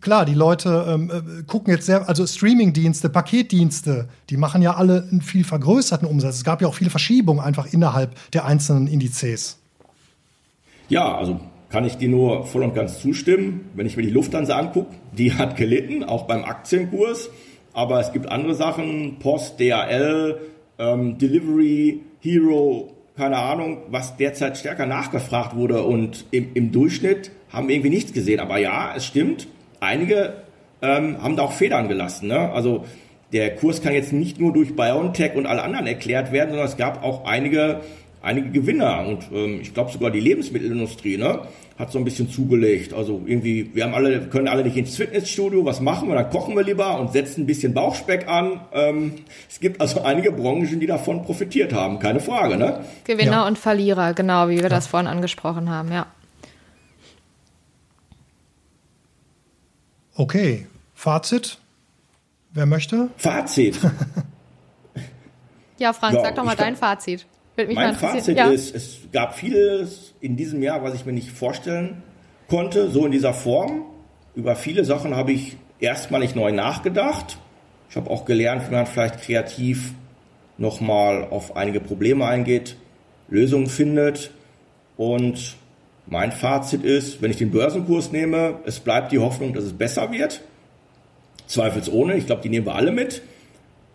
klar, 0.00 0.24
die 0.24 0.34
Leute 0.34 0.86
ähm, 0.88 1.10
äh, 1.10 1.42
gucken 1.44 1.72
jetzt 1.72 1.86
sehr, 1.86 2.08
also 2.08 2.26
Streamingdienste, 2.26 3.08
Paketdienste, 3.08 4.08
die 4.30 4.36
machen 4.36 4.62
ja 4.62 4.74
alle 4.74 5.06
einen 5.10 5.22
viel 5.22 5.44
vergrößerten 5.44 6.06
Umsatz. 6.06 6.36
Es 6.36 6.44
gab 6.44 6.62
ja 6.62 6.68
auch 6.68 6.74
viele 6.74 6.90
Verschiebungen 6.90 7.42
einfach 7.42 7.72
innerhalb 7.72 8.14
der 8.32 8.44
einzelnen 8.44 8.86
Indizes. 8.86 9.58
Ja, 10.88 11.16
also 11.16 11.40
kann 11.70 11.84
ich 11.84 11.96
dir 11.98 12.08
nur 12.08 12.46
voll 12.46 12.62
und 12.62 12.74
ganz 12.74 13.00
zustimmen. 13.00 13.68
Wenn 13.74 13.86
ich 13.86 13.96
mir 13.96 14.02
die 14.02 14.10
Lufthansa 14.10 14.56
angucke, 14.56 14.94
die 15.12 15.34
hat 15.34 15.56
gelitten, 15.56 16.02
auch 16.02 16.26
beim 16.26 16.44
Aktienkurs. 16.44 17.30
Aber 17.74 18.00
es 18.00 18.12
gibt 18.12 18.30
andere 18.30 18.54
Sachen, 18.54 19.18
Post, 19.18 19.60
DHL, 19.60 20.40
ähm, 20.78 21.18
Delivery, 21.18 22.00
Hero, 22.20 22.94
keine 23.16 23.36
Ahnung, 23.36 23.82
was 23.90 24.16
derzeit 24.16 24.56
stärker 24.56 24.86
nachgefragt 24.86 25.54
wurde. 25.54 25.82
Und 25.82 26.24
im, 26.30 26.48
im 26.54 26.72
Durchschnitt 26.72 27.30
haben 27.50 27.68
wir 27.68 27.74
irgendwie 27.74 27.90
nichts 27.90 28.12
gesehen. 28.12 28.40
Aber 28.40 28.58
ja, 28.58 28.94
es 28.96 29.04
stimmt, 29.04 29.46
einige 29.80 30.34
ähm, 30.82 31.22
haben 31.22 31.36
da 31.36 31.42
auch 31.42 31.52
Federn 31.52 31.88
gelassen. 31.88 32.28
Ne? 32.28 32.52
Also 32.52 32.84
der 33.32 33.54
Kurs 33.56 33.82
kann 33.82 33.92
jetzt 33.92 34.12
nicht 34.12 34.40
nur 34.40 34.52
durch 34.52 34.74
BioNTech 34.74 35.34
und 35.34 35.46
alle 35.46 35.62
anderen 35.62 35.86
erklärt 35.86 36.32
werden, 36.32 36.50
sondern 36.50 36.66
es 36.66 36.76
gab 36.76 37.04
auch 37.04 37.26
einige, 37.26 37.80
einige 38.22 38.50
Gewinner. 38.50 39.06
Und 39.06 39.24
ähm, 39.32 39.58
ich 39.60 39.74
glaube 39.74 39.92
sogar 39.92 40.10
die 40.10 40.20
Lebensmittelindustrie 40.20 41.18
ne, 41.18 41.40
hat 41.78 41.92
so 41.92 41.98
ein 41.98 42.04
bisschen 42.04 42.30
zugelegt. 42.30 42.94
Also 42.94 43.20
irgendwie, 43.26 43.70
wir 43.74 43.84
haben 43.84 43.94
alle, 43.94 44.22
können 44.28 44.48
alle 44.48 44.64
nicht 44.64 44.76
ins 44.76 44.96
Fitnessstudio, 44.96 45.64
was 45.64 45.80
machen 45.80 46.08
wir? 46.08 46.14
Dann 46.14 46.30
kochen 46.30 46.56
wir 46.56 46.64
lieber 46.64 46.98
und 46.98 47.12
setzen 47.12 47.42
ein 47.42 47.46
bisschen 47.46 47.74
Bauchspeck 47.74 48.28
an. 48.28 48.60
Ähm, 48.72 49.12
es 49.48 49.60
gibt 49.60 49.80
also 49.80 50.00
einige 50.04 50.32
Branchen, 50.32 50.80
die 50.80 50.86
davon 50.86 51.22
profitiert 51.22 51.74
haben, 51.74 51.98
keine 51.98 52.20
Frage. 52.20 52.56
Ne? 52.56 52.84
Gewinner 53.04 53.32
ja. 53.32 53.46
und 53.46 53.58
Verlierer, 53.58 54.14
genau, 54.14 54.48
wie 54.48 54.56
wir 54.56 54.62
ja. 54.62 54.68
das 54.70 54.86
vorhin 54.86 55.06
angesprochen 55.06 55.68
haben, 55.68 55.92
ja. 55.92 56.06
Okay, 60.18 60.66
Fazit? 60.94 61.58
Wer 62.50 62.66
möchte? 62.66 63.08
Fazit. 63.18 63.78
ja, 65.78 65.92
Frank, 65.92 66.16
ja, 66.16 66.22
sag 66.22 66.34
doch 66.34 66.44
mal 66.44 66.56
dein 66.56 66.74
Fazit. 66.74 67.24
mein 67.56 67.94
Fazit 67.94 68.36
ja. 68.36 68.48
ist, 68.48 68.74
es 68.74 68.98
gab 69.12 69.38
vieles 69.38 70.14
in 70.20 70.36
diesem 70.36 70.60
Jahr, 70.60 70.82
was 70.82 70.94
ich 70.94 71.06
mir 71.06 71.12
nicht 71.12 71.30
vorstellen 71.30 72.02
konnte, 72.48 72.90
so 72.90 73.06
in 73.06 73.12
dieser 73.12 73.32
Form. 73.32 73.84
Über 74.34 74.56
viele 74.56 74.84
Sachen 74.84 75.14
habe 75.14 75.30
ich 75.30 75.56
erstmalig 75.78 76.34
neu 76.34 76.50
nachgedacht. 76.50 77.38
Ich 77.88 77.94
habe 77.94 78.10
auch 78.10 78.24
gelernt, 78.24 78.68
wie 78.68 78.74
man 78.74 78.86
vielleicht 78.86 79.20
kreativ 79.20 79.94
nochmal 80.56 81.28
auf 81.30 81.54
einige 81.54 81.78
Probleme 81.78 82.26
eingeht, 82.26 82.76
Lösungen 83.28 83.68
findet. 83.68 84.32
Und 84.96 85.54
mein 86.10 86.32
Fazit 86.32 86.84
ist, 86.84 87.20
wenn 87.20 87.30
ich 87.30 87.36
den 87.36 87.50
Börsenkurs 87.50 88.12
nehme, 88.12 88.60
es 88.64 88.80
bleibt 88.80 89.12
die 89.12 89.18
Hoffnung, 89.18 89.52
dass 89.52 89.64
es 89.64 89.72
besser 89.72 90.10
wird. 90.10 90.40
Zweifelsohne. 91.46 92.16
Ich 92.16 92.26
glaube, 92.26 92.42
die 92.42 92.48
nehmen 92.48 92.66
wir 92.66 92.74
alle 92.74 92.92
mit. 92.92 93.22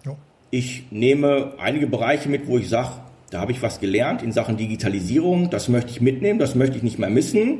Ja. 0.06 0.16
Ich 0.52 0.84
nehme 0.92 1.54
einige 1.58 1.88
Bereiche 1.88 2.30
mit, 2.30 2.48
wo 2.48 2.58
ich 2.58 2.70
sage, 2.70 2.92
da 3.30 3.40
habe 3.40 3.52
ich 3.52 3.62
was 3.62 3.80
gelernt 3.80 4.22
in 4.22 4.32
Sachen 4.32 4.58
Digitalisierung. 4.58 5.50
Das 5.50 5.70
möchte 5.70 5.92
ich 5.92 6.02
mitnehmen, 6.02 6.40
das 6.40 6.56
möchte 6.56 6.78
ich 6.78 6.84
nicht 6.84 7.00
mehr 7.00 7.10
missen. 7.10 7.60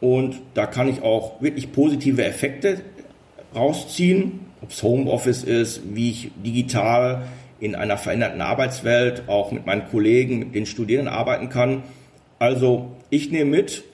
Und 0.00 0.40
da 0.54 0.66
kann 0.66 0.88
ich 0.88 1.02
auch 1.02 1.40
wirklich 1.40 1.72
positive 1.72 2.24
Effekte 2.24 2.80
rausziehen, 3.54 4.40
ob 4.62 4.70
es 4.70 4.82
Homeoffice 4.82 5.44
ist, 5.44 5.82
wie 5.94 6.10
ich 6.10 6.30
digital 6.44 7.26
in 7.60 7.76
einer 7.76 7.96
veränderten 7.96 8.40
Arbeitswelt 8.40 9.28
auch 9.28 9.52
mit 9.52 9.66
meinen 9.66 9.88
Kollegen, 9.88 10.40
mit 10.40 10.54
den 10.56 10.66
Studierenden 10.66 11.14
arbeiten 11.14 11.48
kann. 11.48 11.84
Also 12.40 12.90
ich 13.10 13.30
nehme 13.30 13.50
mit, 13.52 13.84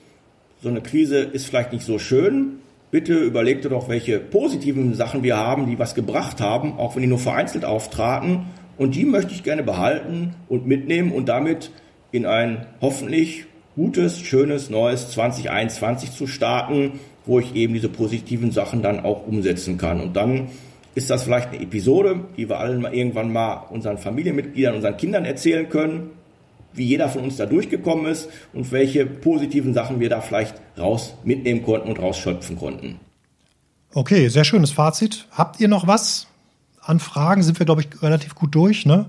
so 0.63 0.69
eine 0.69 0.81
Krise 0.81 1.19
ist 1.19 1.47
vielleicht 1.47 1.73
nicht 1.73 1.85
so 1.85 1.99
schön, 1.99 2.59
bitte 2.91 3.15
überleg 3.15 3.63
dir 3.63 3.69
doch, 3.69 3.89
welche 3.89 4.19
positiven 4.19 4.95
Sachen 4.95 5.23
wir 5.23 5.37
haben, 5.37 5.67
die 5.67 5.79
was 5.79 5.95
gebracht 5.95 6.41
haben, 6.41 6.79
auch 6.79 6.95
wenn 6.95 7.03
die 7.03 7.09
nur 7.09 7.19
vereinzelt 7.19 7.65
auftraten. 7.65 8.47
Und 8.77 8.95
die 8.95 9.05
möchte 9.05 9.33
ich 9.33 9.43
gerne 9.43 9.63
behalten 9.63 10.35
und 10.49 10.67
mitnehmen 10.67 11.13
und 11.13 11.29
damit 11.29 11.71
in 12.13 12.27
ein 12.27 12.67
hoffentlich 12.81 13.47
gutes, 13.77 14.19
schönes, 14.21 14.71
neues 14.71 15.11
2021 15.11 16.13
zu 16.13 16.27
starten, 16.27 16.99
wo 17.27 17.39
ich 17.39 17.55
eben 17.55 17.75
diese 17.75 17.89
positiven 17.89 18.51
Sachen 18.51 18.83
dann 18.83 19.01
auch 19.01 19.27
umsetzen 19.27 19.79
kann. 19.79 20.01
Und 20.01 20.17
dann 20.17 20.49
ist 20.95 21.11
das 21.11 21.23
vielleicht 21.23 21.51
eine 21.51 21.63
Episode, 21.63 22.21
die 22.37 22.49
wir 22.49 22.59
allen 22.59 22.81
mal 22.81 22.95
irgendwann 22.95 23.33
mal 23.33 23.67
unseren 23.71 23.99
Familienmitgliedern, 23.99 24.75
unseren 24.75 24.97
Kindern 24.97 25.25
erzählen 25.25 25.69
können 25.69 26.11
wie 26.79 26.85
jeder 26.85 27.09
von 27.09 27.23
uns 27.23 27.37
da 27.37 27.47
durchgekommen 27.47 28.07
ist 28.07 28.29
und 28.53 28.73
welche 28.73 29.05
positiven 29.07 29.75
Sachen 29.75 30.01
wir 30.01 30.09
da 30.09 30.21
vielleicht 30.21 30.55
raus 30.79 31.15
mitnehmen 31.25 31.63
konnten 31.63 31.89
und 31.89 31.99
rausschöpfen 31.99 32.57
konnten. 32.59 33.01
Okay, 33.95 34.29
sehr 34.29 34.45
schönes 34.45 34.71
Fazit. 34.71 35.27
Habt 35.31 35.61
ihr 35.61 35.69
noch 35.69 35.87
was 35.87 36.27
an 36.81 37.01
Fragen? 37.01 37.43
Sind 37.43 37.59
wir, 37.59 37.67
glaube 37.67 37.83
ich, 37.83 38.03
relativ 38.03 38.35
gut 38.35 38.55
durch, 38.55 38.87
ne? 38.87 39.07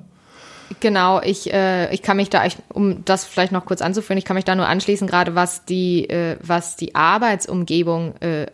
Genau, 0.80 1.22
ich, 1.22 1.52
äh, 1.52 1.92
ich 1.94 2.02
kann 2.02 2.18
mich 2.18 2.30
da, 2.30 2.44
um 2.70 3.04
das 3.04 3.26
vielleicht 3.26 3.52
noch 3.52 3.66
kurz 3.66 3.82
anzuführen, 3.82 4.20
ich 4.20 4.26
kann 4.26 4.36
mich 4.36 4.46
da 4.46 4.56
nur 4.56 4.68
anschließen, 4.68 5.08
gerade 5.08 5.34
was 5.34 5.66
die, 5.66 6.08
äh, 6.10 6.38
was 6.42 6.76
die 6.76 6.94
Arbeitsumgebung 6.94 8.16
äh, 8.20 8.46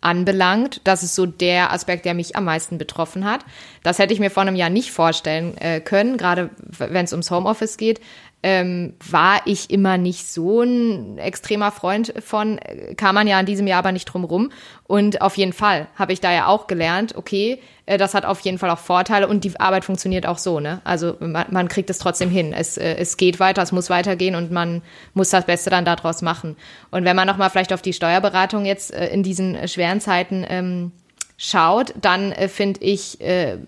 anbelangt. 0.00 0.80
Das 0.84 1.02
ist 1.02 1.14
so 1.14 1.24
der 1.24 1.72
Aspekt, 1.72 2.04
der 2.04 2.14
mich 2.14 2.36
am 2.36 2.44
meisten 2.44 2.78
betroffen 2.78 3.24
hat. 3.24 3.44
Das 3.84 3.98
hätte 3.98 4.12
ich 4.12 4.20
mir 4.20 4.30
vor 4.30 4.42
einem 4.42 4.56
Jahr 4.56 4.70
nicht 4.70 4.90
vorstellen 4.90 5.56
äh, 5.58 5.80
können, 5.80 6.16
gerade 6.16 6.50
wenn 6.78 7.04
es 7.04 7.12
ums 7.12 7.30
Homeoffice 7.30 7.76
geht 7.76 8.00
ähm, 8.42 8.94
war 9.08 9.40
ich 9.44 9.70
immer 9.70 9.98
nicht 9.98 10.26
so 10.26 10.62
ein 10.62 11.18
extremer 11.18 11.70
Freund 11.70 12.12
von, 12.24 12.58
kam 12.96 13.14
man 13.14 13.28
ja 13.28 13.38
in 13.38 13.46
diesem 13.46 13.66
Jahr 13.68 13.78
aber 13.78 13.92
nicht 13.92 14.06
drum 14.06 14.24
rum. 14.24 14.50
Und 14.84 15.22
auf 15.22 15.36
jeden 15.36 15.52
Fall 15.52 15.86
habe 15.94 16.12
ich 16.12 16.20
da 16.20 16.32
ja 16.32 16.46
auch 16.46 16.66
gelernt, 16.66 17.14
okay, 17.16 17.60
äh, 17.86 17.98
das 17.98 18.14
hat 18.14 18.24
auf 18.24 18.40
jeden 18.40 18.58
Fall 18.58 18.70
auch 18.70 18.78
Vorteile 18.78 19.28
und 19.28 19.44
die 19.44 19.58
Arbeit 19.60 19.84
funktioniert 19.84 20.26
auch 20.26 20.38
so, 20.38 20.58
ne? 20.58 20.80
Also 20.84 21.16
man, 21.20 21.46
man 21.50 21.68
kriegt 21.68 21.88
es 21.88 21.98
trotzdem 21.98 22.30
hin. 22.30 22.52
Es, 22.52 22.76
äh, 22.76 22.96
es 22.96 23.16
geht 23.16 23.38
weiter, 23.38 23.62
es 23.62 23.70
muss 23.70 23.90
weitergehen 23.90 24.34
und 24.34 24.50
man 24.50 24.82
muss 25.14 25.30
das 25.30 25.46
Beste 25.46 25.70
dann 25.70 25.84
daraus 25.84 26.20
machen. 26.20 26.56
Und 26.90 27.04
wenn 27.04 27.16
man 27.16 27.28
nochmal 27.28 27.50
vielleicht 27.50 27.72
auf 27.72 27.82
die 27.82 27.92
Steuerberatung 27.92 28.64
jetzt 28.64 28.92
äh, 28.92 29.08
in 29.08 29.22
diesen 29.22 29.68
schweren 29.68 30.00
Zeiten 30.00 30.44
ähm, 30.48 30.92
schaut, 31.36 31.94
dann 32.00 32.32
äh, 32.32 32.48
finde 32.48 32.80
ich, 32.82 33.20
äh, 33.20 33.58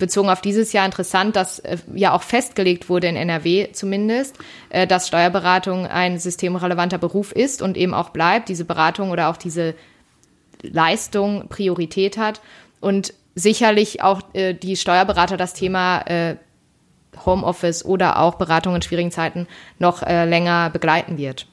bezogen 0.00 0.28
auf 0.28 0.40
dieses 0.40 0.72
Jahr 0.72 0.84
interessant, 0.84 1.36
dass 1.36 1.60
äh, 1.60 1.78
ja 1.94 2.12
auch 2.12 2.22
festgelegt 2.22 2.88
wurde 2.88 3.06
in 3.06 3.14
NRW 3.14 3.68
zumindest, 3.72 4.36
äh, 4.70 4.86
dass 4.86 5.06
Steuerberatung 5.06 5.86
ein 5.86 6.18
systemrelevanter 6.18 6.98
Beruf 6.98 7.30
ist 7.30 7.62
und 7.62 7.76
eben 7.76 7.94
auch 7.94 8.08
bleibt, 8.08 8.48
diese 8.48 8.64
Beratung 8.64 9.10
oder 9.10 9.28
auch 9.28 9.36
diese 9.36 9.74
Leistung 10.62 11.48
Priorität 11.48 12.18
hat 12.18 12.40
und 12.80 13.14
sicherlich 13.34 14.02
auch 14.02 14.22
äh, 14.32 14.54
die 14.54 14.76
Steuerberater 14.76 15.36
das 15.36 15.54
Thema 15.54 16.00
äh, 16.00 16.36
Homeoffice 17.24 17.84
oder 17.84 18.18
auch 18.18 18.34
Beratung 18.34 18.74
in 18.74 18.82
schwierigen 18.82 19.10
Zeiten 19.10 19.46
noch 19.78 20.02
äh, 20.02 20.24
länger 20.24 20.70
begleiten 20.70 21.18
wird. 21.18 21.46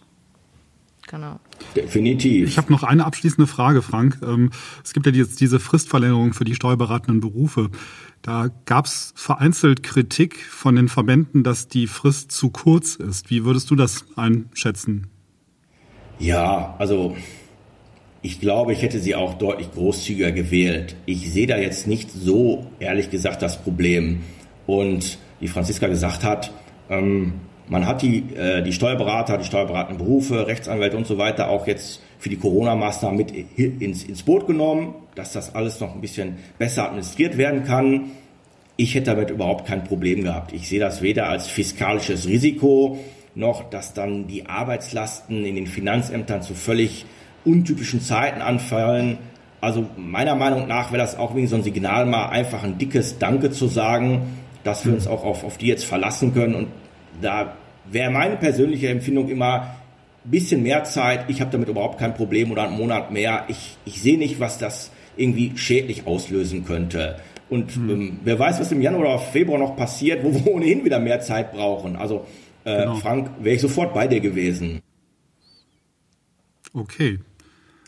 Genau. 1.08 1.40
Definitiv. 1.76 2.50
Ich 2.50 2.58
habe 2.58 2.72
noch 2.72 2.84
eine 2.84 3.06
abschließende 3.06 3.48
Frage, 3.48 3.82
Frank. 3.82 4.20
Ähm, 4.22 4.52
es 4.84 4.94
gibt 4.94 5.06
ja 5.06 5.12
jetzt 5.12 5.40
diese 5.40 5.60
Fristverlängerung 5.60 6.34
für 6.34 6.44
die 6.44 6.54
steuerberatenden 6.54 7.22
Berufe. 7.22 7.70
Da 8.28 8.50
gab 8.66 8.88
es 8.88 9.14
vereinzelt 9.16 9.84
Kritik 9.84 10.36
von 10.36 10.76
den 10.76 10.90
Verbänden, 10.90 11.44
dass 11.44 11.70
die 11.70 11.88
Frist 11.88 12.30
zu 12.30 12.50
kurz 12.50 12.96
ist. 12.96 13.30
Wie 13.30 13.46
würdest 13.46 13.72
du 13.72 13.78
das 13.78 14.04
einschätzen? 14.18 15.08
Ja, 16.20 16.76
also 16.78 17.16
ich 18.22 18.42
glaube, 18.42 18.74
ich 18.74 18.82
hätte 18.82 19.00
sie 19.00 19.16
auch 19.16 19.36
deutlich 19.36 19.72
großzügiger 19.72 20.34
gewählt. 20.34 20.98
Ich 21.06 21.32
sehe 21.32 21.48
da 21.48 21.58
jetzt 21.58 21.88
nicht 21.88 22.12
so, 22.12 22.68
ehrlich 22.82 23.10
gesagt, 23.10 23.42
das 23.42 23.64
Problem. 23.64 24.24
Und 24.66 25.20
wie 25.40 25.48
Franziska 25.48 25.88
gesagt 25.88 26.26
hat, 26.26 26.52
ähm, 26.90 27.36
man 27.70 27.86
hat 27.86 28.02
die, 28.02 28.36
äh, 28.36 28.62
die 28.62 28.74
Steuerberater, 28.74 29.38
die 29.38 29.46
steuerberatenden 29.46 30.06
Berufe, 30.06 30.48
Rechtsanwälte 30.48 30.98
und 30.98 31.08
so 31.08 31.18
weiter 31.18 31.48
auch 31.48 31.66
jetzt 31.66 32.02
für 32.20 32.30
die 32.30 32.38
Corona-Maßnahmen 32.38 33.18
mit 33.18 33.32
ins, 33.32 34.04
ins 34.04 34.24
Boot 34.24 34.48
genommen, 34.48 34.96
dass 35.16 35.34
das 35.34 35.54
alles 35.56 35.80
noch 35.80 35.94
ein 35.94 36.02
bisschen 36.02 36.38
besser 36.58 36.86
administriert 36.86 37.38
werden 37.38 37.64
kann. 37.64 38.12
Ich 38.76 38.96
hätte 38.96 39.12
damit 39.12 39.30
überhaupt 39.30 39.68
kein 39.68 39.84
Problem 39.84 40.24
gehabt. 40.24 40.54
Ich 40.54 40.68
sehe 40.68 40.80
das 40.80 41.02
weder 41.02 41.30
als 41.30 41.48
fiskalisches 41.48 42.28
Risiko 42.28 43.00
noch, 43.36 43.70
dass 43.70 43.94
dann 43.94 44.28
die 44.28 44.48
Arbeitslasten 44.48 45.46
in 45.46 45.56
den 45.56 45.68
Finanzämtern 45.68 46.42
zu 46.42 46.54
völlig 46.54 47.06
untypischen 47.46 48.02
Zeiten 48.02 48.42
anfallen. 48.42 49.18
Also 49.62 49.86
meiner 49.96 50.36
Meinung 50.36 50.68
nach 50.68 50.92
wäre 50.92 51.02
das 51.02 51.18
auch 51.18 51.36
wegen 51.36 51.48
so 51.48 51.56
ein 51.56 51.64
Signal 51.64 52.06
mal 52.06 52.30
einfach 52.30 52.64
ein 52.64 52.78
dickes 52.78 53.20
Danke 53.20 53.52
zu 53.52 53.68
sagen, 53.68 54.38
dass 54.64 54.86
wir 54.86 54.94
uns 54.94 55.08
auch 55.08 55.24
auf, 55.24 55.44
auf 55.44 55.58
die 55.58 55.68
jetzt 55.68 55.86
verlassen 55.86 56.34
können. 56.34 56.56
Und 56.56 56.68
da 57.22 57.56
wäre 57.92 58.12
meine 58.12 58.38
persönliche 58.38 58.90
Empfindung 58.90 59.30
immer, 59.30 59.77
bisschen 60.30 60.64
mehr 60.64 60.84
Zeit, 60.84 61.30
ich 61.30 61.42
habe 61.42 61.52
damit 61.52 61.70
überhaupt 61.70 62.00
kein 62.00 62.14
Problem 62.14 62.52
oder 62.52 62.64
einen 62.64 62.78
Monat 62.78 63.12
mehr. 63.12 63.46
Ich, 63.48 63.78
ich 63.86 64.02
sehe 64.02 64.18
nicht, 64.18 64.40
was 64.40 64.58
das 64.58 64.92
irgendwie 65.16 65.58
schädlich 65.58 66.06
auslösen 66.08 66.66
könnte. 66.66 67.18
Und 67.50 67.72
hm. 67.72 67.90
ähm, 67.90 68.20
wer 68.24 68.38
weiß, 68.38 68.60
was 68.60 68.72
im 68.72 68.82
Januar 68.82 69.16
oder 69.16 69.20
Februar 69.20 69.60
noch 69.60 69.76
passiert, 69.76 70.24
wo 70.24 70.34
wir 70.34 70.48
ohnehin 70.54 70.86
wieder 70.86 71.00
mehr 71.00 71.22
Zeit 71.22 71.52
brauchen. 71.52 71.96
Also 71.96 72.26
äh, 72.64 72.80
genau. 72.80 72.96
Frank, 72.96 73.32
wäre 73.40 73.56
ich 73.56 73.62
sofort 73.62 73.94
bei 73.94 74.08
dir 74.08 74.20
gewesen. 74.20 74.82
Okay. 76.74 77.20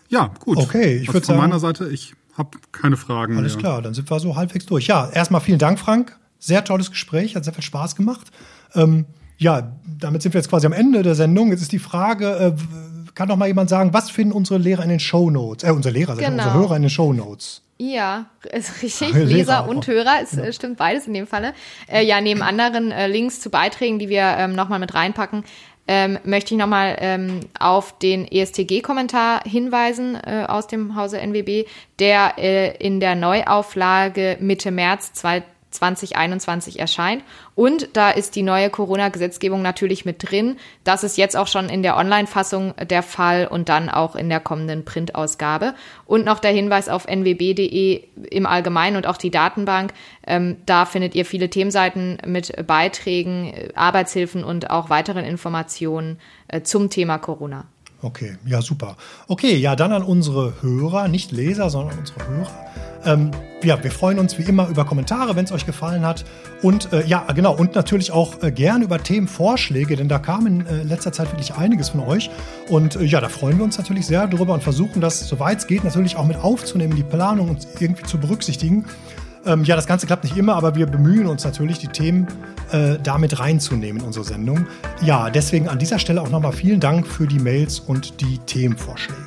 Ja, 0.08 0.32
gut. 0.40 0.58
Okay, 0.58 0.98
ich 0.98 1.08
würde 1.10 1.26
sagen. 1.26 1.40
Von 1.40 1.50
meiner 1.50 1.60
Seite, 1.60 1.90
ich 1.90 2.14
habe 2.38 2.58
keine 2.72 2.98
Fragen. 2.98 3.38
Alles 3.38 3.56
mehr. 3.56 3.62
klar, 3.62 3.82
dann 3.82 3.94
sind 3.94 4.10
wir 4.10 4.20
so 4.20 4.36
halbwegs 4.36 4.66
durch. 4.66 4.88
Ja, 4.88 5.10
erstmal 5.10 5.42
vielen 5.42 5.60
Dank, 5.60 5.80
Frank. 5.80 6.18
Sehr 6.40 6.64
tolles 6.64 6.90
Gespräch, 6.90 7.36
hat 7.36 7.44
sehr 7.44 7.54
viel 7.54 7.64
Spaß 7.64 7.96
gemacht. 7.96 8.32
Ähm, 8.74 9.06
ja, 9.40 9.72
damit 10.00 10.22
sind 10.22 10.34
wir 10.34 10.40
jetzt 10.40 10.50
quasi 10.50 10.68
am 10.68 10.74
Ende 10.74 11.02
der 11.02 11.16
Sendung. 11.16 11.50
Jetzt 11.50 11.62
ist 11.62 11.72
die 11.72 11.80
Frage, 11.80 12.28
äh, 12.58 13.12
kann 13.16 13.28
doch 13.30 13.38
mal 13.38 13.48
jemand 13.48 13.70
sagen, 13.70 13.94
was 13.94 14.12
finden 14.12 14.34
unsere 14.34 14.60
Lehrer 14.60 14.84
in 14.84 14.90
den 14.90 15.00
Shownotes? 15.00 15.68
Äh, 15.68 15.72
unsere 15.72 15.94
Lehrer, 15.94 16.16
Genau. 16.16 16.32
unsere 16.32 16.54
Hörer 16.54 16.76
in 16.76 16.84
den 16.84 16.90
Shownotes. 16.90 17.62
Ja, 17.78 18.26
ist 18.52 18.82
richtig. 18.84 19.14
Lehrer 19.14 19.26
Leser 19.26 19.64
auch. 19.64 19.68
und 19.68 19.88
Hörer, 19.88 20.18
es 20.22 20.38
äh, 20.38 20.52
stimmt 20.52 20.78
beides 20.78 21.08
in 21.08 21.14
dem 21.14 21.26
Falle. 21.28 21.54
Äh, 21.88 22.06
ja, 22.06 22.20
neben 22.20 22.42
anderen 22.42 22.92
äh, 22.92 23.08
Links 23.08 23.40
zu 23.40 23.50
Beiträgen, 23.50 23.98
die 24.00 24.10
wir 24.10 24.36
ähm, 24.38 24.54
nochmal 24.54 24.80
mit 24.80 24.94
reinpacken, 24.94 25.46
ähm, 25.88 26.20
möchte 26.26 26.54
ich 26.54 26.60
nochmal 26.60 26.98
ähm, 27.00 27.40
auf 27.58 27.98
den 27.98 28.28
ESTG-Kommentar 28.30 29.42
hinweisen 29.46 30.16
äh, 30.16 30.46
aus 30.48 30.68
dem 30.68 30.96
Hause 30.96 31.20
NWB, 31.20 31.66
der 32.00 32.34
äh, 32.38 32.76
in 32.86 33.00
der 33.00 33.16
Neuauflage 33.16 34.38
Mitte 34.40 34.72
März 34.72 35.14
2021 35.72 36.80
erscheint. 36.80 37.24
Und 37.55 37.89
da 37.93 38.09
ist 38.09 38.36
die 38.36 38.41
neue 38.41 38.70
Corona-Gesetzgebung 38.70 39.61
natürlich 39.61 40.05
mit 40.05 40.30
drin. 40.30 40.57
Das 40.84 41.03
ist 41.03 41.17
jetzt 41.17 41.38
auch 41.38 41.47
schon 41.47 41.70
in 41.70 41.84
der 41.84 41.97
Online-Fassung 41.97 42.74
der 42.89 43.03
Fall 43.03 43.47
und 43.47 43.70
dann 43.70 43.89
auch 43.89 44.15
in 44.15 44.30
der 44.30 44.39
kommenden 44.39 44.86
Printausgabe. 44.86 45.76
Und 46.05 46.26
noch 46.26 46.39
der 46.39 46.51
Hinweis 46.51 46.89
auf 46.89 47.07
nwb.de 47.07 48.03
im 48.32 48.45
Allgemeinen 48.45 48.97
und 48.97 49.07
auch 49.07 49.17
die 49.17 49.32
Datenbank. 49.32 49.93
Ähm, 50.26 50.57
da 50.65 50.86
findet 50.86 51.15
ihr 51.15 51.26
viele 51.26 51.49
Themenseiten 51.49 52.17
mit 52.26 52.65
Beiträgen, 52.65 53.53
Arbeitshilfen 53.76 54.43
und 54.43 54.70
auch 54.70 54.89
weiteren 54.89 55.26
Informationen 55.26 56.20
äh, 56.47 56.61
zum 56.61 56.89
Thema 56.89 57.17
Corona. 57.17 57.65
Okay, 58.02 58.38
ja, 58.45 58.62
super. 58.62 58.95
Okay, 59.28 59.58
ja, 59.58 59.76
dann 59.76 59.91
an 59.91 60.04
unsere 60.04 60.62
Hörer, 60.62 61.10
nicht 61.10 61.32
Leser, 61.32 61.70
sondern 61.70 62.00
unsere 62.00 62.28
Hörer. 62.28 62.66
Ähm, 63.06 63.32
ja, 63.62 63.82
wir 63.84 63.91
freuen 63.91 64.20
uns 64.20 64.38
wie 64.38 64.43
immer 64.43 64.70
über 64.70 64.86
Kommentare, 64.86 65.36
wenn 65.36 65.43
es 65.43 65.52
euch 65.52 65.66
gefallen 65.66 66.06
hat. 66.06 66.24
Und 66.62 66.93
äh, 66.93 67.06
ja, 67.06 67.26
genau, 67.34 67.54
und 67.56 67.76
natürlich 67.76 68.12
auch 68.12 68.41
äh, 68.41 68.52
gerne 68.52 68.86
über 68.86 69.02
Themenvorschläge, 69.04 69.97
denn 69.97 70.08
da 70.08 70.20
kam 70.20 70.47
in 70.47 70.66
äh, 70.66 70.84
letzter 70.84 71.12
Zeit 71.12 71.32
wirklich 71.32 71.54
einiges 71.56 71.89
von 71.89 72.02
euch. 72.02 72.30
Und 72.70 72.95
äh, 72.95 73.04
ja, 73.04 73.20
da 73.20 73.28
freuen 73.28 73.58
wir 73.58 73.66
uns 73.66 73.78
natürlich 73.78 74.06
sehr 74.06 74.28
drüber 74.28 74.54
und 74.54 74.64
versuchen 74.64 75.02
das, 75.02 75.28
soweit 75.28 75.60
es 75.60 75.68
geht, 75.68 75.84
natürlich 75.84 76.16
auch 76.16 76.26
mit 76.26 76.38
aufzunehmen, 76.38 76.95
die 76.95 77.04
Planung 77.04 77.50
und 77.50 77.68
irgendwie 77.80 78.04
zu 78.04 78.18
berücksichtigen. 78.18 78.86
Ähm, 79.46 79.64
ja, 79.64 79.76
das 79.76 79.88
Ganze 79.88 80.06
klappt 80.06 80.24
nicht 80.24 80.38
immer, 80.38 80.56
aber 80.56 80.76
wir 80.76 80.86
bemühen 80.86 81.28
uns 81.28 81.44
natürlich, 81.44 81.80
die 81.80 81.88
Themen 81.88 82.28
äh, 82.72 82.98
damit 83.02 83.40
reinzunehmen 83.40 84.02
in 84.02 84.08
unsere 84.08 84.26
Sendung. 84.26 84.68
Ja, 85.02 85.30
deswegen 85.30 85.70
an 85.70 85.80
dieser 85.80 86.00
Stelle 86.00 86.22
auch 86.22 86.30
nochmal 86.30 86.52
vielen 86.52 86.80
Dank 86.80 87.08
für 87.08 87.28
die 87.28 87.40
Mails 87.40 87.80
und 87.80 88.22
die 88.22 88.38
Themenvorschläge. 88.40 89.20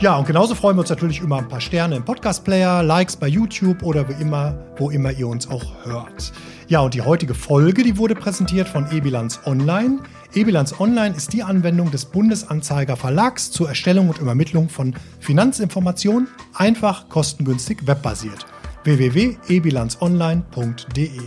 Ja, 0.00 0.16
und 0.16 0.26
genauso 0.26 0.56
freuen 0.56 0.76
wir 0.76 0.80
uns 0.80 0.90
natürlich 0.90 1.20
über 1.20 1.38
ein 1.38 1.48
paar 1.48 1.60
Sterne 1.60 1.94
im 1.96 2.04
Podcast-Player, 2.04 2.82
Likes 2.82 3.16
bei 3.16 3.28
YouTube 3.28 3.82
oder 3.84 4.08
wie 4.08 4.20
immer, 4.20 4.54
wo 4.76 4.90
immer 4.90 5.12
ihr 5.12 5.28
uns 5.28 5.48
auch 5.48 5.72
hört. 5.84 6.32
Ja, 6.66 6.80
und 6.80 6.94
die 6.94 7.02
heutige 7.02 7.34
Folge, 7.34 7.84
die 7.84 7.96
wurde 7.98 8.14
präsentiert 8.14 8.68
von 8.68 8.90
eBilanz 8.90 9.40
Online. 9.44 9.98
eBilanz 10.34 10.80
Online 10.80 11.14
ist 11.14 11.32
die 11.32 11.42
Anwendung 11.42 11.90
des 11.90 12.06
Bundesanzeiger 12.06 12.96
Verlags 12.96 13.50
zur 13.50 13.68
Erstellung 13.68 14.08
und 14.08 14.18
Übermittlung 14.18 14.68
von 14.68 14.94
Finanzinformationen, 15.20 16.26
einfach, 16.54 17.08
kostengünstig, 17.08 17.86
webbasiert. 17.86 18.46
www.ebilanzonline.de 18.84 21.20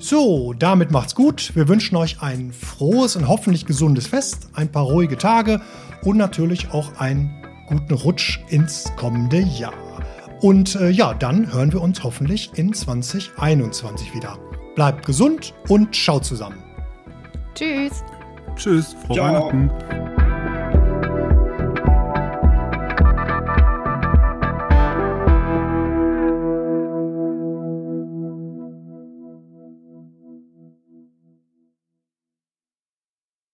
so, 0.00 0.54
damit 0.56 0.92
macht's 0.92 1.16
gut. 1.16 1.56
Wir 1.56 1.66
wünschen 1.66 1.96
euch 1.96 2.22
ein 2.22 2.52
frohes 2.52 3.16
und 3.16 3.26
hoffentlich 3.26 3.66
gesundes 3.66 4.06
Fest, 4.06 4.48
ein 4.54 4.70
paar 4.70 4.84
ruhige 4.84 5.18
Tage 5.18 5.60
und 6.04 6.16
natürlich 6.16 6.70
auch 6.70 7.00
einen 7.00 7.34
guten 7.68 7.94
Rutsch 7.94 8.38
ins 8.48 8.92
kommende 8.96 9.40
Jahr. 9.40 9.74
Und 10.40 10.76
äh, 10.76 10.90
ja, 10.90 11.14
dann 11.14 11.52
hören 11.52 11.72
wir 11.72 11.82
uns 11.82 12.04
hoffentlich 12.04 12.52
in 12.54 12.72
2021 12.72 14.14
wieder. 14.14 14.38
Bleibt 14.76 15.04
gesund 15.04 15.52
und 15.68 15.96
schaut 15.96 16.24
zusammen. 16.24 16.62
Tschüss! 17.54 18.04
Tschüss, 18.54 18.94
frohe 19.04 19.16
Ciao. 19.16 19.50
Weihnachten. 19.50 20.17